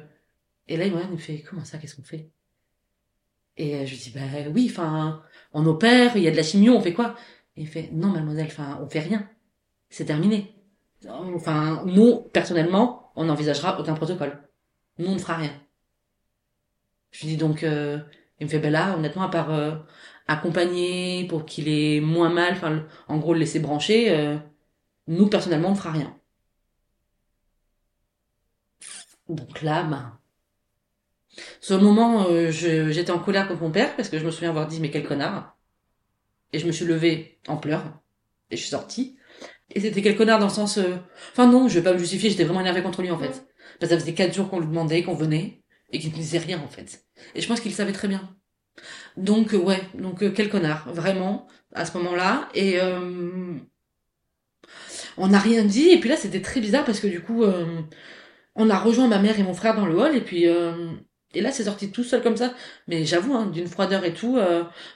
Et 0.68 0.76
là, 0.76 0.84
il 0.84 0.90
me 0.90 0.96
regarde, 0.96 1.12
il 1.12 1.16
me 1.16 1.20
fait, 1.20 1.40
comment 1.40 1.64
ça, 1.64 1.78
qu'est-ce 1.78 1.96
qu'on 1.96 2.02
fait? 2.02 2.28
Et 3.56 3.74
euh, 3.76 3.86
je 3.86 3.92
lui 3.92 3.98
dis, 3.98 4.10
ben 4.10 4.52
oui, 4.54 4.68
enfin, 4.70 5.22
on 5.54 5.64
opère, 5.64 6.16
il 6.16 6.22
y 6.22 6.28
a 6.28 6.30
de 6.30 6.36
la 6.36 6.42
chimio, 6.42 6.74
on 6.74 6.80
fait 6.82 6.92
quoi? 6.92 7.16
Et 7.56 7.62
il 7.62 7.66
fait, 7.68 7.88
non, 7.92 8.08
mademoiselle, 8.08 8.46
enfin, 8.48 8.78
on 8.82 8.88
fait 8.88 9.00
rien. 9.00 9.26
C'est 9.88 10.04
terminé. 10.04 10.54
Enfin, 11.08 11.84
nous, 11.86 12.20
personnellement, 12.32 13.12
on 13.16 13.24
n'envisagera 13.24 13.80
aucun 13.80 13.94
protocole. 13.94 14.38
Nous, 14.98 15.06
on 15.10 15.14
ne 15.14 15.18
fera 15.18 15.36
rien. 15.36 15.52
Je 17.10 17.20
lui 17.22 17.28
dis 17.28 17.36
donc, 17.36 17.62
euh, 17.64 17.98
il 18.40 18.46
me 18.46 18.50
fait, 18.50 18.58
ben 18.58 18.72
là, 18.72 18.96
honnêtement, 18.96 19.22
à 19.22 19.28
part 19.28 19.50
euh, 19.52 19.76
accompagner 20.28 21.26
pour 21.28 21.46
qu'il 21.46 21.68
ait 21.68 22.00
moins 22.00 22.30
mal, 22.30 22.52
enfin, 22.54 22.86
en 23.08 23.18
gros, 23.18 23.34
le 23.34 23.40
laisser 23.40 23.60
brancher, 23.60 24.10
euh, 24.10 24.36
nous, 25.08 25.28
personnellement, 25.28 25.68
on 25.70 25.72
ne 25.72 25.76
fera 25.78 25.92
rien. 25.92 26.16
Donc 29.28 29.62
là, 29.62 29.82
ben, 29.84 30.18
sur 31.60 31.80
moment, 31.82 32.26
euh, 32.28 32.50
j'étais 32.50 33.10
en 33.10 33.18
colère 33.18 33.48
contre 33.48 33.62
mon 33.62 33.70
père 33.70 33.94
parce 33.96 34.08
que 34.08 34.18
je 34.18 34.24
me 34.24 34.30
souviens 34.30 34.50
avoir 34.50 34.66
dit, 34.66 34.80
mais 34.80 34.90
quel 34.90 35.06
connard. 35.06 35.56
Et 36.52 36.58
je 36.60 36.66
me 36.66 36.72
suis 36.72 36.86
levée 36.86 37.38
en 37.48 37.56
pleurs 37.58 37.84
et 38.50 38.56
je 38.56 38.62
suis 38.62 38.70
sortie. 38.70 39.18
Et 39.70 39.80
c'était 39.80 40.02
quel 40.02 40.16
connard 40.16 40.40
dans 40.40 40.48
le 40.48 40.52
sens, 40.52 40.78
euh, 40.78 40.96
enfin 41.32 41.48
non, 41.48 41.68
je 41.68 41.80
vais 41.80 41.84
pas 41.84 41.94
me 41.94 41.98
justifier, 41.98 42.30
j'étais 42.30 42.44
vraiment 42.44 42.62
énervée 42.62 42.82
contre 42.84 43.02
lui 43.02 43.12
en 43.12 43.18
fait. 43.18 43.47
Parce 43.78 43.90
que 43.90 43.96
ça 43.96 44.00
faisait 44.00 44.14
quatre 44.14 44.34
jours 44.34 44.50
qu'on 44.50 44.60
lui 44.60 44.66
demandait, 44.66 45.02
qu'on 45.02 45.14
venait 45.14 45.62
et 45.90 45.98
qu'il 45.98 46.10
ne 46.10 46.16
disait 46.16 46.38
rien 46.38 46.60
en 46.60 46.68
fait. 46.68 47.04
Et 47.34 47.40
je 47.40 47.48
pense 47.48 47.60
qu'il 47.60 47.72
savait 47.72 47.92
très 47.92 48.08
bien. 48.08 48.36
Donc 49.16 49.54
euh, 49.54 49.58
ouais, 49.58 49.82
donc 49.94 50.22
euh, 50.22 50.30
quel 50.34 50.48
connard, 50.48 50.92
vraiment, 50.92 51.46
à 51.74 51.84
ce 51.84 51.96
moment-là. 51.98 52.48
Et 52.54 52.80
euh, 52.80 53.56
on 55.16 55.28
n'a 55.28 55.38
rien 55.38 55.64
dit. 55.64 55.90
Et 55.90 56.00
puis 56.00 56.08
là, 56.08 56.16
c'était 56.16 56.42
très 56.42 56.60
bizarre 56.60 56.84
parce 56.84 57.00
que 57.00 57.08
du 57.08 57.20
coup, 57.20 57.44
on 58.54 58.70
a 58.70 58.78
rejoint 58.78 59.08
ma 59.08 59.18
mère 59.18 59.38
et 59.38 59.42
mon 59.42 59.54
frère 59.54 59.76
dans 59.76 59.86
le 59.86 59.98
hall. 59.98 60.16
Et 60.16 60.20
puis 60.20 60.46
et 61.34 61.40
là, 61.42 61.52
c'est 61.52 61.64
sorti 61.64 61.90
tout 61.92 62.04
seul 62.04 62.22
comme 62.22 62.36
ça. 62.36 62.54
Mais 62.86 63.04
j'avoue, 63.04 63.34
hein, 63.34 63.46
d'une 63.46 63.66
froideur 63.66 64.04
et 64.04 64.14
tout. 64.14 64.38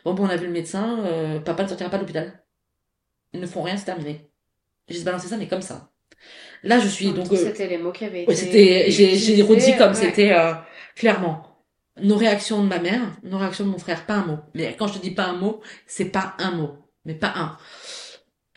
bon, 0.05 0.15
bon, 0.15 0.27
on 0.27 0.29
a 0.29 0.37
vu 0.37 0.47
le 0.47 0.53
médecin. 0.53 1.41
papa 1.45 1.65
ne 1.65 1.69
sortira 1.69 1.91
pas 1.91 1.99
de 1.99 2.03
l'hôpital. 2.03 2.45
Ils 3.33 3.41
ne 3.41 3.47
font 3.47 3.63
rien, 3.63 3.77
c'est 3.77 3.87
terminé. 3.87 4.31
J'ai 4.89 5.03
balancé 5.05 5.29
ça, 5.29 5.37
mais 5.37 5.49
comme 5.49 5.63
ça. 5.63 5.92
Là, 6.63 6.79
je 6.79 6.89
suis 6.89 7.13
donc. 7.13 7.33
euh, 7.33 7.37
C'était 7.37 7.67
les 7.67 7.79
mots 7.79 7.93
qui 7.93 8.05
avaient 8.05 8.23
été. 8.23 8.35
c'était, 8.35 8.91
j'ai, 8.91 9.43
redit 9.43 9.77
comme 9.77 9.91
ouais. 9.91 9.95
c'était, 9.95 10.33
euh, 10.33 10.53
clairement. 10.95 11.49
Nos 12.01 12.17
réactions 12.17 12.63
de 12.63 12.69
ma 12.69 12.79
mère, 12.79 13.01
nos 13.23 13.37
réactions 13.39 13.65
de 13.65 13.71
mon 13.71 13.79
frère, 13.79 14.07
pas 14.07 14.15
un 14.15 14.25
mot. 14.27 14.39
Mais 14.55 14.75
quand 14.79 14.87
je 14.87 14.95
te 14.95 14.99
dis 14.99 15.11
pas 15.11 15.27
un 15.27 15.35
mot, 15.35 15.61
c'est 15.87 16.07
pas 16.07 16.35
un 16.39 16.53
mot. 16.53 16.71
Mais 17.05 17.15
pas 17.15 17.33
un. 17.37 17.57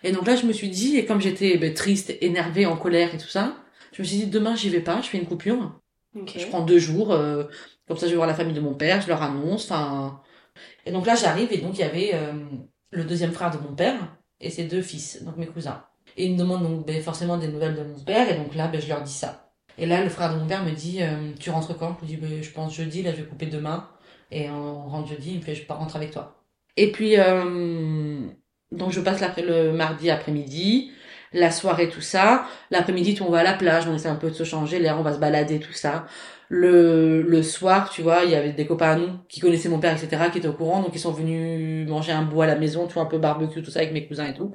Et 0.04 0.12
donc 0.12 0.28
là, 0.28 0.36
je 0.36 0.46
me 0.46 0.54
suis 0.54 0.70
dit, 0.70 0.98
et 0.98 1.06
comme 1.06 1.20
j'étais 1.20 1.58
ben, 1.58 1.74
triste, 1.74 2.14
énervée, 2.22 2.66
en 2.66 2.78
colère 2.78 3.14
et 3.14 3.18
tout 3.18 3.28
ça, 3.28 3.56
je 3.92 4.02
me 4.02 4.08
suis 4.08 4.18
dit, 4.18 4.28
demain, 4.28 4.56
j'y 4.56 4.70
vais 4.70 4.80
pas, 4.80 5.02
je 5.02 5.08
fais 5.08 5.18
une 5.18 5.26
coupure. 5.26 5.80
Je 6.36 6.46
prends 6.48 6.62
deux 6.62 6.80
jours, 6.80 7.12
euh, 7.12 7.44
comme 7.88 7.98
ça, 7.98 8.06
je 8.06 8.12
vais 8.12 8.16
voir 8.18 8.28
la 8.28 8.36
famille 8.36 8.54
de 8.54 8.62
mon 8.62 8.74
père, 8.74 9.02
je 9.02 9.08
leur 9.08 9.22
annonce, 9.22 9.70
enfin. 9.70 10.22
Et 10.86 10.92
donc 10.92 11.06
là, 11.06 11.16
j'arrive, 11.16 11.52
et 11.52 11.58
donc 11.58 11.78
il 11.78 11.82
y 11.82 11.84
avait 11.84 12.12
euh, 12.14 12.34
le 12.92 13.04
deuxième 13.04 13.34
frère 13.34 13.52
de 13.52 13.58
mon 13.58 13.76
père, 13.76 14.16
et 14.40 14.50
ses 14.50 14.64
deux 14.64 14.82
fils, 14.82 15.24
donc 15.24 15.36
mes 15.38 15.48
cousins. 15.48 15.84
Et 16.18 16.26
ils 16.26 16.34
me 16.34 16.38
demandent 16.38 16.64
donc 16.64 16.86
ben, 16.86 17.02
forcément 17.02 17.38
des 17.38 17.48
nouvelles 17.48 17.76
de 17.76 17.84
mon 17.84 18.00
père, 18.00 18.30
et 18.32 18.36
donc 18.36 18.56
là, 18.56 18.68
ben, 18.68 18.82
je 18.82 18.88
leur 18.88 19.02
dis 19.02 19.14
ça. 19.14 19.52
Et 19.78 19.86
là, 19.86 20.04
le 20.04 20.10
frère 20.10 20.34
de 20.34 20.40
mon 20.40 20.48
père 20.48 20.64
me 20.64 20.72
dit, 20.72 21.02
euh, 21.02 21.32
tu 21.40 21.50
rentres 21.50 21.78
quand? 21.78 21.98
Je 22.02 22.06
lui 22.08 22.16
dis, 22.16 22.18
ben, 22.18 22.44
je 22.44 22.52
pense 22.52 22.74
jeudi, 22.76 23.04
là, 23.04 23.12
je 23.12 23.18
vais 23.18 23.28
couper 23.28 23.48
demain, 23.48 23.90
et 24.32 24.50
on 24.50 24.88
rentre 24.88 25.10
jeudi, 25.10 25.32
il 25.34 25.40
me 25.40 25.44
fait, 25.44 25.56
je 25.56 25.66
pars 25.66 25.80
rentrer 25.80 26.00
avec 26.00 26.12
toi. 26.12 26.44
Et 26.78 26.92
puis, 26.92 27.18
euh, 27.18 28.28
donc 28.72 28.92
je 28.92 29.00
passe 29.02 29.22
le 29.38 29.72
mardi 29.72 30.10
après-midi, 30.10 30.92
la 31.34 31.52
soirée, 31.52 31.90
tout 31.90 32.02
ça. 32.02 32.46
L'après-midi, 32.72 33.18
on 33.22 33.30
va 33.30 33.40
à 33.40 33.44
la 33.44 33.54
plage, 33.54 33.88
on 33.88 33.96
essaie 33.96 34.10
un 34.10 34.16
peu 34.16 34.30
de 34.30 34.36
se 34.36 34.44
changer 34.44 34.80
l'air, 34.80 34.98
on 35.00 35.04
va 35.04 35.14
se 35.14 35.20
balader, 35.20 35.60
tout 35.60 35.74
ça. 35.74 36.06
Le, 36.50 37.22
le 37.24 37.44
soir, 37.44 37.90
tu 37.90 38.02
vois, 38.02 38.24
il 38.24 38.32
y 38.32 38.36
avait 38.36 38.54
des 38.54 38.66
copains 38.68 38.92
à 38.92 38.96
nous 38.98 39.10
qui 39.30 39.40
connaissaient 39.40 39.70
mon 39.70 39.80
père, 39.80 39.94
etc., 39.94 40.30
qui 40.32 40.38
étaient 40.38 40.48
au 40.48 40.54
courant, 40.54 40.82
donc 40.82 40.92
ils 40.94 41.00
sont 41.00 41.12
venus 41.12 41.88
manger 41.90 42.12
un 42.12 42.22
bout 42.24 42.42
à 42.44 42.48
la 42.48 42.56
maison, 42.56 42.88
tu 42.88 43.00
un 43.00 43.06
peu 43.06 43.18
barbecue, 43.18 43.64
tout 43.64 43.72
ça, 43.72 43.80
avec 43.80 43.94
mes 43.94 44.08
cousins 44.08 44.28
et 44.28 44.34
tout. 44.34 44.54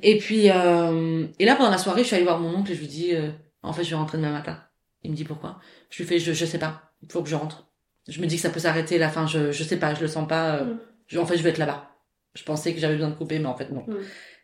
Et 0.00 0.18
puis, 0.18 0.50
euh, 0.50 1.26
et 1.38 1.44
là, 1.44 1.54
pendant 1.56 1.70
la 1.70 1.78
soirée, 1.78 2.02
je 2.02 2.06
suis 2.06 2.16
allée 2.16 2.24
voir 2.24 2.38
mon 2.40 2.54
oncle 2.56 2.72
et 2.72 2.74
je 2.74 2.80
lui 2.80 2.86
dis, 2.88 3.14
euh, 3.14 3.30
en 3.62 3.72
fait, 3.72 3.84
je 3.84 3.90
vais 3.90 3.96
rentrer 3.96 4.16
demain 4.18 4.32
matin. 4.32 4.62
Il 5.02 5.10
me 5.10 5.16
dit 5.16 5.24
pourquoi. 5.24 5.58
Je 5.90 5.98
lui 6.02 6.08
fais, 6.08 6.18
je, 6.18 6.32
je 6.32 6.44
sais 6.46 6.58
pas, 6.58 6.92
il 7.02 7.10
faut 7.12 7.22
que 7.22 7.28
je 7.28 7.34
rentre. 7.36 7.68
Je 8.08 8.20
me 8.20 8.26
dis 8.26 8.36
que 8.36 8.42
ça 8.42 8.50
peut 8.50 8.60
s'arrêter 8.60 8.98
la 8.98 9.08
fin, 9.10 9.26
je, 9.26 9.52
je 9.52 9.62
sais 9.64 9.78
pas, 9.78 9.94
je 9.94 10.00
le 10.00 10.08
sens 10.08 10.26
pas, 10.26 10.56
euh, 10.56 10.64
Mm. 10.64 10.80
je- 11.08 11.18
en 11.18 11.26
fait, 11.26 11.36
je 11.36 11.42
vais 11.42 11.50
être 11.50 11.58
là-bas. 11.58 11.90
Je 12.34 12.42
pensais 12.44 12.72
que 12.72 12.80
j'avais 12.80 12.94
besoin 12.94 13.10
de 13.10 13.14
couper, 13.14 13.38
mais 13.38 13.46
en 13.46 13.56
fait, 13.56 13.70
non. 13.70 13.84
Mm. 13.86 13.96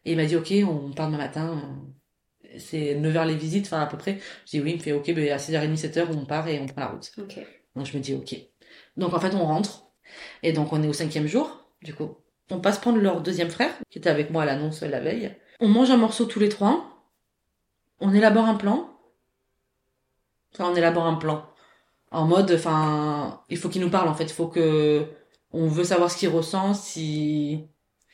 Et 0.05 0.13
il 0.13 0.17
m'a 0.17 0.27
dit, 0.27 0.37
ok, 0.37 0.53
on 0.69 0.93
part 0.93 1.07
demain 1.09 1.19
matin. 1.19 1.61
C'est 2.57 2.95
9h 2.95 3.27
les 3.27 3.35
visites, 3.37 3.67
enfin, 3.67 3.81
à 3.81 3.87
peu 3.87 3.97
près. 3.99 4.19
Je 4.47 4.51
dis 4.53 4.61
oui, 4.61 4.71
il 4.73 4.77
me 4.77 4.83
fait, 4.83 4.93
ok, 4.93 5.13
ben, 5.15 5.31
à 5.33 5.39
6h30, 5.39 5.77
7h, 5.77 6.09
on 6.11 6.25
part 6.25 6.49
et 6.49 6.59
on 6.61 6.67
prend 6.67 6.81
la 6.81 6.87
route. 6.89 7.11
Donc, 7.77 7.87
je 7.87 7.97
me 7.97 8.03
dis, 8.03 8.15
ok. 8.15 8.37
Donc, 8.97 9.13
en 9.15 9.21
fait, 9.21 9.35
on 9.35 9.45
rentre. 9.45 9.85
Et 10.43 10.53
donc, 10.53 10.73
on 10.73 10.83
est 10.83 10.89
au 10.89 10.93
cinquième 10.93 11.27
jour, 11.27 11.71
du 11.83 11.95
coup. 11.95 12.17
On 12.51 12.61
passe 12.61 12.79
prendre 12.79 12.99
leur 12.99 13.21
deuxième 13.21 13.51
frère, 13.51 13.73
qui 13.91 13.99
était 13.99 14.11
avec 14.11 14.31
moi 14.31 14.43
à 14.43 14.47
l'annonce 14.47 14.83
la 14.83 15.01
veille. 15.01 15.35
On 15.61 15.69
mange 15.69 15.91
un 15.91 15.97
morceau 15.97 16.25
tous 16.25 16.41
les 16.41 16.49
trois. 16.49 16.85
On 18.01 18.15
élabore 18.15 18.47
un 18.47 18.55
plan. 18.55 18.89
Enfin, 20.55 20.71
on 20.73 20.77
élabore 20.77 21.07
un 21.07 21.15
plan. 21.17 21.45
En 22.11 22.25
mode, 22.27 22.51
enfin, 22.53 23.43
il 23.51 23.59
faut 23.59 23.69
qu'il 23.69 23.83
nous 23.83 23.91
parle, 23.91 24.09
en 24.09 24.15
fait. 24.15 24.25
Il 24.25 24.33
faut 24.33 24.47
que, 24.47 25.05
on 25.53 25.67
veut 25.69 25.85
savoir 25.85 26.11
ce 26.11 26.17
qu'il 26.17 26.31
ressent, 26.31 26.73
si, 26.75 27.65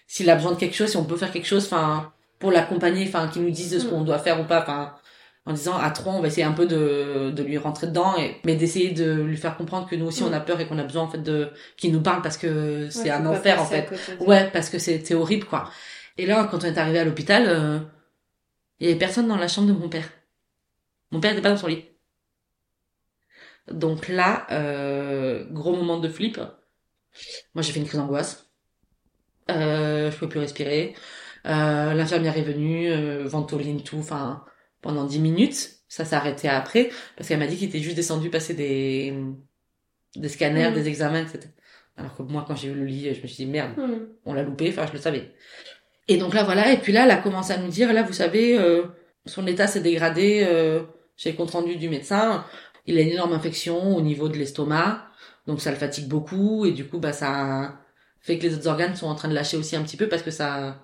s'il 0.09 0.29
a 0.31 0.35
besoin 0.37 0.53
de 0.53 0.57
quelque 0.57 0.75
chose, 0.75 0.90
si 0.90 0.97
on 0.97 1.05
peut 1.05 1.16
faire 1.16 1.31
quelque 1.33 1.47
chose, 1.47 1.66
enfin, 1.66 2.12
pour 2.40 2.51
l'accompagner, 2.51 3.07
enfin, 3.07 3.29
qu'il 3.29 3.42
nous 3.42 3.51
dise 3.51 3.79
ce 3.81 3.87
Mm. 3.87 3.90
qu'on 3.90 4.01
doit 4.03 4.18
faire 4.18 4.40
ou 4.40 4.44
pas, 4.44 4.62
enfin, 4.62 4.94
en 5.47 5.53
disant 5.53 5.77
à 5.77 5.91
trois, 5.91 6.13
on 6.15 6.21
va 6.21 6.29
essayer 6.29 6.45
un 6.45 6.53
peu 6.53 6.67
de, 6.67 7.31
de 7.31 7.43
lui 7.43 7.59
rentrer 7.59 7.87
dedans, 7.89 8.17
et, 8.19 8.37
mais 8.45 8.57
d'essayer 8.57 8.93
de 8.93 9.13
lui 9.23 9.37
faire 9.37 9.57
comprendre 9.57 9.89
que 9.89 9.97
nous 9.97 10.07
aussi 10.07 10.23
Mm. 10.23 10.29
on 10.29 10.33
a 10.33 10.41
peur 10.41 10.61
et 10.61 10.67
qu'on 10.67 10.79
a 10.79 10.85
besoin 10.85 11.03
en 11.03 11.09
fait 11.11 11.19
de 11.23 11.51
qu'il 11.77 11.93
nous 11.93 12.01
parle 12.03 12.23
parce 12.23 12.39
que 12.39 12.89
c'est 12.91 13.11
Ouais, 13.11 13.11
un 13.11 13.27
enfer 13.27 13.61
en 13.61 13.65
fait. 13.67 13.89
Ouais, 14.21 14.51
parce 14.53 14.71
que 14.71 14.79
c'était 14.79 15.15
horrible 15.15 15.47
quoi. 15.47 15.71
Et 16.19 16.27
là, 16.27 16.49
quand 16.51 16.59
on 16.65 16.67
est 16.67 16.79
arrivé 16.79 16.99
à 17.01 17.05
l'hôpital, 17.05 17.45
euh, 17.49 17.79
il 18.81 18.87
y 18.87 18.91
avait 18.91 18.99
personne 18.99 19.27
dans 19.29 19.37
la 19.37 19.49
chambre 19.49 19.69
de 19.69 19.73
mon 19.73 19.89
père. 19.89 20.09
Mon 21.11 21.21
père 21.21 21.31
n'était 21.33 21.43
pas 21.43 21.51
dans 21.51 21.57
son 21.57 21.67
lit. 21.69 21.85
Donc 23.71 24.09
là, 24.09 24.47
euh, 24.51 25.45
gros 25.51 25.75
moment 25.75 25.99
de 25.99 26.09
flip. 26.09 26.39
Moi, 27.55 27.63
j'ai 27.63 27.73
fait 27.73 27.81
une 27.81 27.87
crise 27.87 27.99
d'angoisse. 28.01 28.51
Euh, 29.51 30.11
je 30.11 30.17
pouvais 30.17 30.29
plus 30.31 30.41
respirer. 30.41 30.95
Euh, 31.47 31.95
l'infirmière 31.95 32.37
est 32.37 32.43
venue, 32.43 32.91
euh, 32.91 33.25
ventoline, 33.27 33.83
tout, 33.83 33.99
enfin, 33.99 34.45
pendant 34.85 35.05
10 35.05 35.18
minutes. 35.18 35.70
Ça 35.88 36.05
arrêté 36.16 36.49
après, 36.49 36.90
parce 37.16 37.29
qu'elle 37.29 37.38
m'a 37.38 37.47
dit 37.47 37.57
qu'il 37.57 37.68
était 37.68 37.79
juste 37.79 37.94
descendu 37.97 38.29
passer 38.29 38.55
des, 38.55 39.14
des 40.16 40.29
scanners, 40.29 40.68
Mhm. 40.70 40.75
des 40.75 40.88
examens, 40.88 41.23
etc. 41.23 41.40
Alors 41.97 42.16
que 42.16 42.23
moi, 42.23 42.44
quand 42.47 42.57
j'ai 42.57 42.68
vu 42.68 42.75
le 42.81 42.85
lit, 42.85 43.14
je 43.14 43.23
me 43.23 43.27
suis 43.29 43.44
dit, 43.44 43.47
merde, 43.47 43.70
Hmm. 43.77 44.07
on 44.25 44.35
l'a 44.35 44.42
loupé, 44.42 44.68
enfin, 44.70 44.87
je 44.88 44.92
le 44.92 44.99
savais. 44.99 45.33
Et 46.09 46.16
donc 46.16 46.35
là, 46.35 46.42
voilà, 46.42 46.73
et 46.73 46.79
puis 46.79 46.92
là, 46.92 47.05
elle 47.05 47.11
a 47.12 47.16
commencé 47.16 47.53
à 47.53 47.59
nous 47.59 47.68
dire, 47.68 47.92
là, 47.92 48.03
vous 48.03 48.12
savez, 48.12 48.59
euh, 48.59 48.83
son 49.27 49.47
état 49.47 49.66
s'est 49.68 49.81
dégradé, 49.81 50.44
euh, 50.49 50.83
j'ai 51.16 51.31
le 51.31 51.37
compte 51.37 51.53
rendu 51.53 51.77
du 51.77 51.88
médecin, 51.88 52.44
il 52.87 52.99
a 52.99 53.01
une 53.03 53.11
énorme 53.11 53.33
infection 53.33 53.97
au 53.97 54.01
niveau 54.01 54.29
de 54.29 54.37
l'estomac, 54.37 55.07
donc 55.47 55.61
ça 55.61 55.70
le 55.70 55.77
fatigue 55.77 56.09
beaucoup, 56.09 56.66
et 56.66 56.73
du 56.73 56.85
coup, 56.88 56.99
bah, 56.99 57.12
ça, 57.12 57.79
fait 58.20 58.38
que 58.38 58.42
les 58.47 58.55
autres 58.55 58.66
organes 58.66 58.97
sont 58.97 59.07
en 59.07 59.14
train 59.14 59.29
de 59.29 59.35
lâcher 59.35 59.57
aussi 59.57 59.77
un 59.77 59.83
petit 59.83 59.97
peu 59.97 60.09
parce 60.09 60.23
que 60.23 60.31
ça 60.33 60.83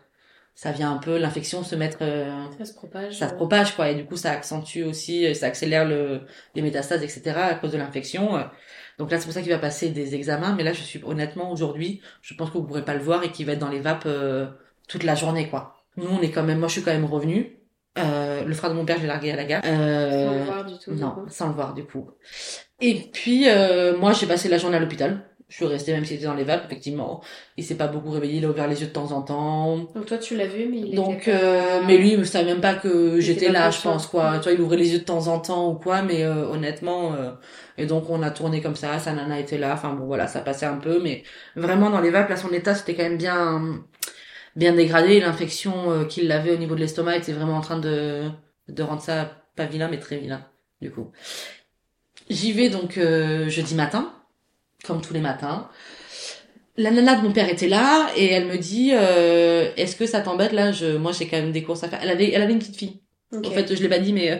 ça 0.62 0.72
vient 0.72 0.92
un 0.92 0.98
peu 0.98 1.16
l'infection 1.16 1.64
se 1.64 1.74
mettre 1.74 1.98
euh, 2.02 2.30
Ça 2.58 2.66
se 2.66 2.74
propage. 2.74 3.18
ça 3.18 3.28
se 3.28 3.32
euh, 3.32 3.36
propage 3.36 3.74
quoi 3.76 3.88
et 3.88 3.94
du 3.94 4.04
coup 4.04 4.18
ça 4.18 4.32
accentue 4.32 4.82
aussi 4.82 5.26
euh, 5.26 5.32
ça 5.32 5.46
accélère 5.46 5.86
le 5.88 6.20
les 6.54 6.60
métastases 6.60 7.02
etc 7.02 7.34
à 7.34 7.54
cause 7.54 7.72
de 7.72 7.78
l'infection 7.78 8.36
euh. 8.36 8.42
donc 8.98 9.10
là 9.10 9.16
c'est 9.18 9.24
pour 9.24 9.32
ça 9.32 9.40
qu'il 9.40 9.50
va 9.52 9.58
passer 9.58 9.88
des 9.88 10.14
examens 10.14 10.52
mais 10.54 10.62
là 10.62 10.74
je 10.74 10.82
suis 10.82 11.00
honnêtement 11.02 11.50
aujourd'hui 11.50 12.02
je 12.20 12.34
pense 12.34 12.50
que 12.50 12.58
vous 12.58 12.64
pourrez 12.64 12.84
pas 12.84 12.92
le 12.92 13.00
voir 13.00 13.24
et 13.24 13.30
qu'il 13.32 13.46
va 13.46 13.52
être 13.52 13.58
dans 13.58 13.70
les 13.70 13.80
vapes 13.80 14.04
euh, 14.04 14.48
toute 14.86 15.02
la 15.02 15.14
journée 15.14 15.48
quoi 15.48 15.76
nous 15.96 16.08
on 16.10 16.20
est 16.20 16.30
quand 16.30 16.42
même 16.42 16.58
moi 16.58 16.68
je 16.68 16.72
suis 16.74 16.82
quand 16.82 16.92
même 16.92 17.06
revenue 17.06 17.56
euh, 17.98 18.44
le 18.44 18.52
frère 18.54 18.68
de 18.68 18.76
mon 18.76 18.84
père 18.84 18.96
je 18.98 19.02
l'ai 19.02 19.08
largué 19.08 19.32
à 19.32 19.36
la 19.36 19.44
gare 19.46 19.62
Sans 19.64 19.70
le 20.34 20.44
voir 20.44 20.64
du 20.66 20.78
tout. 20.78 20.92
du 20.94 21.00
non 21.00 21.10
coup. 21.12 21.24
sans 21.28 21.48
le 21.48 21.54
voir 21.54 21.72
du 21.72 21.84
coup 21.84 22.10
et 22.82 22.96
puis 23.14 23.48
euh, 23.48 23.96
moi 23.96 24.12
j'ai 24.12 24.26
passé 24.26 24.50
la 24.50 24.58
journée 24.58 24.76
à 24.76 24.80
l'hôpital 24.80 25.24
je 25.50 25.56
suis 25.56 25.66
restée 25.66 25.92
même 25.92 26.06
s'il 26.06 26.16
était 26.16 26.24
dans 26.26 26.34
les 26.34 26.44
vapes 26.44 26.64
effectivement 26.64 27.20
il 27.58 27.64
s'est 27.64 27.76
pas 27.76 27.88
beaucoup 27.88 28.10
réveillé 28.10 28.38
il 28.38 28.44
a 28.46 28.48
ouvert 28.48 28.68
les 28.68 28.80
yeux 28.80 28.86
de 28.86 28.92
temps 28.92 29.12
en 29.12 29.20
temps 29.22 29.76
Donc 29.94 30.06
toi, 30.06 30.18
tu 30.18 30.36
l'as 30.36 30.46
vu, 30.46 30.66
mais 30.68 30.78
il 30.78 30.94
donc, 30.94 31.22
était 31.22 31.32
euh, 31.34 31.82
mais 31.86 31.98
lui, 31.98 32.12
il 32.12 32.26
savait 32.26 32.46
même 32.52 32.60
pas 32.60 32.74
que 32.74 33.20
j'étais 33.20 33.50
là, 33.50 33.70
je 33.70 33.80
pense, 33.80 34.06
quoi. 34.06 34.38
Tu 34.38 34.44
vois, 34.44 34.52
il 34.52 34.60
ouvrait 34.60 34.76
les 34.76 34.92
yeux 34.92 35.00
de 35.00 35.04
temps 35.04 35.28
en 35.28 35.38
temps 35.40 35.70
ou 35.70 35.74
quoi, 35.74 36.02
mais 36.02 36.24
euh, 36.24 36.46
honnêtement, 36.48 37.14
euh, 37.14 37.32
et 37.78 37.86
donc 37.86 38.08
on 38.10 38.22
a 38.22 38.30
tourné 38.30 38.60
comme 38.60 38.76
ça, 38.76 38.98
sa 38.98 39.12
nana 39.12 39.38
était 39.38 39.58
là, 39.58 39.74
enfin 39.74 39.94
bon, 39.94 40.06
voilà, 40.06 40.26
ça 40.26 40.40
passait 40.40 40.66
un 40.66 40.76
peu, 40.76 41.00
mais 41.02 41.22
vraiment 41.56 41.90
dans 41.90 42.00
les 42.00 42.10
vapes, 42.10 42.28
là, 42.30 42.36
son 42.36 42.52
état, 42.52 42.74
c'était 42.74 42.94
quand 42.94 43.02
même 43.02 43.18
bien, 43.18 43.82
bien 44.56 44.74
dégradé. 44.74 45.20
L'infection 45.20 45.90
euh, 45.90 46.04
qu'il 46.04 46.30
avait 46.32 46.52
au 46.52 46.56
niveau 46.58 46.74
de 46.74 46.80
l'estomac 46.80 47.16
était 47.16 47.32
vraiment 47.32 47.56
en 47.56 47.60
train 47.60 47.78
de, 47.78 48.28
de 48.68 48.82
rendre 48.82 49.02
ça 49.02 49.30
pas 49.56 49.66
vilain, 49.66 49.88
mais 49.88 49.98
très 49.98 50.18
vilain, 50.18 50.46
du 50.80 50.90
coup. 50.90 51.10
J'y 52.28 52.52
vais 52.52 52.68
donc 52.70 52.96
euh, 52.96 53.48
jeudi 53.48 53.74
matin, 53.74 54.12
comme 54.84 55.00
tous 55.00 55.14
les 55.14 55.20
matins. 55.20 55.68
La 56.76 56.90
nana 56.90 57.16
de 57.16 57.22
mon 57.22 57.32
père 57.32 57.48
était 57.48 57.68
là 57.68 58.10
et 58.16 58.26
elle 58.26 58.46
me 58.46 58.56
dit 58.56 58.92
euh, 58.94 59.70
est-ce 59.76 59.96
que 59.96 60.06
ça 60.06 60.20
t'embête 60.20 60.52
là? 60.52 60.72
Je 60.72 60.96
moi 60.96 61.12
j'ai 61.12 61.26
quand 61.26 61.36
même 61.36 61.52
des 61.52 61.62
courses 61.62 61.84
à 61.84 61.88
faire. 61.88 62.00
Elle 62.02 62.10
avait 62.10 62.30
elle 62.30 62.42
avait 62.42 62.52
une 62.52 62.58
petite 62.58 62.76
fille. 62.76 63.00
En 63.32 63.50
fait 63.50 63.72
je 63.76 63.80
l'ai 63.80 63.88
pas 63.88 64.00
dit 64.00 64.12
mais 64.12 64.32
euh, 64.32 64.36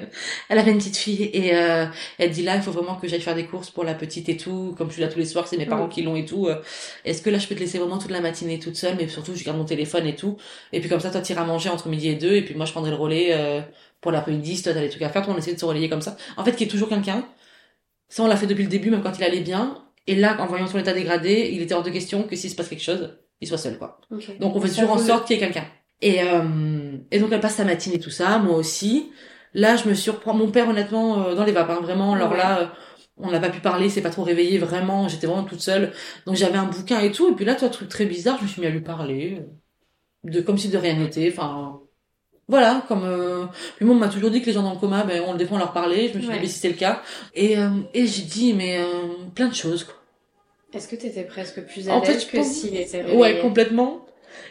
elle 0.48 0.59
avait 0.59 0.72
une 0.72 0.79
petite 0.79 0.96
fille 0.96 1.31
et 1.33 1.55
euh, 1.55 1.87
elle 2.18 2.31
dit 2.31 2.42
là 2.42 2.57
il 2.57 2.62
faut 2.62 2.72
vraiment 2.72 2.96
que 2.96 3.07
j'aille 3.07 3.20
faire 3.20 3.37
des 3.37 3.46
courses 3.46 3.70
pour 3.70 3.85
la 3.85 3.94
petite 3.94 4.29
et 4.29 4.37
tout. 4.37 4.74
Comme 4.76 4.88
je 4.88 4.94
suis 4.94 5.03
là 5.03 5.09
tous 5.09 5.18
les 5.18 5.26
soirs 5.26 5.46
c'est 5.46 5.59
mes 5.59 5.66
parents 5.66 5.88
qui 5.88 6.03
l'ont 6.03 6.16
et 6.16 6.24
tout 6.24 6.48
euh, 6.48 6.61
est-ce 7.05 7.22
que 7.22 7.31
là 7.31 7.38
je 7.38 7.46
peux 7.46 7.55
te 7.55 7.61
laisser 7.61 7.79
vraiment 7.79 7.98
toute 7.98 8.11
la 8.11 8.20
matinée 8.20 8.59
toute 8.59 8.74
seule? 8.76 8.96
Mais 8.96 9.07
surtout 9.07 9.35
je 9.35 9.44
garde 9.44 9.59
mon 9.59 9.64
téléphone 9.64 10.07
et 10.07 10.16
tout. 10.16 10.38
Et 10.72 10.81
puis 10.81 10.88
comme 10.88 11.00
ça 11.00 11.11
toi 11.11 11.20
t'iras 11.20 11.44
manger 11.44 11.68
entre 11.68 11.88
midi 11.88 12.09
et 12.09 12.14
deux. 12.16 12.35
Et 12.35 12.42
puis 12.42 12.55
moi 12.55 12.64
je 12.66 12.72
prendrai 12.72 12.90
le 12.90 12.96
relais 12.96 13.29
euh, 13.33 13.61
pour 14.00 14.12
l'après-midi 14.12 14.57
si 14.57 14.62
toi 14.62 14.72
t'as 14.72 14.81
des 14.81 14.88
trucs 14.88 15.03
à 15.03 15.11
faire. 15.11 15.22
Toi 15.22 15.35
on 15.35 15.38
essaie 15.38 15.55
de 15.55 15.61
se 15.61 15.64
relayer 15.64 15.88
comme 15.88 16.03
ça. 16.03 16.16
En 16.37 16.44
fait 16.44 16.53
qu'il 16.53 16.62
y 16.62 16.64
ait 16.64 16.72
toujours 16.72 16.88
quelqu'un 16.88 17.24
ça 18.09 18.24
on 18.24 18.26
l'a 18.26 18.37
fait 18.37 18.46
depuis 18.46 18.64
le 18.64 18.68
début 18.68 18.90
même 18.90 19.03
quand 19.03 19.16
il 19.16 19.24
allait 19.24 19.40
bien 19.40 19.76
et 20.07 20.15
là 20.15 20.37
en 20.41 20.47
voyant 20.47 20.67
son 20.67 20.79
état 20.79 20.93
dégradé 20.93 21.51
il 21.53 21.63
était 21.63 21.75
hors 21.75 21.83
de 21.83 21.91
question 21.91 22.23
que 22.25 22.37
s'il 22.37 22.51
se 22.51 22.57
passe 22.57 22.69
quelque 22.69 22.83
chose 22.83 23.19
il 23.41 23.49
soit 23.49 23.59
seul 23.59 23.79
quoi 23.79 24.01
donc 24.41 24.57
on 24.57 24.61
fait 24.61 24.69
toujours 24.69 24.91
en 24.93 24.99
sorte 24.99 25.27
qu'il 25.27 25.37
y 25.37 25.39
ait 25.39 25.43
quelqu'un. 25.45 25.65
Et, 26.03 26.23
euh, 26.23 26.97
et 27.11 27.19
donc 27.19 27.31
elle 27.33 27.41
passe 27.41 27.57
sa 27.57 27.65
matinée 27.65 27.99
tout 27.99 28.11
ça, 28.11 28.39
moi 28.39 28.57
aussi. 28.57 29.13
Là 29.55 29.77
je 29.77 29.89
me 29.89 29.95
surprends, 29.95 30.33
mon 30.35 30.51
père 30.51 30.69
honnêtement 30.69 31.23
euh, 31.25 31.35
dans 31.35 31.45
les 31.45 31.53
vapes, 31.53 31.71
hein, 31.71 31.81
vraiment. 31.83 32.15
Alors 32.15 32.31
Ouais. 32.33 32.39
là, 32.39 32.61
euh, 32.61 32.67
on 33.19 33.31
n'a 33.31 33.39
pas 33.41 33.51
pu 33.51 33.61
parler, 33.61 33.91
c'est 33.91 34.01
pas 34.01 34.09
trop 34.11 34.23
réveillé, 34.23 34.57
vraiment. 34.59 35.09
J'étais 35.09 35.27
vraiment 35.27 35.45
toute 35.45 35.61
seule. 35.61 35.93
Donc 36.27 36.37
j'avais 36.37 36.57
un 36.57 36.65
bouquin 36.67 37.01
et 37.01 37.13
tout. 37.13 37.31
Et 37.31 37.35
puis 37.35 37.45
là, 37.45 37.55
toi 37.55 37.69
truc 37.69 37.89
très 37.91 38.07
bizarre, 38.07 38.39
je 38.39 38.45
me 38.45 38.49
suis 38.49 38.61
mis 38.63 38.67
à 38.67 38.71
lui 38.71 38.81
parler, 38.81 39.43
euh, 40.27 40.31
de 40.31 40.41
comme 40.41 40.57
si 40.59 40.69
de 40.71 40.79
rien 40.79 40.95
n'était. 40.97 41.31
Enfin 41.33 41.81
voilà, 42.51 42.85
comme 42.89 43.05
euh... 43.05 43.47
puis 43.77 43.87
moi 43.87 43.95
on 43.95 43.99
m'a 43.99 44.09
toujours 44.09 44.31
dit 44.31 44.41
que 44.43 44.47
les 44.47 44.53
gens 44.53 44.63
dans 44.63 44.73
le 44.75 44.79
coma, 44.79 45.05
ben 45.05 45.23
on 45.27 45.33
le 45.33 45.39
défend 45.39 45.57
leur 45.57 45.73
parler. 45.73 46.09
Je 46.13 46.17
me 46.19 46.21
suis 46.21 46.29
Ouais. 46.29 46.37
dit 46.37 46.43
mais 46.43 46.49
si 46.49 46.59
c'est 46.59 46.69
le 46.69 46.75
cas. 46.75 47.01
Et 47.35 47.57
euh, 47.59 47.69
et 47.95 48.07
j'ai 48.07 48.23
dit 48.23 48.53
mais 48.53 48.79
euh, 48.79 48.85
plein 49.35 49.49
de 49.49 49.55
choses 49.55 49.85
quoi. 49.85 49.95
Est-ce 50.75 50.87
que 50.89 50.97
t'étais 50.97 51.25
presque 51.25 51.63
plus 51.67 51.89
à 51.89 51.95
En 51.95 52.03
fait, 52.03 52.13
l'aise 52.13 52.23
je 52.27 52.31
que 52.31 52.37
pense- 52.37 52.47
s'il 52.53 52.77
était 52.77 52.99
réveillé 52.99 53.17
Ouais, 53.19 53.41
complètement. 53.41 54.05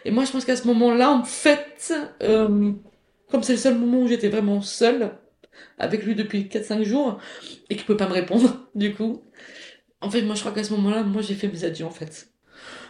Et 0.04 0.12
moi, 0.12 0.26
je 0.26 0.32
pense 0.32 0.44
qu'à 0.44 0.58
ce 0.58 0.68
moment-là, 0.68 1.10
en 1.12 1.24
fait, 1.24 1.94
euh, 2.24 2.72
comme 3.32 3.44
c'est 3.44 3.54
le 3.54 3.58
seul 3.60 3.76
moment 3.76 4.00
où 4.02 4.08
j'étais 4.10 4.28
vraiment 4.28 4.60
seule, 4.62 5.12
avec 5.78 6.04
lui 6.04 6.16
depuis 6.16 6.50
4-5 6.50 6.84
jours, 6.84 7.20
et 7.70 7.78
qu'il 7.78 7.86
peut 7.86 7.96
pas 7.96 8.08
me 8.10 8.14
répondre, 8.14 8.68
du 8.76 8.94
coup, 8.94 9.24
en 10.02 10.10
fait, 10.10 10.22
moi, 10.24 10.36
je 10.36 10.42
crois 10.42 10.52
qu'à 10.52 10.66
ce 10.66 10.74
moment-là, 10.74 11.04
moi, 11.04 11.22
j'ai 11.22 11.36
fait 11.36 11.48
mes 11.48 11.64
adieux, 11.64 11.86
en 11.86 11.90
fait. 11.92 12.28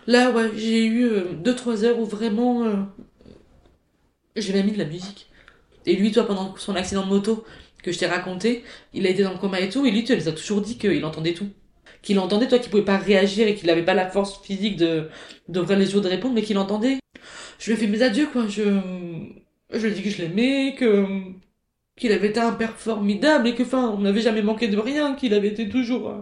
Là, 0.08 0.32
ouais, 0.32 0.50
j'ai 0.56 0.84
eu 0.88 1.08
2-3 1.44 1.84
heures 1.84 2.00
où 2.00 2.06
vraiment, 2.06 2.66
j'ai 4.42 4.64
mis 4.64 4.72
de 4.72 4.78
la 4.78 4.86
musique. 4.86 5.30
Et 5.86 5.96
lui, 5.96 6.12
toi, 6.12 6.26
pendant 6.26 6.56
son 6.58 6.76
accident 6.76 7.04
de 7.04 7.10
moto, 7.10 7.46
que 7.84 7.92
je 7.92 8.00
t'ai 8.00 8.08
raconté, 8.08 8.64
il 8.94 9.08
a 9.08 9.10
été 9.10 9.24
dans 9.24 9.32
le 9.32 9.38
coma 9.38 9.60
et 9.60 9.70
tout, 9.70 9.86
et 9.86 9.92
lui, 9.92 10.04
tu 10.04 10.16
les 10.16 10.28
as 10.28 10.34
toujours 10.34 10.62
dit 10.62 10.78
qu'il 10.78 11.04
entendait 11.06 11.34
tout. 11.34 11.50
Qu'il 12.02 12.20
entendait, 12.20 12.48
toi, 12.48 12.60
qu'il 12.60 12.70
pouvait 12.70 12.84
pas 12.84 12.98
réagir 12.98 13.48
et 13.48 13.56
qu'il 13.56 13.70
avait 13.70 13.84
pas 13.84 13.94
la 13.94 14.10
force 14.10 14.42
physique 14.42 14.78
de, 14.78 15.10
d'ouvrir 15.48 15.78
les 15.78 15.94
yeux, 15.94 16.02
de 16.02 16.08
répondre, 16.08 16.34
mais 16.34 16.44
qu'il 16.44 16.58
entendait. 16.58 17.00
Je 17.58 17.72
lui 17.72 17.74
ai 17.74 17.76
fait 17.78 17.88
mes 17.88 18.02
adieux, 18.02 18.28
quoi. 18.32 18.48
Je, 18.48 18.80
je 19.72 19.78
lui 19.86 19.92
ai 19.92 19.96
dit 19.96 20.04
que 20.04 20.10
je 20.10 20.22
l'aimais, 20.22 20.76
que, 20.78 21.06
qu'il 21.98 22.12
avait 22.12 22.30
été 22.30 22.40
un 22.40 22.54
père 22.54 22.76
formidable 22.78 23.48
et 23.48 23.56
que, 23.56 23.64
enfin, 23.64 23.94
on 23.98 24.00
n'avait 24.00 24.22
jamais 24.22 24.42
manqué 24.42 24.68
de 24.68 24.78
rien, 24.78 25.16
qu'il 25.16 25.34
avait 25.34 25.50
été 25.50 25.68
toujours, 25.68 26.14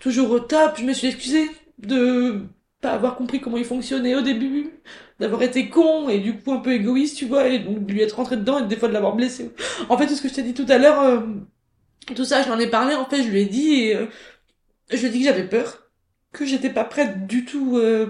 toujours 0.00 0.30
au 0.30 0.40
top. 0.40 0.76
Je 0.78 0.84
me 0.84 0.92
suis 0.92 1.08
excusée 1.08 1.48
de 1.78 2.42
pas 2.80 2.92
avoir 2.92 3.16
compris 3.16 3.40
comment 3.40 3.56
il 3.56 3.64
fonctionnait 3.64 4.14
au 4.16 4.22
début, 4.22 4.70
d'avoir 5.22 5.42
été 5.42 5.68
con 5.68 6.08
et 6.08 6.18
du 6.18 6.36
coup 6.36 6.52
un 6.52 6.58
peu 6.58 6.72
égoïste, 6.72 7.16
tu 7.16 7.26
vois, 7.26 7.48
et 7.48 7.60
de 7.60 7.92
lui 7.92 8.02
être 8.02 8.16
rentré 8.16 8.36
dedans 8.36 8.58
et 8.58 8.66
des 8.66 8.76
fois 8.76 8.88
de 8.88 8.92
l'avoir 8.92 9.14
blessé. 9.14 9.50
En 9.88 9.96
fait, 9.96 10.06
tout 10.06 10.14
ce 10.14 10.22
que 10.22 10.28
je 10.28 10.34
t'ai 10.34 10.42
dit 10.42 10.52
tout 10.52 10.66
à 10.68 10.78
l'heure, 10.78 11.00
euh, 11.00 11.20
tout 12.14 12.24
ça, 12.24 12.42
je 12.42 12.48
l'en 12.48 12.58
ai 12.58 12.66
parlé, 12.66 12.94
en 12.94 13.06
fait, 13.06 13.22
je 13.22 13.28
lui 13.28 13.40
ai 13.40 13.46
dit 13.46 13.74
et 13.74 13.96
euh, 13.96 14.06
je 14.90 14.98
lui 14.98 15.06
ai 15.06 15.10
dit 15.10 15.18
que 15.20 15.24
j'avais 15.24 15.48
peur, 15.48 15.90
que 16.32 16.44
j'étais 16.44 16.70
pas 16.70 16.84
prête 16.84 17.26
du 17.26 17.44
tout 17.44 17.78
euh, 17.78 18.06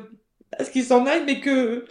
à 0.59 0.65
ce 0.65 0.71
qu'il 0.71 0.85
s'en 0.85 1.07
aille, 1.07 1.23
mais 1.27 1.41
que 1.41 1.85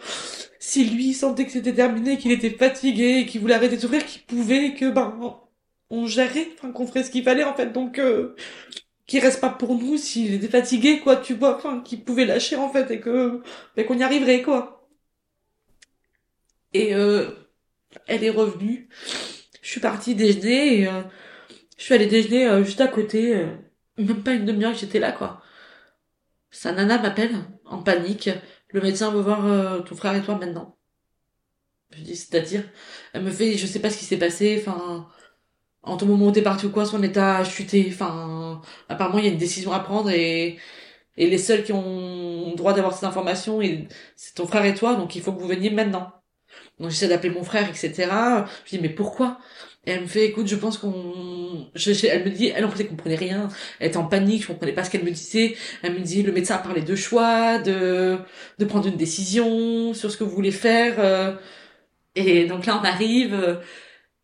si 0.60 0.86
lui 0.86 1.13
sentait 1.13 1.45
que 1.45 1.51
c'était 1.51 1.73
terminé, 1.73 2.17
qu'il 2.17 2.31
était 2.31 2.49
fatigué, 2.49 3.25
qu'il 3.25 3.41
voulait 3.41 3.53
arrêter 3.53 3.75
de 3.75 3.81
souffrir, 3.81 4.05
qu'il 4.05 4.23
pouvait, 4.23 4.73
que 4.73 4.89
ben 4.89 5.17
on 5.89 6.07
gérait, 6.07 6.47
enfin 6.57 6.71
qu'on 6.71 6.88
ferait 6.88 7.03
ce 7.03 7.12
qu'il 7.12 7.23
fallait 7.23 7.43
en 7.43 7.53
fait, 7.53 7.73
donc 7.73 7.99
euh, 7.99 8.36
qu'il 9.05 9.19
reste 9.19 9.41
pas 9.41 9.49
pour 9.49 9.75
nous 9.75 9.97
s'il 9.97 10.34
était 10.34 10.47
fatigué, 10.47 10.99
quoi, 10.99 11.17
tu 11.17 11.34
vois, 11.34 11.57
enfin 11.57 11.81
qu'il 11.81 12.03
pouvait 12.03 12.25
lâcher 12.25 12.55
en 12.55 12.69
fait 12.69 12.89
et 12.91 12.99
que 12.99 13.41
ben, 13.75 13.86
qu'on 13.86 13.97
y 13.97 14.03
arriverait 14.03 14.41
quoi. 14.41 14.80
Et 16.73 16.95
euh, 16.95 17.31
elle 18.07 18.23
est 18.23 18.29
revenue, 18.29 18.89
je 19.62 19.69
suis 19.69 19.81
partie 19.81 20.15
déjeuner 20.15 20.81
et 20.81 20.88
euh, 20.88 21.03
je 21.77 21.84
suis 21.86 21.93
allée 21.95 22.07
déjeuner 22.07 22.47
euh, 22.47 22.63
juste 22.63 22.81
à 22.81 22.88
côté, 22.88 23.36
euh, 23.38 23.55
même 23.97 24.23
pas 24.23 24.34
une 24.34 24.45
demi-heure 24.45 24.73
que 24.73 24.79
j'étais 24.79 24.99
là 24.99 25.12
quoi. 25.12 25.41
Sa 26.51 26.71
nana 26.71 26.97
m'appelle 27.01 27.36
en 27.65 27.81
panique. 27.84 28.29
Le 28.69 28.81
médecin 28.81 29.12
veut 29.12 29.21
voir 29.21 29.84
ton 29.86 29.95
frère 29.95 30.15
et 30.15 30.23
toi 30.23 30.38
maintenant. 30.38 30.77
Je 31.91 32.01
dis, 32.03 32.15
c'est-à-dire 32.15 32.63
Elle 33.13 33.23
me 33.23 33.31
fait, 33.31 33.57
je 33.57 33.65
sais 33.67 33.79
pas 33.79 33.89
ce 33.89 33.97
qui 33.97 34.05
s'est 34.05 34.17
passé, 34.19 34.57
enfin, 34.62 35.10
en 35.84 35.97
ton 35.97 36.05
moment 36.07 36.27
où 36.27 36.31
t'es 36.31 36.41
parti 36.43 36.65
ou 36.67 36.71
quoi, 36.71 36.86
son 36.86 37.03
état 37.03 37.38
a 37.39 37.43
chuté, 37.45 37.88
enfin, 37.91 38.62
apparemment 38.89 39.19
il 39.19 39.25
y 39.25 39.29
a 39.29 39.31
une 39.31 39.38
décision 39.39 39.73
à 39.73 39.79
prendre 39.81 40.10
et, 40.12 40.60
et 41.17 41.27
les 41.29 41.38
seuls 41.39 41.63
qui 41.63 41.73
ont 41.73 42.55
droit 42.55 42.73
d'avoir 42.73 42.95
ces 42.97 43.05
informations, 43.05 43.62
et 43.62 43.88
c'est 44.15 44.36
ton 44.36 44.47
frère 44.47 44.65
et 44.65 44.75
toi, 44.75 44.95
donc 44.95 45.15
il 45.15 45.21
faut 45.23 45.34
que 45.34 45.41
vous 45.41 45.47
veniez 45.47 45.71
maintenant. 45.71 46.20
Donc 46.79 46.89
j'essaie 46.91 47.07
d'appeler 47.07 47.29
mon 47.33 47.43
frère, 47.43 47.69
etc. 47.69 48.45
Je 48.65 48.71
dis, 48.77 48.79
mais 48.81 48.89
pourquoi? 48.89 49.39
Et 49.85 49.91
elle 49.91 50.01
me 50.01 50.07
fait, 50.07 50.25
écoute, 50.27 50.47
je 50.47 50.55
pense 50.55 50.77
qu'on... 50.77 51.67
Je, 51.75 51.93
je- 51.93 52.05
elle 52.07 52.23
me 52.25 52.29
dit, 52.29 52.47
elle 52.55 52.65
en 52.65 52.71
fait, 52.71 52.85
comprenait 52.85 53.15
rien. 53.15 53.49
Elle 53.79 53.87
était 53.89 53.97
en 53.97 54.05
panique, 54.05 54.43
je 54.43 54.47
comprenais 54.47 54.73
pas 54.73 54.83
ce 54.83 54.89
qu'elle 54.91 55.03
me 55.03 55.11
disait. 55.11 55.55
Elle 55.83 55.93
me 55.93 55.99
dit, 55.99 56.23
le 56.23 56.31
médecin 56.31 56.55
a 56.55 56.59
parlé 56.59 56.81
de 56.81 56.95
choix, 56.95 57.57
de, 57.59 58.17
de 58.59 58.65
prendre 58.65 58.87
une 58.87 58.97
décision 58.97 59.93
sur 59.93 60.11
ce 60.11 60.17
que 60.17 60.23
vous 60.23 60.31
voulez 60.35 60.51
faire. 60.51 60.95
euh. 60.99 61.33
Et 62.15 62.45
donc 62.45 62.65
là, 62.65 62.79
on 62.81 62.85
arrive, 62.85 63.33
euh, 63.33 63.55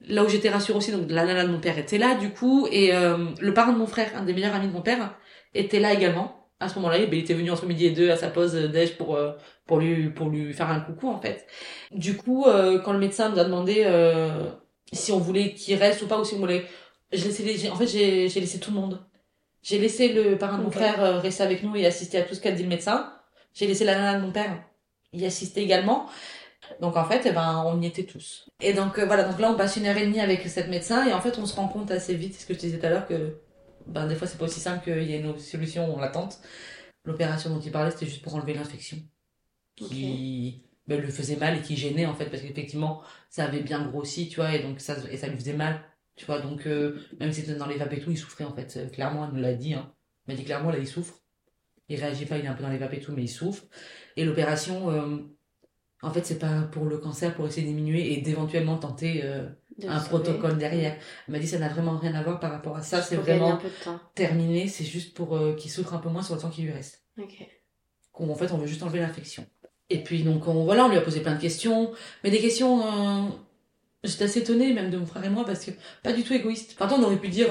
là 0.01 0.23
où 0.25 0.29
j'étais 0.29 0.49
rassurée 0.49 0.77
aussi, 0.79 0.91
donc 0.93 1.09
la 1.11 1.25
nana 1.25 1.45
de 1.45 1.51
mon 1.51 1.59
père 1.61 1.77
était 1.79 1.97
là, 1.99 2.15
du 2.15 2.31
coup, 2.31 2.67
et 2.71 2.93
euh, 2.95 3.27
le 3.41 3.53
parrain 3.53 3.73
de 3.73 3.77
mon 3.79 3.87
frère, 3.87 4.11
un 4.17 4.25
des 4.25 4.33
meilleurs 4.33 4.55
amis 4.55 4.67
de 4.69 4.73
mon 4.73 4.81
père, 4.83 5.17
était 5.53 5.79
là 5.79 5.93
également. 5.93 6.46
À 6.59 6.69
ce 6.69 6.75
moment-là, 6.75 6.97
il 6.97 7.13
était 7.13 7.33
venu 7.35 7.51
entre 7.51 7.65
midi 7.65 7.85
et 7.85 7.91
deux 7.91 8.09
à 8.09 8.15
sa 8.17 8.29
pause 8.29 8.53
déj 8.53 8.97
pour, 8.97 9.15
euh, 9.15 9.33
pour 9.65 9.77
lui, 9.79 10.09
pour 10.09 10.29
lui 10.29 10.53
faire 10.53 10.69
un 10.69 10.79
coucou, 10.79 11.07
en 11.09 11.19
fait. 11.19 11.45
Du 11.91 12.17
coup, 12.17 12.45
euh, 12.45 12.79
quand 12.79 12.93
le 12.93 12.99
médecin 12.99 13.29
nous 13.29 13.39
a 13.39 13.43
demandé 13.43 13.83
euh, 13.85 14.49
si 14.91 15.11
on 15.11 15.19
voulait 15.19 15.53
qu'il 15.53 15.77
reste 15.77 16.01
ou 16.01 16.07
pas, 16.07 16.19
ou 16.19 16.25
si 16.25 16.33
on 16.35 16.39
voulait... 16.39 16.65
En 17.13 17.75
fait, 17.75 17.87
j'ai 17.87 18.27
j'ai 18.27 18.39
laissé 18.41 18.59
tout 18.59 18.71
le 18.71 18.77
monde. 18.77 19.05
J'ai 19.61 19.79
laissé 19.79 20.09
le 20.13 20.37
parrain 20.37 20.57
de 20.57 20.63
mon 20.63 20.67
Ok. 20.69 20.73
frère 20.73 21.21
rester 21.21 21.43
avec 21.43 21.63
nous 21.63 21.75
et 21.75 21.85
assister 21.85 22.17
à 22.17 22.23
tout 22.23 22.35
ce 22.35 22.41
qu'a 22.41 22.51
dit 22.51 22.63
le 22.63 22.69
médecin. 22.69 23.13
J'ai 23.53 23.67
laissé 23.67 23.85
la 23.85 23.95
nana 23.95 24.19
de 24.19 24.25
mon 24.25 24.31
père 24.31 24.63
y 25.13 25.25
assister 25.25 25.61
également. 25.61 26.07
Donc 26.81 26.97
en 26.97 27.05
fait, 27.05 27.21
eh 27.25 27.31
ben, 27.31 27.63
on 27.65 27.81
y 27.81 27.87
était 27.87 28.03
tous. 28.03 28.49
Et 28.61 28.73
donc 28.73 28.99
euh, 28.99 29.05
voilà, 29.05 29.23
donc 29.23 29.39
là 29.39 29.51
on 29.51 29.55
passe 29.55 29.77
une 29.77 29.85
heure 29.85 29.97
et 29.97 30.05
demie 30.05 30.19
avec 30.19 30.47
cette 30.49 30.67
médecin 30.69 31.07
et 31.07 31.13
en 31.13 31.21
fait 31.21 31.37
on 31.37 31.45
se 31.45 31.55
rend 31.55 31.67
compte 31.67 31.91
assez 31.91 32.13
vite, 32.15 32.33
c'est 32.33 32.41
ce 32.41 32.45
que 32.45 32.53
je 32.53 32.59
te 32.59 32.65
disais 32.65 32.79
tout 32.79 32.85
à 32.85 32.89
l'heure, 32.89 33.07
que 33.07 33.37
ben, 33.87 34.07
des 34.07 34.15
fois 34.15 34.27
c'est 34.27 34.37
pas 34.37 34.45
aussi 34.45 34.59
simple 34.59 34.83
qu'il 34.83 35.03
y 35.03 35.13
ait 35.13 35.19
une 35.21 35.37
solution 35.39 35.95
en 35.95 35.99
l'attente. 35.99 36.39
L'opération 37.05 37.49
dont 37.49 37.59
il 37.59 37.71
parlait 37.71 37.91
c'était 37.91 38.05
juste 38.05 38.21
pour 38.21 38.35
enlever 38.35 38.53
l'infection 38.53 38.97
qui 39.75 40.63
ben, 40.87 41.01
le 41.01 41.09
faisait 41.09 41.35
mal 41.37 41.57
et 41.57 41.61
qui 41.61 41.75
gênait 41.77 42.05
en 42.05 42.15
fait 42.15 42.25
parce 42.29 42.41
qu'effectivement 42.43 43.01
ça 43.29 43.45
avait 43.45 43.61
bien 43.61 43.85
grossi, 43.87 44.29
tu 44.29 44.37
vois, 44.37 44.55
et 44.55 44.61
donc 44.63 44.79
ça, 44.79 44.95
et 45.11 45.17
ça 45.17 45.27
lui 45.27 45.37
faisait 45.37 45.53
mal, 45.53 45.81
tu 46.15 46.25
vois, 46.25 46.39
donc 46.41 46.65
euh, 46.67 46.99
même 47.19 47.31
si 47.31 47.41
c'était 47.41 47.55
dans 47.55 47.67
les 47.67 47.77
vapes 47.77 47.93
et 47.93 47.99
tout, 48.01 48.11
il 48.11 48.17
souffrait 48.17 48.45
en 48.45 48.53
fait, 48.55 48.77
Euh, 48.77 48.89
clairement 48.89 49.25
elle 49.27 49.33
nous 49.35 49.41
l'a 49.41 49.53
dit, 49.53 49.73
hein. 49.73 49.93
elle 50.27 50.33
m'a 50.35 50.39
dit 50.39 50.45
clairement 50.45 50.71
là 50.71 50.79
il 50.79 50.87
souffre. 50.87 51.15
il 51.89 51.99
réagit 51.99 52.25
pas, 52.25 52.37
il 52.37 52.45
est 52.45 52.47
un 52.47 52.53
peu 52.53 52.63
dans 52.63 52.69
les 52.69 52.77
vapes 52.77 52.93
et 52.93 52.99
tout, 52.99 53.13
mais 53.13 53.23
il 53.23 53.29
souffre. 53.29 53.63
Et 54.15 54.25
l'opération, 54.25 54.89
euh, 54.91 55.17
en 56.01 56.11
fait, 56.11 56.25
c'est 56.25 56.39
pas 56.39 56.63
pour 56.63 56.85
le 56.85 56.97
cancer, 56.99 57.33
pour 57.35 57.47
essayer 57.47 57.63
de 57.63 57.71
diminuer 57.71 58.13
et 58.13 58.21
d'éventuellement 58.21 58.77
tenter 58.77 59.21
euh, 59.23 59.47
De 59.77 59.87
un 59.87 59.99
sauver. 59.99 60.09
protocole 60.23 60.57
derrière. 60.57 60.95
Elle 61.27 61.31
m'a 61.33 61.39
dit 61.39 61.47
ça 61.47 61.59
n'a 61.59 61.69
vraiment 61.69 61.97
rien 61.97 62.13
à 62.15 62.23
voir 62.23 62.39
par 62.39 62.51
rapport 62.51 62.75
à 62.75 62.81
ça, 62.81 63.01
c'est 63.01 63.15
vraiment 63.15 63.59
terminé, 64.15 64.67
c'est 64.67 64.83
juste 64.85 65.13
pour 65.13 65.35
euh, 65.37 65.55
qu'il 65.55 65.69
souffre 65.69 65.93
un 65.93 65.99
peu 65.99 66.09
moins 66.09 66.23
sur 66.23 66.33
le 66.35 66.41
temps 66.41 66.49
qui 66.49 66.63
lui 66.63 66.71
reste. 66.71 67.03
Ok. 67.21 67.45
Qu'on- 68.11 68.29
En 68.29 68.35
fait, 68.35 68.51
on 68.51 68.57
veut 68.57 68.65
juste 68.67 68.81
enlever 68.83 68.99
l'infection. 68.99 69.45
Et 69.89 70.03
puis 70.03 70.23
donc 70.23 70.47
on, 70.47 70.63
voilà, 70.65 70.85
on 70.85 70.89
lui 70.89 70.97
a 70.97 71.01
posé 71.01 71.21
plein 71.21 71.35
de 71.35 71.39
questions, 71.41 71.91
mais 72.23 72.31
des 72.31 72.39
questions, 72.39 72.81
euh, 72.81 73.29
j'étais 74.03 74.23
assez 74.25 74.39
étonnée 74.39 74.73
même 74.73 74.89
de 74.89 74.97
mon 74.97 75.05
frère 75.05 75.23
et 75.23 75.29
moi 75.29 75.45
parce 75.45 75.63
que 75.65 75.71
pas 76.03 76.11
du 76.13 76.23
tout 76.23 76.33
égoïste. 76.33 76.75
Enfin, 76.79 76.93
on 76.99 77.03
aurait 77.03 77.17
pu 77.19 77.29
dire, 77.29 77.47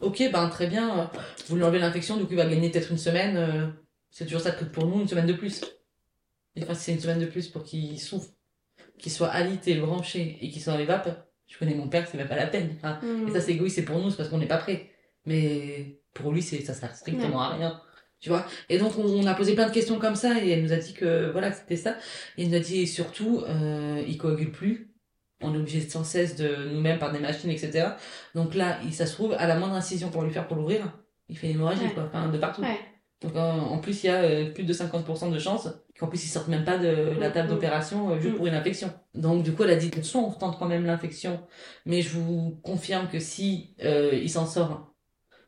ok, 0.00 0.22
ben 0.32 0.48
très 0.48 0.66
bien, 0.68 1.00
euh, 1.00 1.04
vous 1.48 1.56
lui 1.56 1.62
enlevez 1.64 1.78
l'infection, 1.80 2.16
coup 2.24 2.32
il 2.32 2.36
va 2.36 2.46
gagner 2.46 2.70
peut-être 2.70 2.90
une 2.90 2.98
semaine, 2.98 3.36
euh, 3.36 3.66
c'est 4.10 4.24
toujours 4.24 4.40
ça 4.40 4.52
prix 4.52 4.64
pour 4.64 4.86
nous, 4.86 5.00
une 5.02 5.08
semaine 5.08 5.26
de 5.26 5.34
plus. 5.34 5.62
Et 6.56 6.62
enfin, 6.62 6.74
c'est 6.74 6.92
une 6.92 7.00
semaine 7.00 7.20
de 7.20 7.26
plus 7.26 7.46
pour 7.48 7.62
qu'il 7.62 8.00
souffre, 8.00 8.30
qu'il 8.98 9.12
soit 9.12 9.28
alité, 9.28 9.74
branché 9.76 10.38
et 10.40 10.50
qu'il 10.50 10.60
soit 10.62 10.72
dans 10.72 10.78
les 10.78 10.86
vapes. 10.86 11.27
Je 11.48 11.58
connais 11.58 11.74
mon 11.74 11.88
père, 11.88 12.06
c'est 12.06 12.16
même 12.18 12.28
pas 12.28 12.36
la 12.36 12.46
peine. 12.46 12.76
Hmm. 13.02 13.26
et 13.28 13.32
ça, 13.32 13.40
c'est 13.40 13.52
égoïste, 13.52 13.76
c'est 13.76 13.84
pour 13.84 13.98
nous, 13.98 14.10
c'est 14.10 14.16
parce 14.18 14.28
qu'on 14.28 14.38
n'est 14.38 14.46
pas 14.46 14.58
prêt. 14.58 14.90
Mais 15.26 16.00
pour 16.14 16.30
lui, 16.32 16.42
c'est 16.42 16.60
ça 16.62 16.74
sert 16.74 16.94
strictement 16.94 17.40
à 17.40 17.48
rien. 17.56 17.80
Tu 18.20 18.28
vois 18.30 18.44
Et 18.68 18.78
donc, 18.78 18.98
on, 18.98 19.04
on 19.04 19.26
a 19.26 19.34
posé 19.34 19.54
plein 19.54 19.68
de 19.68 19.72
questions 19.72 19.98
comme 19.98 20.14
ça, 20.16 20.42
et 20.42 20.50
elle 20.50 20.62
nous 20.62 20.72
a 20.72 20.76
dit 20.76 20.92
que 20.92 21.30
voilà, 21.30 21.52
c'était 21.52 21.76
ça. 21.76 21.96
Et 22.36 22.42
elle 22.42 22.48
nous 22.50 22.56
a 22.56 22.60
dit 22.60 22.86
surtout, 22.86 23.42
euh, 23.48 24.02
il 24.06 24.18
coagule 24.18 24.50
plus. 24.52 24.92
On 25.40 25.54
est 25.54 25.58
obligé 25.58 25.80
sans 25.88 26.02
cesse 26.04 26.34
de 26.36 26.68
nous-mêmes 26.72 26.98
par 26.98 27.12
des 27.12 27.20
machines, 27.20 27.50
etc. 27.50 27.90
Donc 28.34 28.54
là, 28.56 28.78
il, 28.84 28.92
ça 28.92 29.06
se 29.06 29.12
trouve, 29.14 29.34
à 29.38 29.46
la 29.46 29.56
moindre 29.56 29.74
incision 29.74 30.10
pour 30.10 30.22
lui 30.22 30.32
faire 30.32 30.48
pour 30.48 30.56
l'ouvrir, 30.56 30.98
il 31.28 31.38
fait 31.38 31.46
une 31.48 31.54
hémorragie, 31.54 31.84
Ouais. 31.84 31.94
quoi. 31.94 32.04
Enfin, 32.12 32.28
de 32.28 32.38
partout. 32.38 32.62
Ouais. 32.62 32.78
Donc 33.20 33.34
en, 33.36 33.58
en 33.72 33.78
plus, 33.78 34.04
il 34.04 34.06
y 34.06 34.10
a 34.10 34.22
euh, 34.22 34.52
plus 34.52 34.64
de 34.64 34.72
50% 34.72 35.30
de 35.32 35.38
chances 35.38 35.68
qu'en 35.98 36.06
plus, 36.06 36.24
ils 36.24 36.28
sortent 36.28 36.48
même 36.48 36.64
pas 36.64 36.78
de 36.78 37.16
la 37.18 37.30
table 37.30 37.48
d'opération 37.48 38.10
euh, 38.12 38.20
juste 38.20 38.32
Mhm. 38.32 38.36
pour 38.36 38.46
une 38.46 38.54
infection. 38.54 38.92
Donc 39.14 39.42
du 39.42 39.52
coup, 39.54 39.64
elle 39.64 39.70
a 39.70 39.76
dit, 39.76 39.90
soit 40.02 40.20
on 40.20 40.30
tente 40.32 40.58
quand 40.58 40.66
même 40.68 40.84
l'infection, 40.86 41.44
mais 41.84 42.00
je 42.02 42.10
vous 42.16 42.60
confirme 42.62 43.08
que 43.08 43.18
si 43.18 43.74
euh, 43.82 44.10
il 44.14 44.30
s'en 44.30 44.46
sort, 44.46 44.94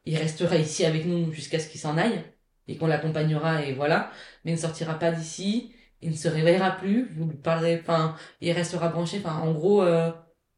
il 0.05 0.17
restera 0.17 0.57
ici 0.57 0.85
avec 0.85 1.07
nous 1.07 1.33
jusqu'à 1.33 1.59
ce 1.61 1.69
qu'il 1.69 1.81
s'en 1.81 1.97
aille 1.97 2.25
et 2.67 2.77
qu'on 2.77 2.89
l'accompagnera 2.89 3.65
et 3.65 3.73
voilà. 3.75 4.11
Mais 4.45 4.51
il 4.53 4.55
ne 4.55 4.61
sortira 4.61 4.99
pas 4.99 5.13
d'ici, 5.13 5.73
il 6.03 6.11
ne 6.11 6.17
se 6.17 6.27
réveillera 6.29 6.73
plus, 6.73 7.09
vous 7.17 7.27
lui 7.27 7.37
parlerez, 7.37 7.79
enfin, 7.81 8.17
il 8.41 8.51
restera 8.53 8.89
branché. 8.89 9.19
Enfin, 9.25 9.39
en 9.39 9.53
gros, 9.53 9.83
euh, 9.83 10.11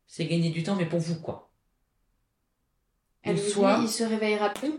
c'est 0.07 0.25
gagner 0.27 0.51
du 0.51 0.63
temps, 0.63 0.77
mais 0.77 0.87
pour 0.87 1.01
vous, 1.01 1.21
quoi. 1.21 1.51
Elle 3.23 3.39
soit- 3.39 3.81
il 3.83 3.89
se 3.89 4.05
réveillera 4.05 4.51
plus? 4.51 4.73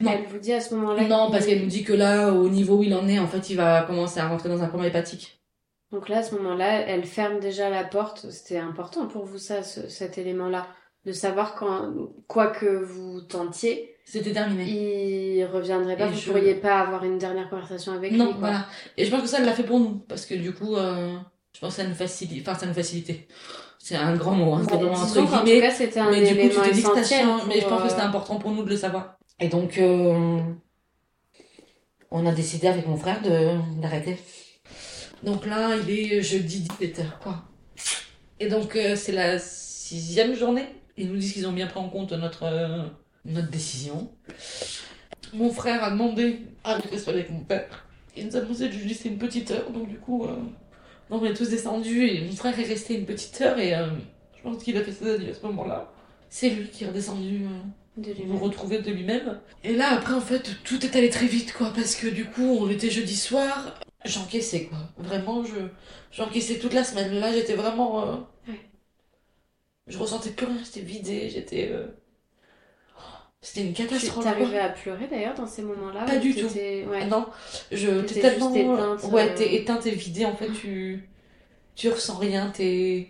Non. 0.00 0.12
Elle 0.12 0.26
vous 0.26 0.38
dit 0.38 0.52
à 0.52 0.60
ce 0.60 0.74
moment-là 0.74 1.02
Non, 1.08 1.30
parce 1.30 1.44
qu'elle 1.46 1.60
nous 1.60 1.66
dit 1.68 1.84
que 1.84 1.92
là, 1.92 2.32
au 2.32 2.48
niveau 2.48 2.78
où 2.78 2.82
il 2.82 2.94
en 2.94 3.06
est, 3.08 3.18
en 3.18 3.26
fait, 3.26 3.50
il 3.50 3.56
va 3.56 3.82
commencer 3.82 4.18
à 4.20 4.28
rentrer 4.28 4.48
dans 4.48 4.62
un 4.62 4.68
coma 4.68 4.86
hépatique. 4.86 5.40
Donc 5.92 6.08
là, 6.08 6.18
à 6.18 6.22
ce 6.22 6.34
moment-là, 6.36 6.80
elle 6.86 7.04
ferme 7.04 7.40
déjà 7.40 7.68
la 7.68 7.84
porte. 7.84 8.26
C'était 8.30 8.58
important 8.58 9.06
pour 9.06 9.24
vous, 9.26 9.38
ça, 9.38 9.62
ce- 9.62 9.88
cet 9.88 10.18
élément-là. 10.18 10.66
De 11.06 11.12
savoir 11.12 11.54
quand, 11.54 11.92
quoi 12.28 12.48
que 12.48 12.66
vous 12.66 13.22
tentiez, 13.22 13.94
C'était 14.04 14.32
terminé. 14.32 14.64
il 14.70 15.44
reviendrait 15.46 15.96
pas. 15.96 16.06
Et 16.06 16.10
vous 16.10 16.18
je- 16.18 16.26
pourriez 16.30 16.54
pas 16.54 16.78
avoir 16.80 17.04
une 17.04 17.16
dernière 17.18 17.48
conversation 17.48 17.92
avec 17.92 18.12
Non, 18.12 18.26
lui. 18.26 18.32
quoi. 18.32 18.40
voilà. 18.40 18.66
Et 18.98 19.04
je 19.06 19.10
pense 19.10 19.22
que 19.22 19.26
ça, 19.28 19.38
elle 19.38 19.46
l'a 19.46 19.52
fait 19.54 19.62
pour 19.64 19.80
nous. 19.80 20.04
Parce 20.08 20.26
que 20.26 20.34
du 20.34 20.52
coup, 20.52 20.76
euh, 20.76 21.14
je 21.54 21.60
pense 21.60 21.76
que 21.76 21.82
ça 21.82 21.88
nous 21.88 21.94
facilite. 21.94 22.46
Enfin, 22.46 22.58
ça 22.58 22.66
nous 22.66 22.74
facilitait. 22.74 23.26
C'est 23.78 23.96
un 23.96 24.14
grand 24.14 24.32
mot, 24.32 24.52
hein. 24.52 24.62
C'est 24.68 24.74
Ouais, 24.74 24.82
vraiment 24.82 25.00
un 25.00 25.06
Mais 26.10 26.20
du 26.22 26.36
coup, 26.36 26.48
tu 26.48 26.68
te 26.68 26.74
dis 26.74 26.82
que 26.82 26.88
ça 26.88 26.92
essentiel. 27.00 27.24
change. 27.24 27.42
Mais 27.48 27.60
je 27.60 27.66
pense 27.66 27.82
que 27.82 27.88
c'était 27.88 28.02
euh, 28.02 28.06
important 28.06 28.36
pour 28.36 28.50
nous 28.50 28.62
de 28.62 28.68
le 28.70 28.76
savoir. 28.76 29.16
Et 29.40 29.48
donc, 29.48 29.78
euh, 29.78 30.38
on 32.10 32.26
a 32.26 32.32
décidé 32.32 32.66
avec 32.68 32.86
mon 32.86 32.96
frère 32.96 33.22
d'arrêter. 33.80 34.18
Donc 35.22 35.46
là, 35.46 35.76
il 35.76 35.90
est 35.90 36.22
jeudi 36.22 36.66
17h, 36.80 37.18
quoi. 37.22 37.44
Et 38.38 38.48
donc, 38.48 38.76
euh, 38.76 38.96
c'est 38.96 39.12
la 39.12 39.38
sixième 39.38 40.34
journée. 40.34 40.66
Ils 40.96 41.08
nous 41.08 41.16
disent 41.16 41.32
qu'ils 41.32 41.46
ont 41.46 41.52
bien 41.52 41.66
pris 41.66 41.80
en 41.80 41.88
compte 41.88 42.12
notre, 42.12 42.44
euh, 42.44 42.84
notre 43.24 43.50
décision. 43.50 44.10
Mon 45.32 45.50
frère 45.50 45.82
a 45.82 45.90
demandé 45.90 46.40
à 46.64 46.74
rester 46.74 47.10
avec 47.10 47.30
mon 47.30 47.40
père. 47.40 47.86
Il 48.16 48.26
nous 48.26 48.36
a 48.36 48.40
demandé 48.40 48.68
de 48.68 48.74
lui 48.74 48.98
une 49.04 49.18
petite 49.18 49.50
heure. 49.50 49.70
Donc, 49.70 49.88
du 49.88 49.98
coup, 49.98 50.24
euh, 50.24 50.36
on 51.10 51.24
est 51.24 51.34
tous 51.34 51.48
descendus 51.48 52.06
et 52.06 52.24
mon 52.24 52.32
frère 52.32 52.58
est 52.58 52.64
resté 52.64 52.98
une 52.98 53.06
petite 53.06 53.40
heure. 53.40 53.58
Et 53.58 53.74
euh, 53.74 53.88
je 54.36 54.42
pense 54.42 54.62
qu'il 54.62 54.76
a 54.76 54.82
fait 54.82 54.92
ses 54.92 55.14
adieux 55.14 55.30
à 55.30 55.34
ce 55.34 55.42
moment-là. 55.46 55.92
C'est 56.28 56.50
lui 56.50 56.68
qui 56.68 56.84
est 56.84 56.88
redescendu. 56.88 57.46
Euh, 58.08 58.12
de 58.14 58.18
lui-même. 58.18 58.36
retrouver 58.38 58.78
de 58.80 58.90
lui-même. 58.90 59.40
Et 59.64 59.74
là, 59.74 59.90
après, 59.92 60.14
en 60.14 60.20
fait, 60.20 60.50
tout 60.64 60.84
est 60.84 60.96
allé 60.96 61.10
très 61.10 61.26
vite, 61.26 61.52
quoi, 61.52 61.72
parce 61.74 61.94
que 61.94 62.06
du 62.08 62.24
coup, 62.26 62.58
on 62.60 62.68
était 62.70 62.90
jeudi 62.90 63.16
soir, 63.16 63.74
j'encaissais, 64.04 64.64
quoi. 64.64 64.78
Vraiment, 64.98 65.44
je 65.44 65.56
j'encaissais 66.12 66.58
toute 66.58 66.72
la 66.74 66.84
semaine. 66.84 67.14
Là, 67.14 67.32
j'étais 67.32 67.54
vraiment... 67.54 68.06
euh, 68.06 68.16
Ouais. 68.48 68.60
Je 69.86 69.98
ressentais 69.98 70.30
plus 70.30 70.46
rien, 70.46 70.58
j'étais 70.64 70.80
vidée, 70.80 71.28
j'étais... 71.30 71.68
euh, 71.72 71.86
C'était 73.40 73.62
une 73.66 73.72
Tu 73.72 73.82
catastrophe, 73.84 74.24
t'arrivais 74.24 74.58
à 74.58 74.68
pleurer 74.68 75.06
d'ailleurs 75.08 75.34
dans 75.34 75.46
ces 75.46 75.62
moments-là 75.62 76.04
Pas 76.04 76.16
du 76.18 76.34
tout. 76.34 76.46
Ouais. 76.46 77.06
Non, 77.06 77.26
je 77.72 78.00
T'étais 78.02 78.14
t'es 78.14 78.20
tellement... 78.20 78.52
juste 78.54 78.64
éteinte, 78.66 79.04
ouais, 79.12 79.30
euh. 79.30 79.34
t'es 79.36 79.54
éteinte 79.54 79.86
et 79.86 79.90
vidée, 79.92 80.26
en 80.26 80.34
fait, 80.36 80.50
tu... 80.52 81.08
Tu 81.74 81.88
ressens 81.88 82.16
rien, 82.18 82.50
t'es... 82.50 83.08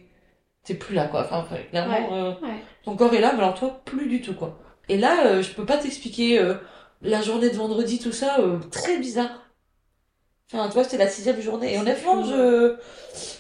T'es 0.63 0.75
plus 0.75 0.95
là, 0.95 1.07
quoi. 1.09 1.23
Enfin, 1.25 1.47
ouais, 1.55 1.67
clairement... 1.71 2.15
euh, 2.15 2.33
Ouais. 2.43 2.61
ton 2.85 2.95
corps 2.95 3.13
est 3.15 3.21
là, 3.21 3.33
mais 3.33 3.39
alors 3.43 3.55
toi, 3.59 3.81
plus 3.85 4.07
du 4.09 4.21
tout, 4.21 4.35
quoi. 4.35 4.59
Et 4.91 4.97
là, 4.99 5.25
euh, 5.27 5.43
je 5.43 5.53
peux 5.53 5.65
pas 5.65 5.77
t'expliquer 5.79 6.41
euh, 6.41 6.55
la 7.01 7.23
journée 7.23 7.49
de 7.49 7.55
vendredi, 7.55 8.01
tout 8.01 8.11
ça, 8.11 8.41
euh, 8.41 8.59
très 8.73 8.99
bizarre. 8.99 9.31
Enfin, 10.53 10.67
tu 10.67 10.75
vois, 10.75 10.83
c'était 10.83 10.99
la 10.99 11.09
sixième 11.09 11.41
journée. 11.41 11.75
Et 11.75 11.79
honnêtement, 11.79 12.25
je, 12.25 12.75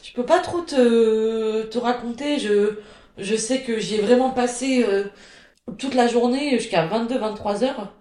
je 0.05 0.12
peux 0.12 0.24
pas 0.24 0.38
trop 0.38 0.61
te, 0.61 1.62
te 1.64 1.76
raconter. 1.76 2.38
Je, 2.38 2.78
je 3.18 3.34
sais 3.34 3.62
que 3.62 3.80
j'y 3.80 3.96
ai 3.96 4.01
vraiment 4.01 4.30
passé 4.30 4.84
euh, 4.86 5.07
toute 5.76 5.94
la 5.94 6.07
journée 6.07 6.53
jusqu'à 6.57 6.86
22, 6.86 7.18
23 7.18 7.64
heures. 7.64 7.92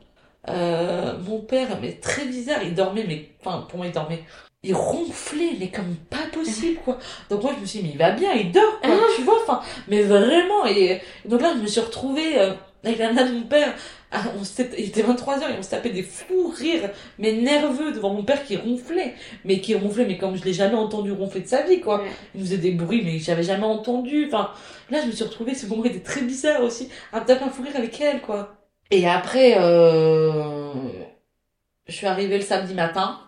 Euh, 0.47 1.17
mon 1.27 1.41
père, 1.41 1.79
mais 1.81 1.93
très 1.93 2.25
bizarre, 2.25 2.61
il 2.61 2.75
dormait, 2.75 3.05
mais, 3.07 3.31
enfin, 3.41 3.65
pour 3.67 3.77
moi, 3.77 3.87
il 3.87 3.93
dormait. 3.93 4.23
Il 4.61 4.75
ronflait, 4.75 5.55
mais 5.59 5.69
comme 5.71 5.95
pas 5.95 6.27
possible, 6.31 6.79
quoi. 6.85 6.99
Donc 7.31 7.41
moi, 7.41 7.53
je 7.55 7.61
me 7.61 7.65
suis 7.65 7.79
dit, 7.79 7.87
mais 7.87 7.93
il 7.93 7.97
va 7.97 8.11
bien, 8.11 8.31
il 8.33 8.51
dort, 8.51 8.79
quoi, 8.83 8.95
tu 9.15 9.23
vois, 9.23 9.39
enfin, 9.41 9.61
mais 9.87 10.03
vraiment, 10.03 10.67
et, 10.67 11.01
et 11.25 11.27
donc 11.27 11.41
là, 11.41 11.53
je 11.55 11.61
me 11.61 11.67
suis 11.67 11.81
retrouvée 11.81 12.39
euh, 12.39 12.53
avec 12.83 12.97
la 12.97 13.13
nana 13.13 13.29
de 13.29 13.35
mon 13.35 13.43
père. 13.43 13.73
Ah, 14.11 14.23
on 14.35 14.43
il 14.77 14.85
était 14.85 15.03
23h 15.03 15.51
et 15.51 15.57
on 15.59 15.61
se 15.61 15.69
tapait 15.69 15.91
des 15.91 16.01
fous 16.01 16.47
rires, 16.47 16.89
mais 17.19 17.33
nerveux 17.33 17.91
devant 17.91 18.13
mon 18.13 18.23
père 18.23 18.43
qui 18.43 18.57
ronflait. 18.57 19.13
Mais 19.45 19.59
qui 19.59 19.75
ronflait, 19.75 20.05
mais 20.05 20.17
comme 20.17 20.35
je 20.35 20.43
l'ai 20.43 20.53
jamais 20.53 20.75
entendu 20.75 21.11
ronfler 21.11 21.41
de 21.41 21.47
sa 21.47 21.61
vie, 21.63 21.79
quoi. 21.79 22.01
Ouais. 22.01 22.09
Il 22.33 22.41
faisait 22.41 22.57
des 22.57 22.71
bruits, 22.71 23.03
mais 23.03 23.17
que 23.17 23.23
j'avais 23.23 23.43
jamais 23.43 23.65
entendu. 23.65 24.25
Enfin, 24.27 24.51
là, 24.89 25.01
je 25.01 25.07
me 25.07 25.11
suis 25.11 25.23
retrouvée, 25.23 25.53
ce 25.53 25.67
moment 25.67 25.83
était 25.83 25.99
très 25.99 26.21
bizarre 26.21 26.63
aussi, 26.63 26.89
à 27.13 27.19
me 27.19 27.25
taper 27.25 27.43
un 27.43 27.49
fou 27.49 27.61
rire 27.61 27.75
avec 27.75 27.99
elle, 28.01 28.21
quoi. 28.21 28.55
Et 28.91 29.07
après, 29.07 29.57
euh, 29.59 30.73
je 31.87 31.93
suis 31.93 32.07
arrivée 32.07 32.37
le 32.37 32.43
samedi 32.43 32.73
matin, 32.73 33.19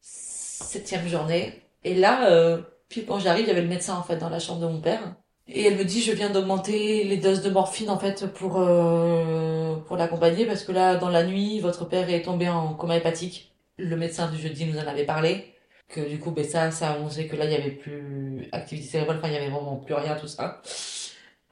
septième 0.00 1.08
journée. 1.08 1.62
Et 1.84 1.94
là, 1.94 2.30
euh, 2.30 2.60
puis 2.88 3.06
quand 3.06 3.18
j'arrive, 3.18 3.44
il 3.44 3.48
y 3.48 3.50
avait 3.52 3.62
le 3.62 3.68
médecin, 3.68 3.94
en 3.94 4.02
fait, 4.02 4.16
dans 4.16 4.28
la 4.28 4.38
chambre 4.38 4.60
de 4.60 4.66
mon 4.66 4.80
père. 4.80 5.14
Et 5.48 5.62
elle 5.64 5.76
me 5.76 5.84
dit, 5.84 6.02
je 6.02 6.12
viens 6.12 6.30
d'augmenter 6.30 7.04
les 7.04 7.18
doses 7.18 7.40
de 7.42 7.50
morphine, 7.50 7.88
en 7.90 7.98
fait, 7.98 8.26
pour, 8.26 8.56
euh, 8.58 9.76
pour 9.86 9.96
l'accompagner, 9.96 10.44
parce 10.44 10.64
que 10.64 10.72
là, 10.72 10.96
dans 10.96 11.08
la 11.08 11.24
nuit, 11.24 11.60
votre 11.60 11.84
père 11.88 12.10
est 12.10 12.22
tombé 12.22 12.48
en 12.48 12.74
coma 12.74 12.96
hépatique. 12.96 13.52
Le 13.78 13.96
médecin 13.96 14.28
du 14.30 14.38
jeudi 14.38 14.64
nous 14.66 14.78
en 14.78 14.86
avait 14.86 15.04
parlé. 15.04 15.52
Que 15.88 16.00
du 16.00 16.18
coup, 16.18 16.32
ben 16.32 16.44
ça, 16.44 16.72
ça 16.72 16.90
annonçait 16.92 17.28
que 17.28 17.36
là, 17.36 17.44
il 17.44 17.52
y 17.52 17.54
avait 17.54 17.70
plus 17.70 18.48
activité 18.50 18.88
cérébrale, 18.88 19.18
enfin, 19.18 19.28
il 19.28 19.34
y 19.34 19.36
avait 19.36 19.50
vraiment 19.50 19.76
plus 19.76 19.94
rien, 19.94 20.16
tout 20.16 20.26
ça. 20.26 20.60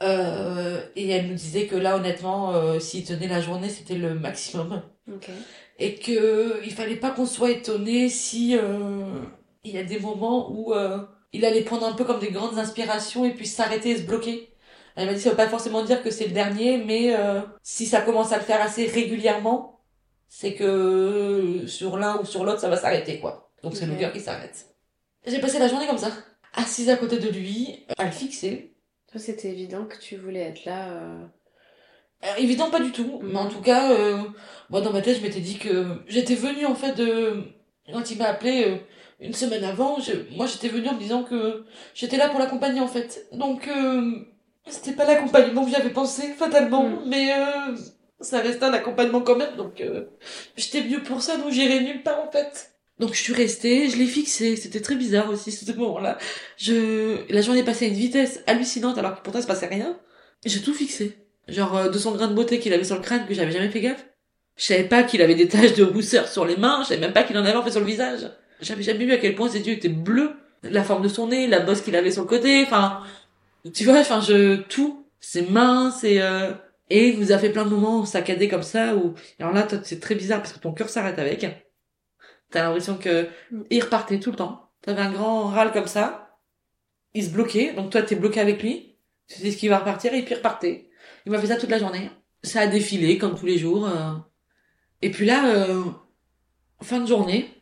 Euh, 0.02 0.84
et 0.96 1.08
elle 1.08 1.28
nous 1.28 1.34
disait 1.34 1.66
que 1.66 1.76
là, 1.76 1.96
honnêtement, 1.96 2.52
euh, 2.52 2.80
s'il 2.80 3.04
tenait 3.04 3.28
la 3.28 3.40
journée, 3.40 3.68
c'était 3.68 3.94
le 3.94 4.14
maximum 4.14 4.82
Ok. 5.08 5.28
et 5.78 5.94
que 5.94 6.64
il 6.64 6.72
fallait 6.72 6.96
pas 6.96 7.10
qu'on 7.10 7.26
soit 7.26 7.52
étonné 7.52 8.08
si 8.08 8.56
euh, 8.58 9.04
il 9.62 9.72
y 9.72 9.78
a 9.78 9.84
des 9.84 10.00
moments 10.00 10.50
où 10.50 10.74
euh, 10.74 10.98
il 11.36 11.44
allait 11.44 11.62
prendre 11.62 11.86
un 11.86 11.92
peu 11.94 12.04
comme 12.04 12.20
des 12.20 12.30
grandes 12.30 12.58
inspirations 12.58 13.24
et 13.24 13.32
puis 13.34 13.46
s'arrêter 13.46 13.90
et 13.90 13.96
se 13.98 14.02
bloquer. 14.02 14.50
Elle 14.96 15.06
m'a 15.06 15.14
dit 15.14 15.20
ça 15.20 15.30
veut 15.30 15.36
pas 15.36 15.48
forcément 15.48 15.82
dire 15.84 16.02
que 16.02 16.10
c'est 16.10 16.26
le 16.26 16.32
dernier, 16.32 16.78
mais 16.78 17.14
euh, 17.16 17.40
si 17.62 17.86
ça 17.86 18.00
commence 18.00 18.32
à 18.32 18.36
le 18.38 18.44
faire 18.44 18.60
assez 18.62 18.86
régulièrement, 18.86 19.80
c'est 20.28 20.54
que 20.54 20.64
euh, 20.64 21.66
sur 21.66 21.96
l'un 21.96 22.18
ou 22.20 22.24
sur 22.24 22.44
l'autre 22.44 22.60
ça 22.60 22.68
va 22.68 22.76
s'arrêter 22.76 23.20
quoi. 23.20 23.50
Donc 23.62 23.76
c'est 23.76 23.86
le 23.86 23.96
cœur 23.96 24.12
qui 24.12 24.20
s'arrête. 24.20 24.66
J'ai 25.26 25.40
passé 25.40 25.58
la 25.58 25.68
journée 25.68 25.86
comme 25.86 25.98
ça, 25.98 26.10
assise 26.52 26.88
à 26.90 26.96
côté 26.96 27.18
de 27.18 27.28
lui, 27.28 27.84
à 27.98 28.04
le 28.04 28.10
fixer. 28.12 28.74
Toi, 29.10 29.20
c'était 29.20 29.48
évident 29.50 29.84
que 29.86 29.96
tu 29.98 30.16
voulais 30.16 30.40
être 30.40 30.64
là. 30.64 30.90
euh, 30.90 31.24
Euh, 32.24 32.36
évident 32.38 32.70
pas 32.70 32.80
du 32.80 32.90
tout, 32.92 33.20
mais 33.22 33.38
en 33.38 33.48
tout 33.48 33.60
cas, 33.60 33.90
moi 34.70 34.80
dans 34.80 34.92
ma 34.92 35.02
tête 35.02 35.18
je 35.18 35.22
m'étais 35.22 35.40
dit 35.40 35.58
que 35.58 35.98
j'étais 36.06 36.34
venue 36.36 36.66
en 36.66 36.74
fait 36.74 36.94
de... 36.94 37.44
Quand 37.92 38.10
il 38.10 38.16
m'a 38.18 38.26
appelé 38.28 38.80
une 39.24 39.34
semaine 39.34 39.64
avant, 39.64 39.98
moi 40.36 40.46
j'étais 40.46 40.68
venue 40.68 40.88
en 40.88 40.94
me 40.94 40.98
disant 41.00 41.22
que 41.24 41.64
j'étais 41.94 42.16
là 42.16 42.28
pour 42.28 42.38
l'accompagner 42.38 42.80
en 42.80 42.88
fait. 42.88 43.26
Donc 43.32 43.68
euh, 43.68 44.12
c'était 44.68 44.92
pas 44.92 45.04
l'accompagnement 45.06 45.64
que 45.64 45.70
j'avais 45.70 45.90
pensé 45.90 46.22
fatalement, 46.38 46.84
Mhm. 46.88 47.02
mais 47.06 47.32
euh, 47.32 47.76
ça 48.20 48.40
restait 48.40 48.64
un 48.64 48.72
accompagnement 48.72 49.20
quand 49.22 49.36
même, 49.36 49.56
donc 49.56 49.80
euh, 49.80 50.04
j'étais 50.56 50.82
mieux 50.82 51.02
pour 51.02 51.22
ça, 51.22 51.36
donc 51.36 51.50
j'irai 51.50 51.80
nulle 51.80 52.02
part 52.02 52.20
en 52.26 52.30
fait. 52.30 52.70
Donc 53.00 53.12
je 53.14 53.20
suis 53.20 53.32
restée, 53.34 53.88
je 53.90 53.96
l'ai 53.96 54.06
fixé, 54.06 54.54
c'était 54.56 54.80
très 54.80 54.94
bizarre 54.94 55.28
aussi 55.28 55.50
ce 55.50 55.70
moment-là. 55.72 56.16
Je, 56.56 57.16
la 57.32 57.40
journée 57.42 57.64
passait 57.64 57.86
à 57.86 57.88
une 57.88 57.94
vitesse 57.94 58.40
hallucinante 58.46 58.96
alors 58.98 59.16
que 59.16 59.22
pourtant 59.22 59.40
il 59.40 59.42
se 59.42 59.48
passait 59.48 59.66
rien. 59.66 59.98
J'ai 60.44 60.60
tout 60.62 60.72
fixé. 60.74 61.16
Genre 61.48 61.76
euh, 61.76 61.88
200 61.90 62.12
grains 62.12 62.28
de 62.28 62.34
beauté 62.34 62.60
qu'il 62.60 62.72
avait 62.72 62.84
sur 62.84 62.94
le 62.96 63.02
crâne 63.02 63.26
que 63.26 63.34
j'avais 63.34 63.50
jamais 63.52 63.68
fait 63.70 63.80
gaffe. 63.80 64.06
Je 64.56 64.64
savais 64.66 64.84
pas 64.84 65.02
qu'il 65.02 65.20
avait 65.22 65.34
des 65.34 65.48
taches 65.48 65.74
de 65.74 65.82
rousseur 65.82 66.28
sur 66.28 66.44
les 66.46 66.56
mains, 66.56 66.82
je 66.84 66.88
savais 66.90 67.00
même 67.00 67.12
pas 67.12 67.24
qu'il 67.24 67.36
en 67.36 67.44
avait 67.44 67.56
en 67.56 67.64
fait 67.64 67.72
sur 67.72 67.80
le 67.80 67.86
visage. 67.86 68.30
J'avais 68.64 68.82
jamais 68.82 69.04
vu 69.04 69.12
à 69.12 69.18
quel 69.18 69.34
point 69.34 69.48
ses 69.48 69.60
yeux 69.60 69.74
étaient 69.74 69.88
bleus, 69.88 70.32
la 70.62 70.82
forme 70.82 71.02
de 71.02 71.08
son 71.08 71.28
nez, 71.28 71.46
la 71.46 71.60
bosse 71.60 71.82
qu'il 71.82 71.94
avait 71.96 72.10
sur 72.10 72.22
le 72.22 72.28
côté, 72.28 72.62
enfin, 72.64 73.02
tu 73.74 73.84
vois, 73.84 74.00
enfin 74.00 74.20
je 74.20 74.56
tout, 74.62 75.06
ses 75.20 75.42
mains, 75.42 75.90
ses 75.90 76.20
euh... 76.20 76.52
et 76.90 77.08
il 77.08 77.16
vous 77.16 77.32
a 77.32 77.38
fait 77.38 77.50
plein 77.50 77.64
de 77.64 77.70
moments 77.70 78.06
saccadés 78.06 78.48
comme 78.48 78.62
ça 78.62 78.96
où 78.96 79.14
alors 79.38 79.52
là 79.52 79.64
toi, 79.64 79.78
c'est 79.84 80.00
très 80.00 80.14
bizarre 80.14 80.40
parce 80.40 80.52
que 80.54 80.58
ton 80.60 80.72
cœur 80.72 80.88
s'arrête 80.88 81.18
avec. 81.18 81.46
T'as 82.50 82.62
l'impression 82.62 82.96
que 82.96 83.28
il 83.70 83.82
repartait 83.82 84.20
tout 84.20 84.30
le 84.30 84.36
temps. 84.36 84.70
T'avais 84.82 85.02
un 85.02 85.12
grand 85.12 85.44
râle 85.48 85.72
comme 85.72 85.86
ça, 85.86 86.38
il 87.14 87.24
se 87.24 87.30
bloquait, 87.30 87.72
donc 87.74 87.90
toi 87.90 88.02
t'es 88.02 88.16
bloqué 88.16 88.40
avec 88.40 88.62
lui. 88.62 88.96
Tu 89.28 89.40
sais 89.40 89.50
ce 89.50 89.56
qu'il 89.56 89.70
va 89.70 89.78
repartir 89.78 90.12
et 90.14 90.22
puis 90.22 90.32
il 90.32 90.36
repartait. 90.36 90.90
Il 91.26 91.32
m'a 91.32 91.38
fait 91.38 91.46
ça 91.48 91.56
toute 91.56 91.70
la 91.70 91.78
journée. 91.78 92.10
Ça 92.42 92.60
a 92.60 92.66
défilé 92.66 93.18
comme 93.18 93.38
tous 93.38 93.46
les 93.46 93.58
jours. 93.58 93.86
euh. 93.88 94.12
Et 95.02 95.10
puis 95.10 95.26
là, 95.26 95.46
euh, 95.48 95.84
fin 96.82 97.00
de 97.00 97.06
journée, 97.06 97.53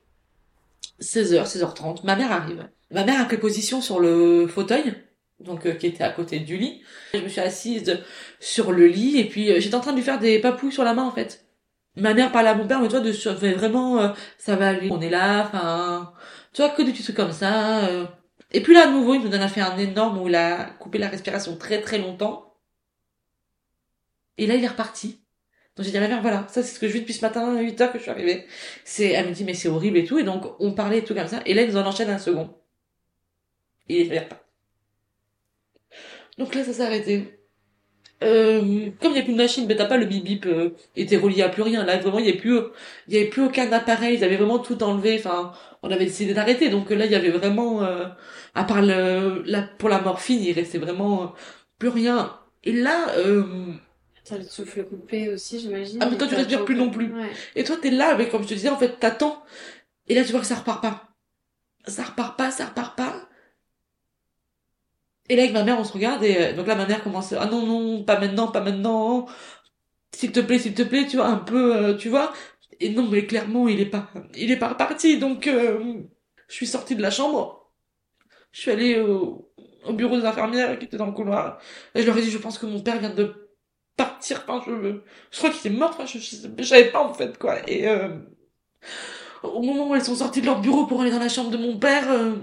16h, 1.03 1.45
16h30, 1.47 2.05
ma 2.05 2.17
mère 2.17 2.33
arrive. 2.33 2.69
Ma 2.91 3.05
mère 3.05 3.21
a 3.21 3.25
pris 3.25 3.39
position 3.39 3.81
sur 3.81 4.01
le 4.01 4.47
fauteuil, 4.47 4.95
donc 5.41 5.67
euh, 5.67 5.75
qui 5.75 5.87
était 5.87 6.05
à 6.05 6.11
côté 6.11 6.41
du 6.41 6.57
lit. 6.57 6.83
Je 7.15 7.21
me 7.21 7.29
suis 7.29 7.41
assise 7.41 8.03
sur 8.41 8.73
le 8.73 8.87
lit 8.87 9.19
et 9.19 9.29
puis 9.29 9.51
euh, 9.51 9.61
j'étais 9.61 9.75
en 9.75 9.81
train 9.81 9.93
de 9.93 9.97
lui 9.97 10.05
faire 10.05 10.19
des 10.21 10.39
papouilles 10.41 10.73
sur 10.73 10.85
la 10.85 10.95
main 10.95 11.05
en 11.05 11.11
fait. 11.11 11.47
Ma 11.97 12.15
mère 12.15 12.33
parlait 12.33 12.49
à 12.51 12.55
mon 12.55 12.67
père, 12.67 12.81
mais 12.81 12.89
toi, 12.89 13.01
de 13.01 13.11
vraiment, 13.55 14.01
euh, 14.01 14.09
ça 14.39 14.57
va 14.57 14.69
aller, 14.71 14.91
on 14.91 15.01
est 15.01 15.11
là, 15.11 15.45
enfin, 15.47 16.15
tu 16.55 16.63
vois, 16.63 16.71
que 16.71 16.83
des 16.83 16.93
petits 16.93 17.03
trucs 17.03 17.17
comme 17.17 17.33
ça. 17.33 17.87
euh. 17.89 18.07
Et 18.53 18.63
puis 18.63 18.75
là, 18.75 18.89
à 18.89 18.91
nouveau, 18.91 19.15
il 19.15 19.21
nous 19.23 19.29
en 19.37 19.41
a 19.41 19.49
fait 19.49 19.61
un 19.61 19.77
énorme 19.79 20.19
où 20.19 20.29
il 20.29 20.35
a 20.35 20.65
coupé 20.81 20.99
la 20.99 21.09
respiration 21.09 21.57
très 21.57 21.81
très 21.83 21.99
longtemps. 21.99 22.55
Et 24.39 24.47
là, 24.47 24.57
il 24.57 24.65
est 24.65 24.69
reparti. 24.69 25.22
Donc 25.77 25.87
j'ai 25.87 25.91
dit 25.91 25.97
à 25.97 26.01
ma 26.01 26.09
mère, 26.09 26.21
voilà, 26.21 26.47
ça 26.49 26.63
c'est 26.63 26.75
ce 26.75 26.79
que 26.81 26.87
je 26.87 26.93
vis 26.93 27.01
depuis 27.01 27.15
ce 27.15 27.23
matin, 27.23 27.57
à 27.57 27.61
8 27.61 27.81
heures 27.81 27.93
que 27.93 27.99
je 27.99 28.03
suis 28.03 28.11
arrivée. 28.11 28.45
C'est, 28.85 29.09
elle 29.11 29.29
me 29.29 29.33
dit, 29.33 29.45
mais 29.45 29.55
c'est 29.55 29.69
horrible 29.69 29.97
et 29.99 30.05
tout. 30.05 30.19
Et 30.19 30.25
donc, 30.25 30.45
on 30.61 30.73
parlait 30.73 30.99
et 30.99 31.05
tout 31.05 31.15
comme 31.15 31.29
ça. 31.29 31.41
Et 31.47 31.55
là, 31.55 31.63
ils 31.63 31.77
en 31.79 31.87
enchaînent 31.87 32.11
un 32.11 32.19
second. 32.19 32.51
Et 33.89 34.03
il 34.03 34.13
est. 34.13 34.29
Donc 36.39 36.55
là, 36.55 36.65
ça 36.65 36.73
s'est 36.73 36.83
arrêté. 36.83 37.39
Euh, 38.23 38.91
comme 39.01 39.11
il 39.11 39.15
n'y 39.15 39.19
a 39.21 39.23
plus 39.23 39.33
de 39.33 39.39
machine, 39.39 39.67
mais 39.67 39.75
t'as 39.75 39.87
pas 39.87 39.97
le 39.97 40.07
bip 40.07 40.25
bip 40.25 40.47
euh, 40.47 40.71
était 40.95 41.17
relié 41.17 41.43
à 41.43 41.49
plus 41.49 41.63
rien. 41.63 41.85
Là, 41.85 41.99
vraiment, 41.99 42.19
il 42.19 42.25
n'y 42.25 42.31
avait 42.31 42.39
plus, 42.39 42.59
il 43.09 43.15
y 43.15 43.17
avait 43.19 43.29
plus 43.29 43.43
aucun 43.43 43.71
appareil. 43.73 44.17
Ils 44.17 44.25
avaient 44.25 44.37
vraiment 44.37 44.59
tout 44.59 44.83
enlevé. 44.83 45.17
Enfin, 45.19 45.53
on 45.83 45.91
avait 45.91 46.07
décidé 46.07 46.35
d'arrêter. 46.35 46.69
Donc 46.71 46.91
là, 46.91 47.07
il 47.07 47.13
y 47.13 47.17
avait 47.17 47.31
vraiment, 47.31 47.83
euh, 47.83 48.07
à 48.55 48.65
part 48.65 48.83
le, 48.83 49.43
la, 49.47 49.63
pour 49.63 49.89
la 49.89 50.01
morphine, 50.01 50.43
il 50.43 50.53
restait 50.53 50.79
vraiment 50.79 51.23
euh, 51.23 51.27
plus 51.79 51.89
rien. 51.89 52.39
Et 52.65 52.73
là, 52.73 53.09
euh, 53.17 53.45
T'as 54.33 54.39
le 54.39 54.45
souffle 54.45 54.85
coupé 54.85 55.29
aussi, 55.29 55.61
j'imagine. 55.61 55.99
Ah, 56.01 56.09
mais 56.09 56.17
toi, 56.17 56.27
tu 56.27 56.35
respires 56.35 56.65
plus 56.65 56.75
non 56.75 56.89
plus. 56.89 57.13
Ouais. 57.13 57.31
Et 57.55 57.65
toi, 57.65 57.77
t'es 57.77 57.91
là, 57.91 58.17
mais 58.17 58.31
comme 58.31 58.43
je 58.43 58.49
te 58.49 58.55
disais, 58.55 58.71
en 58.71 58.79
fait, 58.79 58.99
t'attends. 58.99 59.43
Et 60.09 60.15
là, 60.15 60.25
tu 60.25 60.33
vois 60.33 60.41
que 60.41 60.47
ça 60.47 60.55
repart 60.55 60.81
pas. 60.81 61.11
Ça 61.87 62.03
repart 62.03 62.39
pas, 62.39 62.51
ça 62.51 62.65
repart 62.65 62.97
pas. 62.97 63.29
Et 65.29 65.37
là, 65.37 65.43
avec 65.43 65.53
ma 65.53 65.65
mère, 65.65 65.79
on 65.79 65.85
se 65.85 65.93
regarde, 65.93 66.25
et 66.25 66.39
euh, 66.39 66.53
donc 66.55 66.67
là, 66.67 66.77
ma 66.77 66.87
mère 66.87 67.03
commence, 67.03 67.35
ah 67.35 67.45
non, 67.45 67.67
non, 67.67 68.05
pas 68.05 68.19
maintenant, 68.19 68.49
pas 68.49 68.63
maintenant. 68.63 69.27
S'il 70.17 70.33
te 70.33 70.41
plaît, 70.41 70.59
s'il 70.59 70.73
te 70.73 70.83
plaît, 70.83 71.07
tu 71.07 71.17
vois, 71.17 71.27
un 71.27 71.37
peu, 71.37 71.77
euh, 71.77 71.95
tu 71.95 72.09
vois. 72.09 72.33
Et 72.81 72.89
non, 72.89 73.07
mais 73.07 73.27
clairement, 73.27 73.69
il 73.69 73.81
est 73.81 73.87
pas, 73.91 74.09
il 74.35 74.51
est 74.51 74.57
pas 74.57 74.69
reparti, 74.69 75.19
donc, 75.19 75.47
euh, 75.47 76.01
je 76.49 76.55
suis 76.55 76.67
sortie 76.67 76.97
de 76.97 77.03
la 77.03 77.11
chambre. 77.11 77.71
Je 78.51 78.63
suis 78.63 78.71
allée 78.71 78.99
au, 78.99 79.53
au 79.85 79.93
bureau 79.93 80.19
des 80.19 80.25
infirmières 80.25 80.79
qui 80.79 80.87
étaient 80.87 80.97
dans 80.97 81.05
le 81.05 81.13
couloir. 81.13 81.61
Et 81.95 82.01
je 82.01 82.07
leur 82.07 82.17
ai 82.17 82.23
dit, 82.23 82.31
je 82.31 82.39
pense 82.39 82.59
que 82.59 82.65
mon 82.65 82.81
père 82.81 82.99
vient 82.99 83.15
de 83.15 83.42
je, 84.23 84.99
je 85.31 85.39
crois 85.39 85.51
qu'il 85.51 85.73
est 85.73 85.77
mort, 85.77 85.97
je, 86.07 86.19
je, 86.19 86.65
savais 86.65 86.91
pas, 86.91 87.03
en 87.03 87.15
fait, 87.15 87.39
quoi. 87.39 87.59
Et, 87.69 87.89
euh, 87.89 88.09
au 89.43 89.63
moment 89.63 89.89
où 89.89 89.95
elles 89.95 90.05
sont 90.05 90.15
sorties 90.15 90.41
de 90.41 90.47
leur 90.47 90.61
bureau 90.61 90.87
pour 90.87 91.01
aller 91.03 91.11
dans 91.11 91.19
la 91.19 91.29
chambre 91.29 91.51
de 91.51 91.57
mon 91.57 91.79
père, 91.79 92.11
euh, 92.11 92.35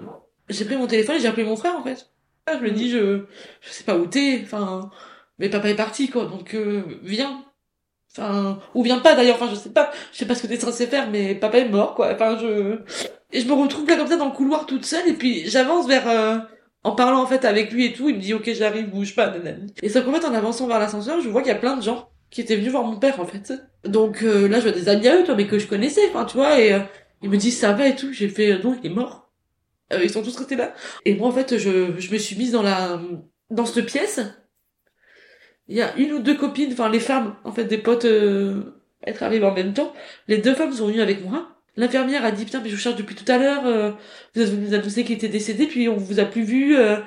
j'ai 0.49 0.65
pris 0.65 0.77
mon 0.77 0.88
téléphone 0.88 1.15
et 1.15 1.19
j'ai 1.19 1.27
appelé 1.27 1.45
mon 1.45 1.55
frère, 1.55 1.75
en 1.77 1.84
fait. 1.84 2.09
Je 2.51 2.57
lui 2.57 2.69
ai 2.69 2.73
dit, 2.73 2.89
je, 2.89 3.25
je 3.61 3.69
sais 3.69 3.84
pas 3.84 3.95
où 3.95 4.07
t'es, 4.07 4.41
enfin, 4.43 4.89
mais 5.38 5.49
papa 5.49 5.69
est 5.69 5.75
parti, 5.75 6.09
quoi, 6.09 6.25
donc, 6.25 6.53
euh, 6.55 6.84
viens. 7.03 7.45
Enfin, 8.11 8.59
ou 8.73 8.84
viens 8.84 8.99
pas 8.99 9.15
d'ailleurs, 9.15 9.36
enfin, 9.36 9.49
je 9.51 9.55
sais 9.55 9.69
pas, 9.69 9.91
je 10.11 10.17
sais 10.17 10.25
pas 10.25 10.34
ce 10.34 10.41
que 10.41 10.47
t'es 10.47 10.59
censé 10.59 10.88
faire, 10.88 11.09
mais 11.11 11.36
papa 11.36 11.59
est 11.59 11.69
mort, 11.69 11.93
quoi, 11.93 12.11
enfin, 12.13 12.38
je, 12.39 12.80
et 13.32 13.41
je 13.41 13.47
me 13.47 13.53
retrouve 13.53 13.88
là 13.88 13.97
comme 13.97 14.07
ça 14.07 14.17
dans 14.17 14.25
le 14.25 14.32
couloir 14.32 14.65
toute 14.65 14.86
seule, 14.86 15.07
et 15.07 15.13
puis 15.13 15.47
j'avance 15.47 15.88
vers, 15.88 16.07
en 16.84 16.95
parlant 16.95 17.21
en 17.21 17.27
fait 17.27 17.45
avec 17.45 17.71
lui 17.71 17.86
et 17.86 17.93
tout, 17.93 18.09
il 18.09 18.15
me 18.15 18.21
dit, 18.21 18.34
ok, 18.34 18.49
j'arrive, 18.53 18.89
bouge 18.89 19.15
pas, 19.15 19.30
nanani. 19.30 19.73
Et 19.82 19.89
ça 19.89 20.01
qu'en 20.01 20.13
fait, 20.13 20.25
en 20.25 20.34
avançant 20.34 20.67
vers 20.67 20.80
l'ascenseur, 20.80 21.21
je 21.21 21.30
vois 21.30 21.41
qu'il 21.41 21.51
y 21.51 21.55
a 21.55 21.59
plein 21.59 21.77
de 21.77 21.84
gens 21.84 22.09
qui 22.30 22.41
étaient 22.41 22.55
venus 22.55 22.71
voir 22.71 22.84
mon 22.84 22.99
père, 22.99 23.19
en 23.19 23.25
fait. 23.25 23.53
Donc, 23.84 24.23
euh, 24.23 24.47
là, 24.47 24.59
je 24.59 24.63
vois 24.63 24.71
des 24.71 24.88
amis 24.88 25.07
à 25.07 25.19
eux, 25.19 25.23
toi, 25.23 25.36
mais 25.36 25.47
que 25.47 25.59
je 25.59 25.67
connaissais, 25.67 26.07
enfin, 26.09 26.25
tu 26.25 26.38
vois, 26.38 26.59
et, 26.59 26.73
euh, 26.73 26.80
ils 27.21 27.30
me 27.30 27.38
disent, 27.38 27.57
ça 27.57 27.73
va 27.73 27.88
et 27.88 27.95
tout, 27.95 28.13
j'ai 28.13 28.30
fait, 28.30 28.51
euh, 28.51 28.59
non, 28.63 28.77
il 28.82 28.91
est 28.91 28.93
mort. 28.93 29.32
Euh, 29.91 29.99
ils 30.03 30.09
sont 30.09 30.21
tous 30.21 30.38
restés 30.38 30.55
là. 30.55 30.73
Et 31.05 31.15
moi, 31.15 31.27
en 31.27 31.32
fait, 31.32 31.57
je, 31.57 31.99
je 31.99 32.11
me 32.11 32.17
suis 32.17 32.36
mise 32.36 32.51
dans 32.51 32.61
la, 32.61 33.01
dans 33.49 33.65
cette 33.65 33.86
pièce. 33.86 34.19
Il 35.67 35.75
y 35.75 35.82
a 35.82 35.95
une 35.97 36.13
ou 36.13 36.19
deux 36.19 36.36
copines, 36.36 36.71
enfin, 36.71 36.89
les 36.89 36.99
femmes, 36.99 37.36
en 37.43 37.51
fait, 37.51 37.65
des 37.65 37.77
potes, 37.77 38.05
euh, 38.05 38.84
être 39.05 39.23
arrivées 39.23 39.45
en 39.45 39.53
même 39.53 39.73
temps. 39.73 39.93
Les 40.27 40.38
deux 40.38 40.53
femmes 40.53 40.73
sont 40.73 40.88
venues 40.88 41.01
avec 41.01 41.23
moi. 41.23 41.59
L'infirmière 41.80 42.25
a 42.25 42.32
dit, 42.32 42.43
putain, 42.43 42.59
mais 42.59 42.67
je 42.67 42.75
vous 42.75 42.82
cherche 42.82 42.97
depuis 42.97 43.15
tout 43.15 43.30
à 43.32 43.38
l'heure, 43.38 43.65
euh, 43.65 43.91
vous 44.36 44.41
êtes 44.41 44.49
venu 44.49 44.67
nous 44.67 44.73
annoncer 44.73 45.05
qu'il 45.05 45.15
était 45.15 45.30
décédé, 45.30 45.65
puis 45.65 45.88
on 45.88 45.95
vous 45.95 46.19
a 46.19 46.25
plus 46.25 46.43
vu, 46.43 46.77
euh, 46.77 46.97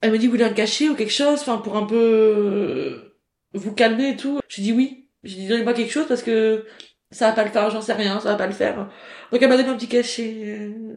elle 0.00 0.10
me 0.10 0.16
dit, 0.16 0.26
vous 0.26 0.32
voulez 0.32 0.44
un 0.44 0.54
cachet 0.54 0.88
ou 0.88 0.94
quelque 0.94 1.12
chose, 1.12 1.40
enfin, 1.40 1.58
pour 1.58 1.76
un 1.76 1.84
peu, 1.84 1.96
euh, 1.96 3.18
vous 3.52 3.74
calmer 3.74 4.12
et 4.12 4.16
tout. 4.16 4.40
J'ai 4.48 4.62
dit 4.62 4.72
oui. 4.72 5.10
J'ai 5.22 5.36
dit, 5.36 5.48
donnez-moi 5.48 5.74
quelque 5.74 5.92
chose 5.92 6.06
parce 6.08 6.22
que 6.22 6.64
ça 7.10 7.26
va 7.28 7.32
pas 7.34 7.44
le 7.44 7.50
faire, 7.50 7.68
j'en 7.68 7.82
sais 7.82 7.92
rien, 7.92 8.20
ça 8.20 8.30
va 8.30 8.36
pas 8.36 8.46
le 8.46 8.54
faire. 8.54 8.90
Donc 9.32 9.42
elle 9.42 9.50
m'a 9.50 9.58
donné 9.58 9.68
un 9.68 9.76
petit 9.76 9.88
cachet, 9.88 10.44
euh, 10.46 10.96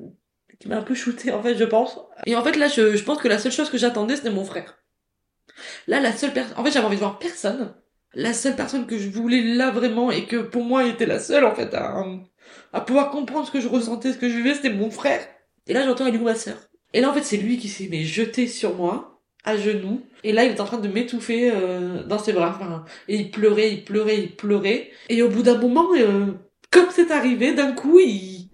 qui 0.57 0.69
m'a 0.69 0.77
un 0.77 0.81
peu 0.81 0.95
shooté, 0.95 1.33
en 1.33 1.43
fait, 1.43 1.57
je 1.57 1.65
pense. 1.65 1.99
Et 2.25 2.37
en 2.37 2.43
fait, 2.43 2.55
là, 2.55 2.69
je, 2.69 2.95
je 2.95 3.03
pense 3.03 3.17
que 3.17 3.27
la 3.27 3.37
seule 3.37 3.51
chose 3.51 3.69
que 3.69 3.77
j'attendais, 3.77 4.15
c'était 4.15 4.29
mon 4.29 4.45
frère. 4.45 4.77
Là, 5.87 5.99
la 5.99 6.13
seule 6.13 6.31
personne, 6.31 6.57
en 6.57 6.63
fait, 6.63 6.71
j'avais 6.71 6.85
envie 6.85 6.95
de 6.95 7.01
voir 7.01 7.19
personne. 7.19 7.75
La 8.13 8.31
seule 8.31 8.55
personne 8.55 8.87
que 8.87 8.97
je 8.97 9.09
voulais 9.09 9.41
là 9.41 9.71
vraiment 9.71 10.09
et 10.09 10.25
que 10.25 10.37
pour 10.37 10.63
moi 10.63 10.85
était 10.85 11.05
la 11.05 11.19
seule, 11.19 11.43
en 11.43 11.53
fait, 11.53 11.73
à, 11.73 12.05
à 12.73 12.81
pouvoir 12.81 13.11
comprendre 13.11 13.47
ce 13.47 13.51
que 13.51 13.61
je 13.61 13.67
ressentais, 13.67 14.13
ce 14.13 14.17
que 14.17 14.29
je 14.29 14.35
vivais, 14.35 14.55
c'était 14.55 14.73
mon 14.73 14.89
frère. 14.89 15.25
Et 15.67 15.73
là, 15.73 15.85
j'entends, 15.85 16.07
elle 16.07 16.15
est 16.15 16.19
où 16.19 16.23
ma 16.23 16.35
sœur? 16.35 16.57
Et 16.93 17.01
là, 17.01 17.09
en 17.09 17.13
fait, 17.13 17.23
c'est 17.23 17.37
lui 17.37 17.57
qui 17.57 17.69
s'est 17.69 17.87
mais 17.89 18.03
jeté 18.03 18.47
sur 18.47 18.75
moi, 18.75 19.21
à 19.43 19.57
genoux. 19.57 20.01
Et 20.23 20.31
là, 20.31 20.45
il 20.45 20.51
est 20.51 20.61
en 20.61 20.65
train 20.65 20.77
de 20.77 20.87
m'étouffer 20.87 21.51
euh, 21.51 22.03
dans 22.03 22.19
ses 22.19 22.33
bras. 22.33 22.55
Enfin, 22.55 22.85
et 23.07 23.15
il 23.15 23.31
pleurait, 23.31 23.71
il 23.71 23.83
pleurait, 23.83 24.17
il 24.19 24.35
pleurait. 24.35 24.91
Et 25.09 25.21
au 25.21 25.29
bout 25.29 25.43
d'un 25.43 25.57
moment, 25.57 25.87
euh, 25.95 26.27
comme 26.71 26.87
c'est 26.91 27.11
arrivé, 27.11 27.53
d'un 27.53 27.73
coup, 27.73 27.99
il, 27.99 28.49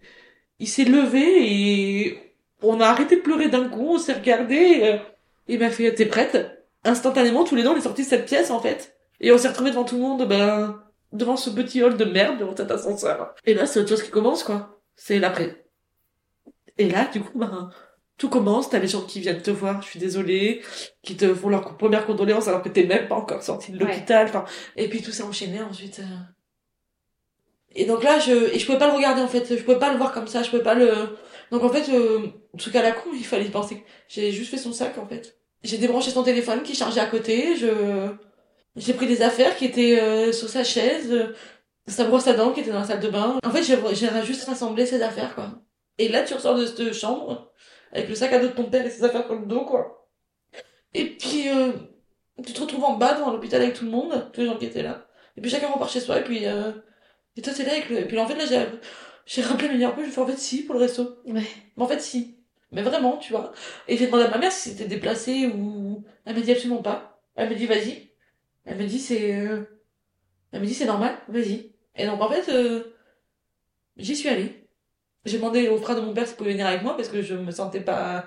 il 0.60 0.68
s'est 0.68 0.86
levé 0.86 1.24
et 1.24 2.34
on 2.62 2.82
a 2.82 2.88
arrêté 2.88 3.18
de 3.18 3.22
pleurer 3.22 3.50
d'un 3.50 3.70
coup. 3.70 3.94
On 3.94 3.98
s'est 3.98 4.14
regardé. 4.14 4.56
Et, 4.56 4.88
euh, 4.94 4.98
il 5.48 5.60
m'a 5.60 5.70
fait, 5.70 5.94
t'es 5.96 6.06
prête 6.06 6.66
Instantanément, 6.86 7.44
tous 7.44 7.56
les 7.56 7.64
deux, 7.64 7.70
on 7.70 7.76
est 7.76 7.82
sortis 7.82 8.04
de 8.04 8.08
cette 8.08 8.26
pièce, 8.26 8.52
en 8.52 8.60
fait. 8.60 8.96
Et 9.20 9.32
on 9.32 9.38
s'est 9.38 9.50
retrouvés 9.50 9.72
devant 9.72 9.84
tout 9.84 9.96
le 9.96 10.02
monde, 10.02 10.28
ben, 10.28 10.82
devant 11.12 11.38
ce 11.38 11.50
petit 11.50 11.82
hall 11.84 11.98
de 11.98 12.06
merde, 12.06 12.40
devant 12.40 12.56
cet 12.56 12.72
ascenseur. 12.72 13.36
Et 13.46 13.54
là, 13.54 13.66
c'est 13.66 13.80
autre 13.80 13.90
chose 13.90 14.04
qui 14.04 14.12
commence, 14.12 14.44
quoi. 14.44 14.80
C'est 14.96 15.20
l'après. 15.20 15.66
Et 16.78 16.90
là, 16.90 17.06
du 17.12 17.22
coup, 17.22 17.38
ben, 17.38 17.70
tout 18.18 18.30
commence, 18.30 18.70
t'as 18.70 18.80
les 18.80 18.88
gens 18.88 19.02
qui 19.02 19.20
viennent 19.20 19.42
te 19.42 19.52
voir, 19.52 19.82
je 19.82 19.88
suis 19.88 20.00
désolée, 20.00 20.62
qui 21.02 21.16
te 21.18 21.34
font 21.34 21.50
leur 21.50 21.78
première 21.78 22.06
condoléance 22.06 22.48
alors 22.48 22.62
que 22.62 22.70
t'es 22.70 22.86
même 22.86 23.08
pas 23.08 23.16
encore 23.16 23.44
sorti 23.44 23.72
de 23.72 23.80
l'hôpital, 23.80 24.28
enfin, 24.28 24.46
et 24.76 24.90
puis 24.90 25.02
tout 25.02 25.12
s'est 25.12 25.24
enchaîné 25.24 25.62
ensuite. 25.62 26.00
euh. 26.00 26.18
Et 27.76 27.86
donc 27.86 28.04
là, 28.04 28.20
je, 28.20 28.54
et 28.54 28.60
je 28.60 28.66
pouvais 28.66 28.78
pas 28.78 28.88
le 28.88 28.96
regarder 28.96 29.22
en 29.22 29.28
fait, 29.28 29.46
je 29.56 29.64
pouvais 29.64 29.80
pas 29.80 29.92
le 29.92 29.98
voir 29.98 30.12
comme 30.12 30.28
ça, 30.28 30.44
je 30.44 30.50
pouvais 30.50 30.64
pas 30.64 30.74
le, 30.74 31.18
donc 31.52 31.64
en 31.64 31.70
fait, 31.70 31.90
euh, 31.94 32.28
truc 32.58 32.76
à 32.76 32.82
la 32.82 32.92
con, 32.92 33.10
il 33.14 33.26
fallait 33.26 33.46
y 33.46 33.50
penser. 33.50 33.84
J'ai 34.08 34.32
juste 34.32 34.52
fait 34.52 34.58
son 34.58 34.74
sac 34.74 34.98
en 34.98 35.08
fait. 35.08 35.38
J'ai 35.64 35.78
débranché 35.78 36.12
son 36.12 36.24
téléphone 36.24 36.64
qui 36.64 36.76
chargeait 36.76 37.02
à 37.02 37.06
côté, 37.06 37.56
je, 37.58 38.10
j'ai 38.76 38.94
pris 38.94 39.08
des 39.08 39.22
affaires 39.22 39.56
qui 39.56 39.66
étaient 39.66 40.00
euh, 40.00 40.32
sur 40.32 40.50
sa 40.50 40.64
chaise, 40.64 41.12
euh, 41.12 41.34
sa 41.88 42.06
brosse 42.06 42.28
à 42.28 42.34
dents 42.34 42.52
qui 42.52 42.62
était 42.62 42.72
dans 42.72 42.80
la 42.80 42.86
salle 42.86 43.00
de 43.00 43.10
bain. 43.10 43.40
En 43.44 43.52
fait, 43.52 43.64
j'ai, 43.64 43.78
juste 44.26 44.46
rassemblé 44.46 44.86
ses 44.86 45.02
affaires 45.02 45.36
quoi. 45.36 45.62
Et 45.98 46.08
là, 46.08 46.24
tu 46.24 46.34
ressors 46.34 46.56
de 46.56 46.66
cette 46.66 46.94
chambre 46.94 47.52
avec 47.92 48.10
le 48.10 48.16
sac 48.16 48.34
à 48.34 48.40
dos 48.40 48.48
de 48.48 48.54
ton 48.54 48.66
père 48.66 48.86
et 48.86 48.90
ses 48.90 49.04
affaires 49.04 49.26
sur 49.26 49.36
le 49.36 49.46
dos, 49.46 49.66
quoi. 49.66 50.08
Et 50.94 51.18
puis, 51.18 51.50
euh, 51.50 51.72
tu 52.46 52.54
te 52.54 52.62
retrouves 52.62 52.84
en 52.84 52.98
bas 52.98 53.16
devant 53.16 53.32
l'hôpital 53.32 53.62
avec 53.62 53.76
tout 53.76 53.86
le 53.86 53.92
monde, 53.92 54.30
tous 54.34 54.42
les 54.42 54.48
gens 54.48 54.58
qui 54.58 54.66
étaient 54.66 54.84
là. 54.84 55.08
Et 55.38 55.42
puis 55.42 55.50
chacun 55.50 55.68
repart 55.68 55.92
chez 55.92 56.00
soi, 56.00 56.20
et 56.20 56.24
puis, 56.24 56.46
euh, 56.46 56.72
et 57.36 57.42
toi, 57.42 57.54
t'es 57.54 57.64
là 57.64 57.74
avec 57.74 57.90
le, 57.90 58.00
et 58.00 58.06
puis 58.06 58.20
en 58.20 58.28
fait, 58.28 58.36
là, 58.36 58.46
j'ai, 58.46 58.66
j'ai 59.26 59.42
rappelé 59.42 59.70
mes 59.70 59.76
meilleurs 59.76 59.96
potes, 59.96 60.06
je 60.06 60.12
fais 60.12 60.22
en 60.22 60.28
fait 60.28 60.38
si 60.38 60.64
pour 60.64 60.76
le 60.76 60.82
resto. 60.82 61.20
Ouais. 61.26 61.44
Mais 61.78 61.84
en 61.84 61.88
fait, 61.88 62.02
si. 62.02 62.38
Mais 62.72 62.82
vraiment, 62.82 63.18
tu 63.18 63.32
vois. 63.34 63.52
Et 63.88 63.98
j'ai 63.98 64.06
demandé 64.06 64.24
à 64.24 64.30
ma 64.30 64.38
mère 64.38 64.52
si 64.52 64.70
c'était 64.70 64.86
déplacé 64.86 65.48
ou, 65.48 66.04
elle 66.26 66.36
m'a 66.36 66.42
dit 66.42 66.52
absolument 66.52 66.82
pas. 66.82 67.22
Elle 67.36 67.50
m'a 67.50 67.56
dit, 67.56 67.66
vas-y. 67.66 68.09
Elle 68.70 68.78
m'a 68.78 68.84
dit, 68.86 69.00
c'est, 69.00 69.36
euh, 69.36 69.64
Elle 70.52 70.62
me 70.62 70.66
dit 70.66 70.74
c'est 70.74 70.86
normal, 70.86 71.16
vas-y. 71.28 71.74
Et 71.96 72.06
donc 72.06 72.22
en 72.22 72.30
fait, 72.30 72.50
euh, 72.52 72.84
j'y 73.98 74.16
suis 74.16 74.30
allée. 74.30 74.68
J'ai 75.26 75.38
demandé 75.38 75.68
au 75.70 75.78
frère 75.78 75.96
de 75.96 76.02
mon 76.02 76.14
père 76.14 76.28
s'il 76.28 76.38
pouvait 76.38 76.52
venir 76.52 76.68
avec 76.68 76.82
moi 76.84 76.96
parce 76.96 77.10
que 77.10 77.22
je 77.22 77.34
me 77.36 77.52
sentais 77.52 77.82
pas 77.82 78.26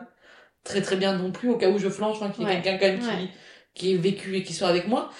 très 0.65 0.83
très 0.83 0.97
bien 0.97 1.17
non 1.17 1.33
plus 1.33 1.49
au 1.51 1.57
cas 1.57 1.71
où 1.71 1.79
je 1.79 1.89
flanche, 1.89 2.17
enfin 2.21 2.31
qu'il 2.31 2.45
y 2.45 2.47
ait 2.47 2.57
Ouais. 2.57 2.63
quelqu'un 2.63 2.79
quand 2.79 2.93
même 2.93 3.01
qui, 3.01 3.07
Ouais. 3.25 3.29
qui 3.75 3.93
ait 3.95 3.97
vécu 3.97 4.37
et 4.37 4.43
qui 4.43 4.53
soit 4.53 4.69
avec 4.69 4.87
moi. 4.89 5.11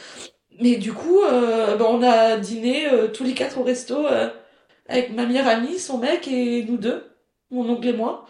Mais 0.61 0.77
du 0.77 0.93
coup, 0.93 1.23
euh, 1.23 1.77
ben, 1.77 1.87
on 1.89 2.03
a 2.03 2.37
dîné 2.37 2.89
euh, 2.93 3.09
tous 3.09 3.25
les 3.25 3.35
quatre 3.35 3.59
au 3.59 3.63
resto 3.65 4.07
avec 4.89 5.11
ma 5.13 5.25
meilleure 5.27 5.47
amie, 5.49 5.79
son 5.79 5.99
mec 5.99 6.29
et 6.29 6.65
nous 6.65 6.77
deux, 6.77 7.17
mon 7.51 7.69
oncle 7.71 7.89
et 7.89 7.93
moi. 7.95 8.27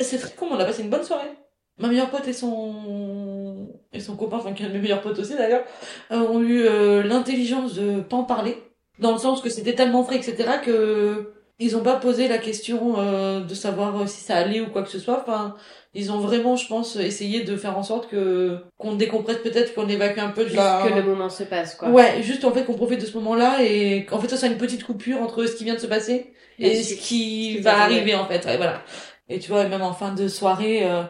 C'est 0.00 0.18
très 0.18 0.34
cool, 0.34 0.48
on 0.50 0.58
a 0.58 0.64
passé 0.64 0.82
une 0.82 0.90
bonne 0.90 1.04
soirée. 1.04 1.30
Ma 1.78 1.88
meilleure 1.88 2.10
pote 2.10 2.28
et 2.28 2.32
son 2.32 3.68
et 3.92 4.00
son 4.00 4.16
copain, 4.16 4.36
enfin 4.36 4.52
qui 4.52 4.62
est 4.62 4.66
un 4.66 4.68
de 4.68 4.74
mes 4.74 4.80
meilleurs 4.80 5.00
potes 5.00 5.18
aussi 5.18 5.34
d'ailleurs, 5.34 5.64
euh, 6.10 6.18
ont 6.18 6.40
eu 6.40 6.62
euh, 6.62 7.02
l'intelligence 7.02 7.74
de 7.74 8.00
pas 8.00 8.16
en 8.16 8.24
parler, 8.24 8.56
dans 8.98 9.12
le 9.12 9.18
sens 9.18 9.40
que 9.40 9.48
c'était 9.48 9.74
tellement 9.74 10.04
frais, 10.04 10.16
etc. 10.16 10.58
que 10.64 11.34
ils 11.60 11.76
ont 11.76 11.82
pas 11.82 11.96
posé 11.96 12.26
la 12.26 12.38
question 12.38 12.94
euh, 12.98 13.40
de 13.40 13.54
savoir 13.54 14.00
euh, 14.02 14.06
si 14.06 14.20
ça 14.20 14.36
allait 14.36 14.60
ou 14.60 14.66
quoi 14.70 14.82
que 14.82 14.88
ce 14.88 14.98
soit. 14.98 15.20
Enfin, 15.20 15.54
ils 15.94 16.10
ont 16.10 16.18
vraiment, 16.18 16.56
je 16.56 16.66
pense, 16.66 16.96
essayé 16.96 17.44
de 17.44 17.56
faire 17.56 17.78
en 17.78 17.84
sorte 17.84 18.08
que 18.08 18.58
qu'on 18.76 18.96
décompresse 18.96 19.38
peut-être, 19.38 19.72
qu'on 19.72 19.88
évacue 19.88 20.18
un 20.18 20.30
peu 20.30 20.44
de 20.44 20.54
la. 20.54 20.82
que 20.84 20.92
le 20.92 21.02
moment 21.02 21.30
se 21.30 21.44
passe, 21.44 21.76
quoi. 21.76 21.90
Ouais, 21.90 22.22
juste 22.22 22.44
en 22.44 22.50
fait 22.50 22.64
qu'on 22.64 22.74
profite 22.74 23.00
de 23.00 23.06
ce 23.06 23.16
moment-là 23.18 23.62
et 23.62 24.04
qu'en 24.04 24.18
fait 24.18 24.28
ça 24.28 24.36
soit 24.36 24.48
une 24.48 24.58
petite 24.58 24.82
coupure 24.82 25.22
entre 25.22 25.46
ce 25.46 25.54
qui 25.54 25.62
vient 25.64 25.74
de 25.74 25.80
se 25.80 25.86
passer 25.86 26.32
La 26.58 26.68
et 26.68 26.82
ce 26.82 26.94
qui 26.94 27.58
va 27.58 27.82
arriver 27.82 28.16
en 28.16 28.26
fait. 28.26 28.44
Ouais, 28.46 28.56
voilà. 28.56 28.82
Et 29.28 29.38
tu 29.38 29.50
vois, 29.50 29.64
même 29.68 29.82
en 29.82 29.92
fin 29.92 30.12
de 30.12 30.26
soirée, 30.26 30.80
euh, 30.84 31.02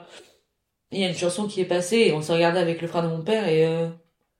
il 0.94 1.00
y 1.00 1.04
a 1.04 1.08
une 1.08 1.16
chanson 1.16 1.46
qui 1.46 1.60
est 1.60 1.66
passée 1.66 1.98
et 1.98 2.12
on 2.12 2.22
s'est 2.22 2.32
regardé 2.32 2.58
avec 2.58 2.80
le 2.80 2.88
frère 2.88 3.02
de 3.02 3.08
mon 3.08 3.22
père 3.22 3.48
et 3.48 3.66
euh, 3.66 3.88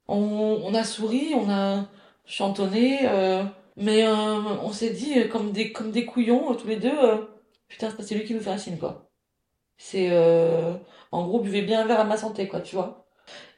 on, 0.08 0.74
a 0.74 0.84
souri, 0.84 1.34
on 1.34 1.50
a 1.50 1.86
chantonné, 2.26 3.00
euh, 3.04 3.44
mais 3.76 4.06
euh, 4.06 4.12
on 4.62 4.72
s'est 4.72 4.90
dit 4.90 5.28
comme 5.28 5.52
des 5.52 5.72
comme 5.72 5.90
des 5.90 6.04
couillons 6.04 6.54
tous 6.54 6.68
les 6.68 6.76
deux. 6.76 6.92
putain, 7.68 7.90
c'est 8.00 8.14
lui 8.14 8.24
qui 8.24 8.34
nous 8.34 8.40
fait 8.40 8.50
un 8.50 8.58
signe 8.58 8.78
quoi. 8.78 9.10
C'est 9.76 10.10
en 11.12 11.24
gros 11.24 11.40
buvez 11.40 11.62
bien 11.62 11.82
un 11.82 11.86
verre 11.86 12.00
à 12.00 12.04
ma 12.04 12.16
santé 12.16 12.48
quoi, 12.48 12.60
tu 12.60 12.76
vois. 12.76 13.06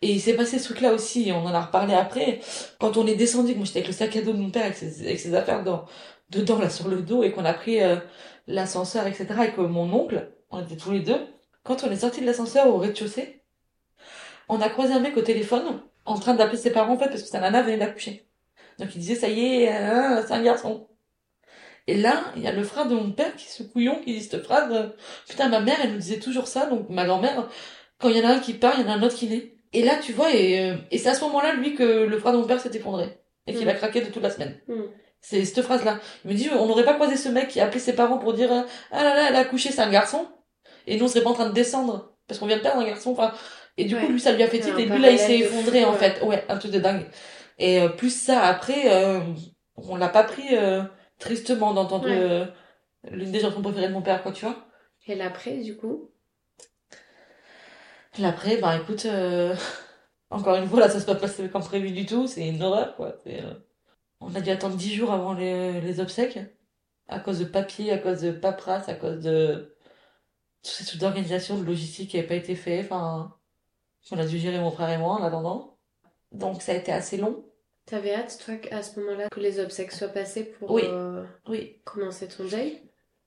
Et 0.02 0.12
il 0.12 0.20
s'est 0.20 0.34
passé 0.36 0.58
ce 0.58 0.64
truc-là 0.66 0.92
aussi, 0.92 1.28
et 1.28 1.32
on 1.32 1.44
en 1.44 1.54
a 1.54 1.60
reparlé 1.60 1.94
après. 1.94 2.40
Quand 2.78 2.96
on 2.96 3.06
est 3.06 3.16
descendu, 3.16 3.52
que 3.52 3.58
moi 3.58 3.66
j'étais 3.66 3.80
avec 3.80 3.88
le 3.88 3.94
sac 3.94 4.16
à 4.16 4.22
dos 4.22 4.32
de 4.32 4.38
mon 4.38 4.50
père 4.50 4.64
avec 4.64 4.76
ses, 4.76 5.02
avec 5.06 5.18
ses 5.20 5.34
affaires 5.34 5.64
dans, 5.64 5.84
dedans 6.30 6.58
là 6.58 6.70
sur 6.70 6.88
le 6.88 7.02
dos 7.02 7.22
et 7.22 7.32
qu'on 7.32 7.44
a 7.44 7.54
pris 7.54 7.80
l'ascenseur, 8.46 9.06
etc. 9.06 9.26
avec 9.30 9.58
euh, 9.58 9.68
mon 9.68 9.92
oncle, 9.92 10.32
on 10.50 10.62
était 10.62 10.76
tous 10.76 10.92
les 10.92 11.00
deux. 11.00 11.20
Quand 11.66 11.84
on 11.84 11.90
est 11.90 11.96
sorti 11.96 12.20
de 12.20 12.26
l'ascenseur 12.26 12.68
au 12.68 12.78
rez-de-chaussée, 12.78 13.42
on 14.48 14.60
a 14.60 14.68
croisé 14.68 14.92
un 14.92 15.00
mec 15.00 15.16
au 15.16 15.22
téléphone 15.22 15.80
en 16.04 16.18
train 16.18 16.34
d'appeler 16.34 16.58
ses 16.58 16.70
parents 16.70 16.94
en 16.94 16.98
fait 16.98 17.08
parce 17.08 17.22
que 17.22 17.28
sa 17.28 17.40
nana 17.40 17.62
venait 17.62 17.78
d'accoucher. 17.78 18.26
Donc 18.78 18.94
il 18.94 18.98
disait 19.00 19.14
ça 19.16 19.28
y 19.28 19.62
est, 19.64 19.72
euh, 19.74 20.22
c'est 20.26 20.32
un 20.34 20.42
garçon. 20.42 20.86
Et 21.88 21.94
là, 21.96 22.20
il 22.36 22.42
y 22.42 22.48
a 22.48 22.52
le 22.52 22.62
frère 22.64 22.86
de 22.86 22.94
mon 22.94 23.12
père 23.12 23.34
qui 23.36 23.46
se 23.46 23.62
couillon 23.62 24.00
qui 24.04 24.12
dit 24.14 24.22
cette 24.22 24.42
phrase. 24.42 24.70
euh, 24.72 24.88
Putain, 25.28 25.48
ma 25.48 25.60
mère, 25.60 25.76
elle 25.82 25.92
nous 25.92 25.98
disait 25.98 26.18
toujours 26.18 26.46
ça. 26.48 26.66
Donc 26.66 26.88
ma 26.90 27.04
grand-mère, 27.06 27.48
quand 27.98 28.08
il 28.08 28.16
y 28.16 28.20
en 28.24 28.28
a 28.28 28.32
un 28.34 28.38
qui 28.40 28.54
part, 28.54 28.74
il 28.78 28.84
y 28.84 28.88
en 28.88 28.92
a 28.92 28.94
un 28.94 29.02
autre 29.02 29.14
qui 29.16 29.28
naît. 29.28 29.52
Et 29.72 29.82
là, 29.82 29.96
tu 29.96 30.12
vois, 30.12 30.32
et, 30.34 30.70
euh, 30.70 30.76
et 30.90 30.98
c'est 30.98 31.08
à 31.08 31.14
ce 31.14 31.22
moment-là, 31.24 31.54
lui, 31.54 31.74
que 31.74 31.82
le 31.82 32.18
frère 32.18 32.32
de 32.32 32.38
mon 32.38 32.44
père 32.46 32.60
s'est 32.60 32.74
effondré. 32.74 33.18
Et 33.46 33.54
qu'il 33.54 33.66
Mm. 33.66 33.70
a 33.70 33.74
craqué 33.74 34.00
de 34.00 34.06
toute 34.10 34.22
la 34.22 34.30
semaine. 34.30 34.58
Mm. 34.68 34.82
C'est 35.20 35.44
cette 35.44 35.62
phrase-là. 35.62 35.98
Il 36.24 36.30
me 36.32 36.36
dit, 36.36 36.48
on 36.50 36.66
n'aurait 36.66 36.84
pas 36.84 36.94
croisé 36.94 37.16
ce 37.16 37.28
mec 37.28 37.48
qui 37.48 37.60
a 37.60 37.64
appelé 37.66 37.78
ses 37.80 37.94
parents 37.94 38.18
pour 38.18 38.32
dire, 38.32 38.50
ah 38.92 39.02
là 39.04 39.14
là, 39.14 39.26
elle 39.28 39.36
a 39.36 39.40
accouché, 39.40 39.70
c'est 39.70 39.80
un 39.82 39.90
garçon. 39.90 40.26
Et 40.86 40.96
nous, 40.98 41.04
on 41.04 41.08
serait 41.08 41.22
pas 41.22 41.30
en 41.30 41.34
train 41.34 41.48
de 41.48 41.54
descendre. 41.54 42.12
Parce 42.28 42.40
qu'on 42.40 42.46
vient 42.46 42.56
de 42.56 42.62
perdre 42.62 42.80
un 42.80 42.86
garçon. 42.86 43.12
Enfin, 43.12 43.32
et 43.76 43.84
du 43.84 43.96
coup, 43.96 44.06
lui, 44.08 44.20
ça 44.20 44.32
lui 44.32 44.42
a 44.42 44.48
fait 44.48 44.60
tilt. 44.60 44.78
Et 44.78 44.86
lui, 44.86 45.00
là, 45.00 45.10
il 45.10 45.18
s'est 45.18 45.38
effondré, 45.38 45.82
fou, 45.82 45.88
en 45.88 45.92
fait. 45.94 46.22
Ouais, 46.22 46.44
un 46.48 46.56
truc 46.58 46.72
de 46.72 46.78
dingue. 46.80 47.06
Et 47.58 47.80
euh, 47.80 47.88
plus 47.88 48.10
ça, 48.14 48.42
après, 48.42 48.92
euh, 48.92 49.20
on 49.76 49.96
l'a 49.96 50.08
pas 50.08 50.24
pris 50.24 50.56
euh, 50.56 50.82
tristement 51.18 51.72
d'entendre 51.74 52.06
Ouais. 52.06 52.16
euh, 52.18 52.46
l'une 53.10 53.30
des 53.32 53.40
chansons 53.40 53.62
préférées 53.62 53.88
de 53.88 53.92
mon 53.92 54.02
père, 54.02 54.22
quoi, 54.22 54.32
tu 54.32 54.44
vois. 54.44 54.56
Et 55.06 55.14
l'après, 55.14 55.58
du 55.58 55.76
coup? 55.76 56.10
L'après, 58.18 58.56
bah 58.56 58.76
écoute, 58.76 59.04
euh, 59.06 59.54
encore 60.30 60.56
une 60.56 60.68
fois, 60.68 60.80
là, 60.80 60.88
ça 60.88 60.98
s'est 61.00 61.06
pas 61.06 61.14
passé 61.14 61.48
comme 61.48 61.62
prévu 61.62 61.90
du 61.90 62.06
tout. 62.06 62.26
C'est 62.26 62.48
une 62.48 62.62
horreur, 62.62 62.96
quoi. 62.96 63.16
Euh, 63.26 63.54
On 64.20 64.34
a 64.34 64.40
dû 64.40 64.50
attendre 64.50 64.76
dix 64.76 64.94
jours 64.94 65.12
avant 65.12 65.34
les, 65.34 65.80
les 65.80 66.00
obsèques. 66.00 66.38
À 67.08 67.20
cause 67.20 67.38
de 67.38 67.44
papier, 67.44 67.92
à 67.92 67.98
cause 67.98 68.22
de 68.22 68.32
paperasse, 68.32 68.88
à 68.88 68.94
cause 68.94 69.20
de 69.22 69.75
toutes 70.66 70.74
ces 70.74 70.84
trucs 70.84 71.00
d'organisation, 71.00 71.56
de 71.58 71.64
logistique 71.64 72.10
qui 72.10 72.16
n'avaient 72.16 72.28
pas 72.28 72.34
été 72.34 72.56
fait. 72.56 72.80
Enfin, 72.80 73.32
on 74.10 74.18
a 74.18 74.26
dû 74.26 74.38
gérer 74.38 74.58
mon 74.58 74.70
frère 74.70 74.90
et 74.90 74.98
moi 74.98 75.12
en 75.12 75.22
attendant. 75.22 75.76
Donc 76.32 76.60
ça 76.60 76.72
a 76.72 76.74
été 76.74 76.92
assez 76.92 77.16
long. 77.16 77.44
T'avais 77.86 78.14
hâte, 78.14 78.40
toi, 78.44 78.54
à 78.72 78.82
ce 78.82 78.98
moment-là, 78.98 79.28
que 79.28 79.38
les 79.38 79.60
obsèques 79.60 79.92
soient 79.92 80.08
passées 80.08 80.44
pour 80.44 80.72
Oui. 80.72 80.82
euh, 80.84 81.24
Oui. 81.48 81.76
commencer 81.84 82.26
ton 82.26 82.44
deuil? 82.44 82.82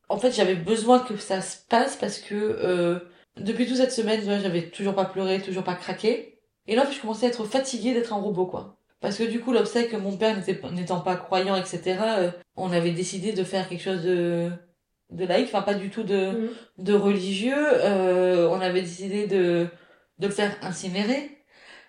En 0.10 0.18
fait, 0.18 0.32
j'avais 0.32 0.56
besoin 0.56 1.00
que 1.00 1.16
ça 1.16 1.40
se 1.40 1.58
passe 1.70 1.96
parce 1.96 2.18
que 2.20 2.36
euh, 2.36 3.00
depuis 3.38 3.68
toute 3.68 3.78
cette 3.78 3.94
semaine, 3.94 4.22
j'avais 4.42 4.70
toujours 4.70 4.96
pas 4.96 5.06
pleuré, 5.06 5.42
toujours 5.42 5.64
pas 5.64 5.76
craqué. 5.76 6.42
Et 6.68 6.76
là, 6.76 6.86
je 6.92 7.00
commençais 7.00 7.28
à 7.28 7.30
être 7.30 7.46
fatiguée 7.46 7.94
d'être 7.94 8.12
un 8.12 8.18
robot, 8.18 8.48
quoi. 8.48 8.76
Parce 9.00 9.16
que 9.18 9.24
du 9.24 9.40
coup, 9.40 9.54
l'obsèque, 9.54 9.94
mon 9.94 10.18
père 10.18 10.38
n'étant 10.74 11.00
pas 11.00 11.16
croyant, 11.16 11.56
etc., 11.56 11.82
euh, 12.18 12.32
on 12.58 12.72
avait 12.74 12.92
décidé 12.92 13.32
de 13.32 13.44
faire 13.46 13.70
quelque 13.70 13.82
chose 13.82 14.04
de, 14.04 14.52
de 15.10 15.26
laïque, 15.26 15.48
enfin 15.52 15.62
pas 15.64 15.74
du 15.74 15.90
tout 15.90 16.04
de, 16.04 16.32
Mhm. 16.32 16.50
de 16.80 16.94
religieux. 16.94 17.56
Euh, 17.84 18.48
on 18.50 18.60
avait 18.62 18.82
décidé 18.82 19.28
de, 19.28 19.68
de 20.20 20.28
le 20.28 20.34
faire 20.34 20.56
incinérer. 20.62 21.32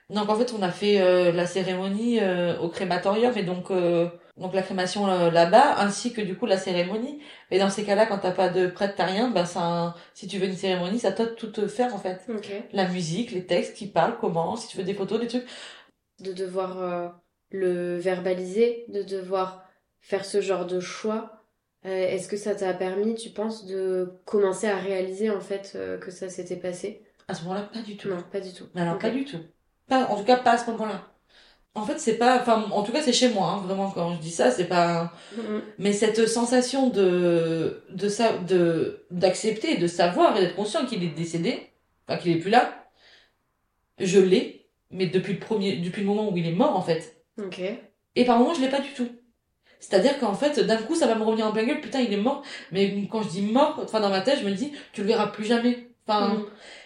Donc 0.08 0.28
en 0.28 0.34
fait, 0.36 0.52
on 0.58 0.62
a 0.62 0.70
fait 0.70 1.00
euh, 1.00 1.30
la 1.32 1.46
cérémonie 1.46 2.18
euh, 2.20 2.58
au 2.58 2.68
crématorium 2.68 3.32
et 3.36 3.44
donc 3.44 3.70
euh, 3.70 4.08
donc 4.36 4.54
la 4.54 4.62
crémation 4.62 5.06
euh, 5.08 5.30
là-bas, 5.30 5.76
ainsi 5.78 6.12
que 6.12 6.20
du 6.20 6.34
coup 6.36 6.46
la 6.46 6.56
cérémonie. 6.56 7.20
Et 7.50 7.58
dans 7.58 7.68
ces 7.70 7.84
cas-là, 7.84 8.06
quand 8.06 8.18
t'as 8.18 8.32
pas 8.32 8.48
de 8.48 8.66
prêtre, 8.66 8.94
t'as 8.96 9.04
rien, 9.04 9.30
ben 9.30 9.44
ça, 9.44 9.94
si 10.14 10.26
tu 10.26 10.38
veux 10.38 10.46
une 10.46 10.56
cérémonie, 10.56 10.98
ça 10.98 11.12
doit 11.12 11.26
tout 11.26 11.48
te 11.52 11.66
faire 11.68 11.94
en 11.94 11.98
fait. 11.98 12.22
Ok. 12.28 12.50
La 12.72 12.88
musique, 12.88 13.30
les 13.32 13.44
textes, 13.46 13.76
qui 13.76 13.86
parlent, 13.86 14.16
comment, 14.20 14.56
si 14.56 14.66
tu 14.68 14.76
veux 14.78 14.82
des 14.84 14.94
photos, 14.94 15.20
des 15.20 15.26
trucs. 15.28 15.46
De 16.20 16.32
devoir 16.32 16.82
euh, 16.82 17.08
le 17.50 17.98
verbaliser, 17.98 18.86
de 18.88 19.02
devoir 19.02 19.64
faire 20.00 20.24
ce 20.24 20.40
genre 20.40 20.66
de 20.66 20.80
choix. 20.80 21.39
Euh, 21.86 21.88
Est-ce 22.08 22.28
que 22.28 22.36
ça 22.36 22.54
t'a 22.54 22.74
permis, 22.74 23.14
tu 23.14 23.30
penses, 23.30 23.64
de 23.66 24.12
commencer 24.26 24.66
à 24.68 24.76
réaliser 24.76 25.30
en 25.30 25.40
fait 25.40 25.72
euh, 25.76 25.98
que 25.98 26.10
ça 26.10 26.28
s'était 26.28 26.56
passé? 26.56 27.02
À 27.28 27.34
ce 27.34 27.42
moment-là, 27.44 27.62
pas 27.72 27.82
du 27.82 27.96
tout. 27.96 28.08
Non, 28.08 28.22
pas 28.30 28.40
du 28.40 28.52
tout. 28.52 28.66
Alors 28.74 28.98
pas 28.98 29.10
du 29.10 29.24
tout. 29.24 29.38
Pas, 29.88 30.06
en 30.08 30.16
tout 30.16 30.24
cas 30.24 30.36
pas 30.36 30.52
à 30.52 30.58
ce 30.58 30.70
moment-là. 30.70 31.06
En 31.76 31.86
fait, 31.86 31.98
c'est 32.00 32.18
pas, 32.18 32.40
enfin, 32.40 32.64
en 32.72 32.82
tout 32.82 32.90
cas, 32.90 33.00
c'est 33.00 33.12
chez 33.12 33.28
moi, 33.32 33.46
hein, 33.48 33.58
vraiment, 33.64 33.90
quand 33.92 34.14
je 34.16 34.20
dis 34.20 34.30
ça, 34.32 34.50
c'est 34.50 34.64
pas, 34.66 35.12
Mhm. 35.36 35.62
Mais 35.78 35.92
cette 35.92 36.26
sensation 36.26 36.90
de 36.90 37.84
de 37.90 38.08
ça 38.08 38.36
de 38.38 39.06
d'accepter, 39.12 39.76
de 39.78 39.86
savoir 39.86 40.36
et 40.36 40.40
d'être 40.40 40.56
conscient 40.56 40.84
qu'il 40.84 41.02
est 41.04 41.14
décédé, 41.14 41.70
enfin 42.08 42.18
qu'il 42.20 42.32
est 42.36 42.40
plus 42.40 42.50
là, 42.50 42.90
je 43.98 44.18
l'ai, 44.18 44.66
mais 44.90 45.06
depuis 45.06 45.34
le 45.34 45.38
premier, 45.38 45.76
depuis 45.76 46.02
le 46.02 46.08
moment 46.08 46.30
où 46.30 46.36
il 46.36 46.46
est 46.46 46.52
mort 46.52 46.76
en 46.76 46.82
fait. 46.82 47.22
Ok. 47.38 47.60
Et 48.16 48.24
par 48.24 48.38
moments 48.38 48.54
je 48.54 48.60
l'ai 48.60 48.68
pas 48.68 48.80
du 48.80 48.92
tout. 48.92 49.08
C'est-à-dire 49.80 50.18
qu'en 50.18 50.34
fait 50.34 50.60
d'un 50.60 50.76
coup 50.76 50.94
ça 50.94 51.06
va 51.06 51.14
me 51.14 51.22
revenir 51.24 51.46
en 51.46 51.52
plein 51.52 51.64
gueule, 51.64 51.80
putain 51.80 52.00
il 52.00 52.12
est 52.12 52.16
mort. 52.18 52.42
Mais 52.70 53.06
quand 53.10 53.22
je 53.22 53.28
dis 53.30 53.42
mort, 53.42 53.80
enfin 53.82 54.00
dans 54.00 54.10
ma 54.10 54.20
tête 54.20 54.38
je 54.40 54.44
me 54.46 54.52
dis 54.54 54.72
tu 54.92 55.00
le 55.00 55.06
verras 55.08 55.28
plus 55.28 55.44
jamais. 55.44 55.88
Enfin 56.06 56.34
Mhm. 56.34 56.44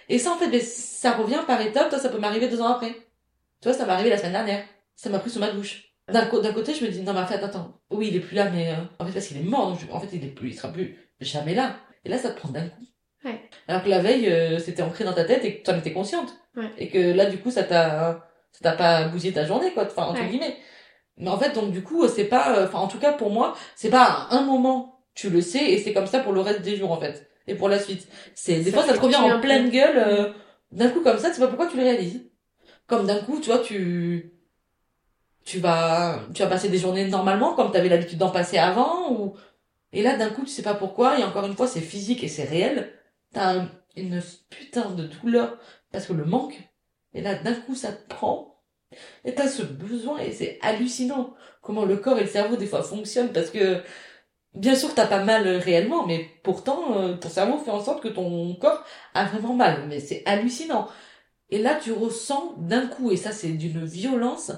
et 0.08 0.18
ça 0.18 0.32
en 0.32 0.36
fait 0.36 0.48
ben, 0.48 0.60
ça 0.60 1.12
revient 1.12 1.40
par 1.46 1.60
étapes. 1.60 1.90
Toi 1.90 1.98
ça 1.98 2.08
peut 2.08 2.18
m'arriver 2.18 2.48
deux 2.48 2.60
ans 2.60 2.68
après. 2.68 2.92
Tu 3.60 3.68
vois 3.68 3.72
ça 3.72 3.84
m'est 3.84 3.92
arrivé 3.92 4.10
la 4.10 4.18
semaine 4.18 4.32
dernière. 4.32 4.64
Ça 4.96 5.10
m'a 5.10 5.18
pris 5.18 5.30
sous 5.30 5.40
ma 5.40 5.50
douche. 5.50 5.82
D'un 6.06 6.26
côté, 6.26 6.74
je 6.74 6.84
me 6.84 6.90
dis, 6.90 7.00
non, 7.00 7.14
mais 7.14 7.20
en 7.20 7.26
fait, 7.26 7.42
attends, 7.42 7.80
oui, 7.90 8.08
il 8.10 8.16
est 8.16 8.20
plus 8.20 8.36
là, 8.36 8.50
mais 8.50 8.68
euh, 8.72 8.74
en 8.98 9.06
fait, 9.06 9.12
parce 9.12 9.26
qu'il 9.26 9.38
est 9.38 9.42
mort, 9.42 9.70
donc 9.70 9.80
je- 9.80 9.90
en 9.90 9.98
fait, 9.98 10.08
il 10.12 10.22
est 10.22 10.28
plus, 10.28 10.50
il 10.50 10.54
sera 10.54 10.68
plus 10.70 10.98
jamais 11.18 11.54
là. 11.54 11.76
Et 12.04 12.10
là, 12.10 12.18
ça 12.18 12.28
te 12.30 12.38
prend 12.38 12.50
d'un 12.50 12.68
coup. 12.68 12.82
Ouais. 13.24 13.40
Alors 13.68 13.82
que 13.82 13.88
la 13.88 14.00
veille, 14.00 14.28
euh, 14.28 14.58
c'était 14.58 14.82
ancré 14.82 15.04
dans 15.04 15.14
ta 15.14 15.24
tête 15.24 15.42
et 15.46 15.56
que 15.58 15.64
tu 15.64 15.70
en 15.70 15.78
étais 15.78 15.94
consciente. 15.94 16.34
Ouais. 16.56 16.68
Et 16.76 16.90
que 16.90 16.98
là, 16.98 17.24
du 17.24 17.38
coup, 17.38 17.50
ça 17.50 17.64
t'a, 17.64 18.28
ça 18.52 18.60
t'a 18.62 18.72
pas 18.72 19.08
bousillé 19.08 19.32
ta 19.32 19.46
journée, 19.46 19.72
quoi, 19.72 19.84
enfin, 19.86 20.02
entre 20.04 20.20
Ouais. 20.20 20.28
guillemets. 20.28 20.58
Mais 21.16 21.28
en 21.30 21.38
fait, 21.38 21.52
donc, 21.54 21.70
du 21.72 21.82
coup, 21.82 22.06
c'est 22.08 22.24
pas, 22.24 22.56
euh, 22.58 22.66
enfin, 22.66 22.78
en 22.80 22.88
tout 22.88 22.98
cas, 22.98 23.12
pour 23.12 23.30
moi, 23.30 23.56
c'est 23.76 23.90
pas 23.90 24.26
un 24.30 24.42
moment, 24.42 25.00
tu 25.14 25.30
le 25.30 25.40
sais, 25.40 25.64
et 25.72 25.78
c'est 25.78 25.92
comme 25.92 26.06
ça 26.06 26.20
pour 26.20 26.32
le 26.32 26.40
reste 26.40 26.62
des 26.62 26.76
jours, 26.76 26.92
en 26.92 26.98
fait. 27.00 27.28
Et 27.46 27.54
pour 27.54 27.68
la 27.68 27.78
suite. 27.78 28.08
C'est, 28.34 28.60
des 28.60 28.70
Ça 28.70 28.78
fois, 28.78 28.86
ça 28.86 28.94
te 28.94 29.00
revient 29.00 29.16
en 29.16 29.40
pleine 29.40 29.70
gueule, 29.70 29.98
euh, 29.98 30.32
d'un 30.72 30.90
coup, 30.90 31.00
comme 31.02 31.18
ça, 31.18 31.28
tu 31.28 31.36
sais 31.36 31.40
pas 31.40 31.48
pourquoi 31.48 31.66
tu 31.68 31.76
le 31.76 31.82
réalises. 31.84 32.22
Comme 32.88 33.06
d'un 33.06 33.18
coup, 33.24 33.40
tu 33.40 33.50
vois, 33.50 33.60
tu, 33.60 34.32
tu 35.44 35.58
vas, 35.58 36.20
tu 36.34 36.42
vas 36.42 36.48
passer 36.48 36.68
des 36.68 36.78
journées 36.78 37.06
normalement, 37.06 37.54
comme 37.54 37.70
tu 37.70 37.76
avais 37.76 37.88
l'habitude 37.88 38.18
d'en 38.18 38.30
passer 38.30 38.58
avant, 38.58 39.12
ou, 39.12 39.34
et 39.92 40.02
là, 40.02 40.16
d'un 40.16 40.30
coup, 40.30 40.42
tu 40.42 40.48
sais 40.50 40.62
pas 40.62 40.74
pourquoi, 40.74 41.18
et 41.18 41.24
encore 41.24 41.46
une 41.46 41.56
fois, 41.56 41.66
c'est 41.68 41.80
physique 41.80 42.24
et 42.24 42.28
c'est 42.28 42.44
réel. 42.44 42.92
T'as 43.32 43.54
un- 43.60 43.70
une 43.96 44.22
putain 44.50 44.90
de 44.90 45.04
douleur, 45.06 45.58
parce 45.92 46.06
que 46.06 46.12
le 46.14 46.24
manque, 46.26 46.58
et 47.14 47.22
là, 47.22 47.34
d'un 47.36 47.54
coup, 47.54 47.74
ça 47.76 47.92
te 47.92 48.08
prend, 48.08 48.53
et 49.24 49.34
t'as 49.34 49.48
ce 49.48 49.62
besoin, 49.62 50.18
et 50.18 50.32
c'est 50.32 50.58
hallucinant 50.62 51.34
comment 51.62 51.84
le 51.84 51.96
corps 51.96 52.18
et 52.18 52.22
le 52.22 52.28
cerveau, 52.28 52.56
des 52.56 52.66
fois, 52.66 52.82
fonctionnent, 52.82 53.32
parce 53.32 53.50
que, 53.50 53.82
bien 54.54 54.74
sûr, 54.74 54.94
t'as 54.94 55.06
pas 55.06 55.24
mal 55.24 55.46
réellement, 55.48 56.06
mais 56.06 56.28
pourtant, 56.42 56.98
euh, 56.98 57.16
ton 57.16 57.28
cerveau 57.28 57.58
fait 57.58 57.70
en 57.70 57.82
sorte 57.82 58.02
que 58.02 58.08
ton 58.08 58.54
corps 58.56 58.84
a 59.14 59.24
vraiment 59.26 59.54
mal, 59.54 59.86
mais 59.88 60.00
c'est 60.00 60.22
hallucinant. 60.26 60.88
Et 61.50 61.58
là, 61.58 61.76
tu 61.76 61.92
ressens 61.92 62.54
d'un 62.58 62.86
coup, 62.86 63.10
et 63.12 63.16
ça, 63.16 63.32
c'est 63.32 63.50
d'une 63.52 63.84
violence, 63.84 64.52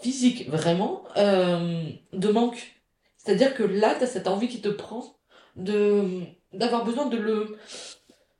physique, 0.00 0.48
vraiment, 0.48 1.04
euh, 1.16 1.84
de 2.12 2.28
manque. 2.28 2.80
C'est-à-dire 3.18 3.54
que 3.54 3.62
là, 3.62 3.94
t'as 3.98 4.06
cette 4.06 4.28
envie 4.28 4.48
qui 4.48 4.60
te 4.60 4.68
prend 4.68 5.04
de 5.56 6.22
d'avoir 6.52 6.84
besoin 6.84 7.06
de 7.06 7.16
le 7.16 7.56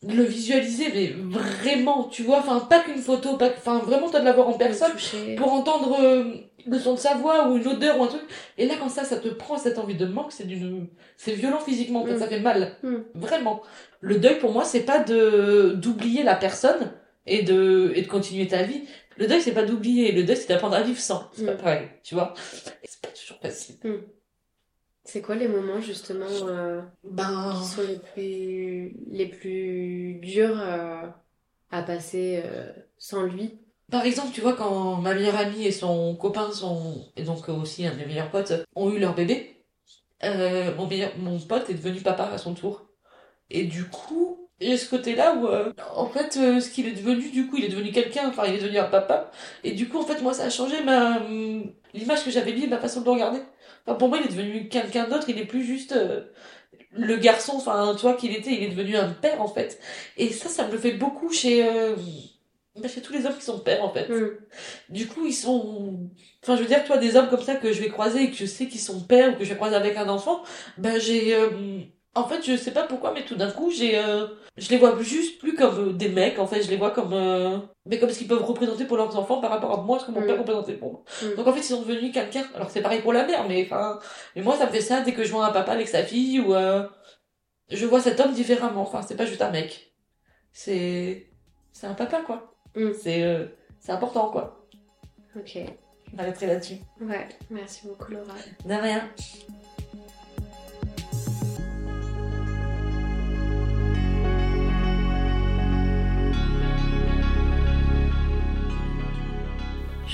le 0.08 0.22
visualiser, 0.24 0.86
mais 0.94 1.06
vraiment, 1.30 2.04
tu 2.04 2.22
vois, 2.22 2.38
enfin, 2.38 2.58
pas 2.60 2.80
qu'une 2.80 2.98
photo, 3.00 3.36
pas, 3.36 3.50
enfin, 3.56 3.78
vraiment, 3.78 4.08
t'as 4.10 4.20
de 4.20 4.24
l'avoir 4.24 4.48
en 4.48 4.54
personne 4.54 4.92
pour 5.36 5.52
entendre 5.52 5.96
euh, 6.00 6.24
le 6.66 6.78
son 6.78 6.94
de 6.94 6.98
sa 6.98 7.14
voix 7.14 7.48
ou 7.48 7.56
une 7.56 7.66
odeur 7.68 7.98
ou 8.00 8.04
un 8.04 8.08
truc. 8.08 8.22
Et 8.58 8.66
là, 8.66 8.74
quand 8.80 8.88
ça, 8.88 9.04
ça 9.04 9.16
te 9.18 9.28
prend 9.28 9.56
cette 9.58 9.78
envie 9.78 9.94
de 9.94 10.06
manque, 10.06 10.32
c'est 10.32 10.46
d'une, 10.46 10.88
c'est 11.16 11.32
violent 11.32 11.60
physiquement, 11.60 12.02
en 12.02 12.06
fait, 12.06 12.14
Mm. 12.14 12.18
ça 12.18 12.26
fait 12.26 12.40
mal. 12.40 12.76
Mm. 12.82 12.96
Vraiment. 13.14 13.62
Le 14.00 14.18
deuil, 14.18 14.38
pour 14.38 14.52
moi, 14.52 14.64
c'est 14.64 14.80
pas 14.84 14.98
de, 14.98 15.72
d'oublier 15.76 16.22
la 16.24 16.34
personne 16.34 16.92
et 17.26 17.42
de, 17.42 17.92
et 17.94 18.02
de 18.02 18.08
continuer 18.08 18.48
ta 18.48 18.64
vie. 18.64 18.82
Le 19.18 19.26
deuil, 19.28 19.40
c'est 19.40 19.52
pas 19.52 19.62
d'oublier. 19.64 20.10
Le 20.12 20.24
deuil, 20.24 20.36
c'est 20.36 20.48
d'apprendre 20.48 20.74
à 20.74 20.82
vivre 20.82 20.98
sans. 20.98 21.28
C'est 21.32 21.46
pas 21.46 21.52
Mm. 21.54 21.58
pareil, 21.58 21.88
tu 22.02 22.14
vois. 22.14 22.34
Et 22.82 22.88
c'est 22.88 23.00
pas 23.02 23.08
toujours 23.08 23.38
facile. 23.40 23.76
C'est 25.04 25.20
quoi 25.20 25.34
les 25.34 25.48
moments 25.48 25.80
justement 25.80 26.26
euh, 26.48 26.80
Ben, 27.04 27.54
qui 27.58 27.68
sont 27.68 27.82
les 27.82 27.98
plus, 27.98 28.96
les 29.10 29.26
plus 29.26 30.14
durs 30.22 30.60
euh, 30.60 31.06
à 31.70 31.82
passer 31.82 32.42
euh, 32.44 32.70
sans 32.98 33.22
lui? 33.22 33.58
Par 33.90 34.04
exemple, 34.04 34.32
tu 34.32 34.40
vois, 34.40 34.54
quand 34.54 34.96
ma 34.96 35.14
meilleure 35.14 35.36
amie 35.36 35.66
et 35.66 35.72
son 35.72 36.14
copain 36.16 36.50
sont, 36.52 37.04
et 37.16 37.24
donc 37.24 37.48
aussi 37.48 37.86
un 37.86 37.92
de 37.92 37.98
mes 37.98 38.06
meilleurs 38.06 38.30
potes, 38.30 38.52
ont 38.74 38.90
eu 38.90 38.98
leur 38.98 39.14
bébé, 39.14 39.56
mon 40.22 40.86
meilleur, 40.86 41.10
mon 41.18 41.38
pote 41.40 41.68
est 41.68 41.74
devenu 41.74 42.00
papa 42.00 42.24
à 42.24 42.38
son 42.38 42.54
tour. 42.54 42.86
Et 43.50 43.64
du 43.64 43.84
coup, 43.84 44.48
il 44.60 44.70
y 44.70 44.72
a 44.72 44.78
ce 44.78 44.88
côté-là 44.88 45.34
où, 45.34 45.48
en 45.94 46.06
fait, 46.06 46.32
ce 46.32 46.70
qu'il 46.70 46.86
est 46.88 46.92
devenu, 46.92 47.28
du 47.30 47.48
coup, 47.48 47.56
il 47.58 47.64
est 47.64 47.68
devenu 47.68 47.90
quelqu'un, 47.90 48.28
enfin, 48.28 48.44
il 48.46 48.54
est 48.54 48.58
devenu 48.62 48.78
un 48.78 48.84
papa. 48.84 49.30
Et 49.64 49.72
du 49.72 49.88
coup, 49.88 49.98
en 49.98 50.06
fait, 50.06 50.22
moi, 50.22 50.32
ça 50.32 50.44
a 50.44 50.50
changé 50.50 50.82
ma, 50.82 51.18
hum, 51.18 51.70
l'image 51.92 52.24
que 52.24 52.30
j'avais 52.30 52.52
mis, 52.54 52.66
ma 52.68 52.78
façon 52.78 53.00
de 53.00 53.04
le 53.06 53.10
regarder. 53.10 53.40
Enfin, 53.86 53.96
pour 53.98 54.08
moi, 54.08 54.18
il 54.20 54.26
est 54.26 54.36
devenu 54.36 54.68
quelqu'un 54.68 55.08
d'autre, 55.08 55.28
il 55.28 55.38
est 55.38 55.46
plus 55.46 55.64
juste, 55.64 55.92
euh, 55.92 56.24
le 56.92 57.16
garçon, 57.16 57.54
enfin, 57.56 57.96
toi 57.98 58.14
qu'il 58.14 58.32
était, 58.34 58.52
il 58.52 58.62
est 58.64 58.68
devenu 58.68 58.96
un 58.96 59.10
père, 59.10 59.40
en 59.42 59.48
fait. 59.48 59.80
Et 60.16 60.30
ça, 60.32 60.48
ça 60.48 60.66
me 60.66 60.72
le 60.72 60.78
fait 60.78 60.92
beaucoup 60.92 61.30
chez, 61.32 61.66
euh, 61.66 61.96
chez 62.88 63.02
tous 63.02 63.12
les 63.12 63.26
hommes 63.26 63.36
qui 63.36 63.44
sont 63.44 63.60
pères, 63.60 63.84
en 63.84 63.92
fait. 63.92 64.08
Mm. 64.08 64.30
Du 64.90 65.06
coup, 65.08 65.26
ils 65.26 65.34
sont. 65.34 66.10
Enfin, 66.42 66.56
je 66.56 66.62
veux 66.62 66.68
dire, 66.68 66.84
toi, 66.84 66.98
des 66.98 67.16
hommes 67.16 67.28
comme 67.28 67.42
ça 67.42 67.56
que 67.56 67.72
je 67.72 67.80
vais 67.80 67.88
croiser 67.88 68.24
et 68.24 68.30
que 68.30 68.36
je 68.36 68.46
sais 68.46 68.66
qu'ils 68.68 68.80
sont 68.80 69.00
pères 69.00 69.34
ou 69.34 69.38
que 69.38 69.44
je 69.44 69.50
vais 69.50 69.56
croiser 69.56 69.76
avec 69.76 69.96
un 69.96 70.08
enfant, 70.08 70.42
ben 70.78 70.98
j'ai. 71.00 71.34
euh, 71.34 71.50
En 72.14 72.24
fait, 72.24 72.42
je 72.44 72.56
sais 72.56 72.72
pas 72.72 72.82
pourquoi, 72.82 73.12
mais 73.14 73.24
tout 73.24 73.34
d'un 73.36 73.50
coup, 73.50 73.70
j'ai. 73.70 73.98
euh, 73.98 74.26
Je 74.58 74.68
les 74.68 74.76
vois 74.76 75.00
juste 75.00 75.38
plus 75.40 75.54
comme 75.54 75.88
euh, 75.88 75.92
des 75.94 76.10
mecs, 76.10 76.38
en 76.38 76.46
fait, 76.46 76.62
je 76.62 76.68
les 76.70 76.76
vois 76.76 76.90
comme. 76.90 77.12
euh, 77.14 77.58
Mais 77.86 77.98
comme 77.98 78.10
ce 78.10 78.18
qu'ils 78.18 78.28
peuvent 78.28 78.44
représenter 78.44 78.84
pour 78.84 78.98
leurs 78.98 79.16
enfants 79.18 79.40
par 79.40 79.50
rapport 79.50 79.72
à 79.78 79.82
moi, 79.82 79.98
ce 79.98 80.04
que 80.06 80.10
mon 80.10 80.20
Mm. 80.20 80.26
père 80.26 80.38
représentait 80.38 80.74
pour 80.74 80.92
moi. 80.92 81.02
Mm. 81.22 81.36
Donc 81.36 81.46
en 81.46 81.52
fait, 81.54 81.60
ils 81.60 81.64
sont 81.64 81.80
devenus 81.82 82.12
quelqu'un. 82.12 82.44
Alors 82.54 82.70
c'est 82.70 82.82
pareil 82.82 83.00
pour 83.00 83.12
la 83.14 83.24
mère, 83.26 83.48
mais 83.48 83.64
enfin. 83.64 83.98
Mais 84.36 84.42
moi, 84.42 84.56
ça 84.56 84.66
me 84.66 84.70
fait 84.72 84.82
ça 84.82 85.00
dès 85.00 85.14
que 85.14 85.24
je 85.24 85.32
vois 85.32 85.46
un 85.46 85.52
papa 85.52 85.72
avec 85.72 85.88
sa 85.88 86.02
fille 86.02 86.38
ou. 86.40 86.52
Je 87.70 87.86
vois 87.86 88.00
cet 88.00 88.20
homme 88.20 88.32
différemment. 88.34 88.82
Enfin, 88.82 89.00
c'est 89.00 89.16
pas 89.16 89.24
juste 89.24 89.40
un 89.40 89.50
mec. 89.50 89.94
C'est. 90.52 91.28
C'est 91.72 91.86
un 91.86 91.94
papa, 91.94 92.20
quoi. 92.20 92.54
Mm. 92.76 92.90
C'est. 92.92 93.48
C'est 93.80 93.92
important, 93.92 94.28
quoi. 94.30 94.66
Ok. 95.34 95.56
Je 96.10 96.16
m'arrêterai 96.16 96.46
là-dessus. 96.46 96.76
Ouais, 97.00 97.26
merci 97.48 97.86
beaucoup 97.86 98.12
Laura. 98.12 98.34
De 98.66 98.74
rien. 98.74 99.08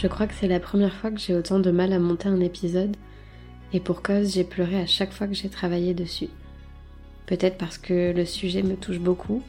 Je 0.00 0.06
crois 0.06 0.28
que 0.28 0.34
c'est 0.34 0.46
la 0.46 0.60
première 0.60 0.94
fois 0.94 1.10
que 1.10 1.18
j'ai 1.18 1.34
autant 1.34 1.58
de 1.58 1.72
mal 1.72 1.92
à 1.92 1.98
monter 1.98 2.28
un 2.28 2.38
épisode, 2.38 2.96
et 3.72 3.80
pour 3.80 4.00
cause 4.00 4.32
j'ai 4.32 4.44
pleuré 4.44 4.80
à 4.80 4.86
chaque 4.86 5.12
fois 5.12 5.26
que 5.26 5.34
j'ai 5.34 5.48
travaillé 5.48 5.92
dessus. 5.92 6.28
Peut-être 7.26 7.58
parce 7.58 7.78
que 7.78 8.12
le 8.12 8.24
sujet 8.24 8.62
me 8.62 8.76
touche 8.76 9.00
beaucoup, 9.00 9.42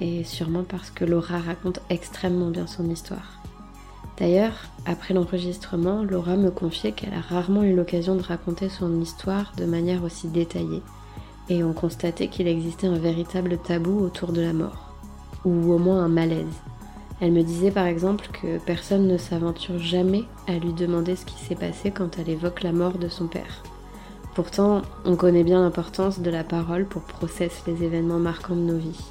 et 0.00 0.24
sûrement 0.24 0.64
parce 0.64 0.90
que 0.90 1.04
Laura 1.04 1.38
raconte 1.38 1.78
extrêmement 1.88 2.50
bien 2.50 2.66
son 2.66 2.90
histoire. 2.90 3.40
D'ailleurs, 4.18 4.64
après 4.86 5.14
l'enregistrement, 5.14 6.02
Laura 6.02 6.34
me 6.34 6.50
confiait 6.50 6.90
qu'elle 6.90 7.14
a 7.14 7.20
rarement 7.20 7.62
eu 7.62 7.76
l'occasion 7.76 8.16
de 8.16 8.22
raconter 8.22 8.68
son 8.70 9.00
histoire 9.00 9.52
de 9.56 9.66
manière 9.66 10.02
aussi 10.02 10.26
détaillée, 10.26 10.82
et 11.48 11.62
on 11.62 11.72
constatait 11.72 12.26
qu'il 12.26 12.48
existait 12.48 12.88
un 12.88 12.98
véritable 12.98 13.56
tabou 13.56 14.00
autour 14.00 14.32
de 14.32 14.40
la 14.40 14.52
mort, 14.52 14.96
ou 15.44 15.72
au 15.72 15.78
moins 15.78 16.02
un 16.02 16.08
malaise. 16.08 16.60
Elle 17.22 17.30
me 17.30 17.44
disait 17.44 17.70
par 17.70 17.86
exemple 17.86 18.26
que 18.32 18.58
personne 18.58 19.06
ne 19.06 19.16
s'aventure 19.16 19.78
jamais 19.78 20.24
à 20.48 20.54
lui 20.54 20.72
demander 20.72 21.14
ce 21.14 21.24
qui 21.24 21.38
s'est 21.38 21.54
passé 21.54 21.92
quand 21.92 22.18
elle 22.18 22.28
évoque 22.28 22.64
la 22.64 22.72
mort 22.72 22.98
de 22.98 23.06
son 23.06 23.28
père. 23.28 23.62
Pourtant, 24.34 24.82
on 25.04 25.14
connaît 25.14 25.44
bien 25.44 25.62
l'importance 25.62 26.18
de 26.18 26.30
la 26.30 26.42
parole 26.42 26.84
pour 26.84 27.02
processer 27.02 27.62
les 27.68 27.84
événements 27.84 28.18
marquants 28.18 28.56
de 28.56 28.62
nos 28.62 28.76
vies. 28.76 29.04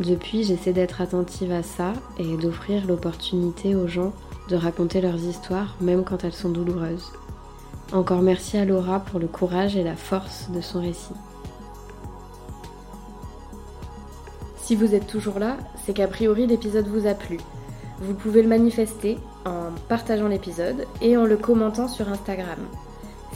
Depuis, 0.00 0.44
j'essaie 0.44 0.72
d'être 0.72 1.02
attentive 1.02 1.52
à 1.52 1.62
ça 1.62 1.92
et 2.16 2.38
d'offrir 2.38 2.86
l'opportunité 2.86 3.74
aux 3.74 3.86
gens 3.86 4.14
de 4.48 4.56
raconter 4.56 5.02
leurs 5.02 5.22
histoires, 5.22 5.76
même 5.82 6.04
quand 6.04 6.24
elles 6.24 6.32
sont 6.32 6.48
douloureuses. 6.48 7.12
Encore 7.92 8.22
merci 8.22 8.56
à 8.56 8.64
Laura 8.64 9.00
pour 9.00 9.20
le 9.20 9.28
courage 9.28 9.76
et 9.76 9.84
la 9.84 9.94
force 9.96 10.48
de 10.54 10.62
son 10.62 10.80
récit. 10.80 11.12
Si 14.70 14.76
vous 14.76 14.94
êtes 14.94 15.08
toujours 15.08 15.40
là, 15.40 15.56
c'est 15.84 15.92
qu'a 15.92 16.06
priori 16.06 16.46
l'épisode 16.46 16.86
vous 16.86 17.08
a 17.08 17.14
plu. 17.14 17.38
Vous 17.98 18.14
pouvez 18.14 18.40
le 18.40 18.48
manifester 18.48 19.18
en 19.44 19.72
partageant 19.88 20.28
l'épisode 20.28 20.86
et 21.02 21.16
en 21.16 21.24
le 21.24 21.36
commentant 21.36 21.88
sur 21.88 22.08
Instagram. 22.08 22.60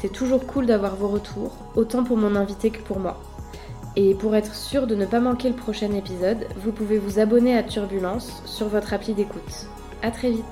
C'est 0.01 0.13
toujours 0.13 0.47
cool 0.47 0.67
d'avoir 0.67 0.95
vos 0.95 1.09
retours, 1.09 1.57
autant 1.75 2.05
pour 2.05 2.19
mon 2.19 2.37
invité 2.37 2.71
que 2.71 2.81
pour 2.83 3.01
moi. 3.01 3.21
Et 3.97 4.15
pour 4.15 4.37
être 4.37 4.55
sûr 4.55 4.87
de 4.87 4.95
ne 4.95 5.07
pas 5.07 5.19
manquer 5.19 5.49
le 5.49 5.57
prochain 5.57 5.93
épisode, 5.95 6.47
vous 6.63 6.71
pouvez 6.71 6.99
vous 6.99 7.19
abonner 7.19 7.59
à 7.59 7.65
Turbulence 7.65 8.41
sur 8.45 8.69
votre 8.69 8.93
appli 8.95 9.13
d'écoute. 9.13 9.67
A 10.03 10.13
très 10.13 10.31
vite 10.31 10.45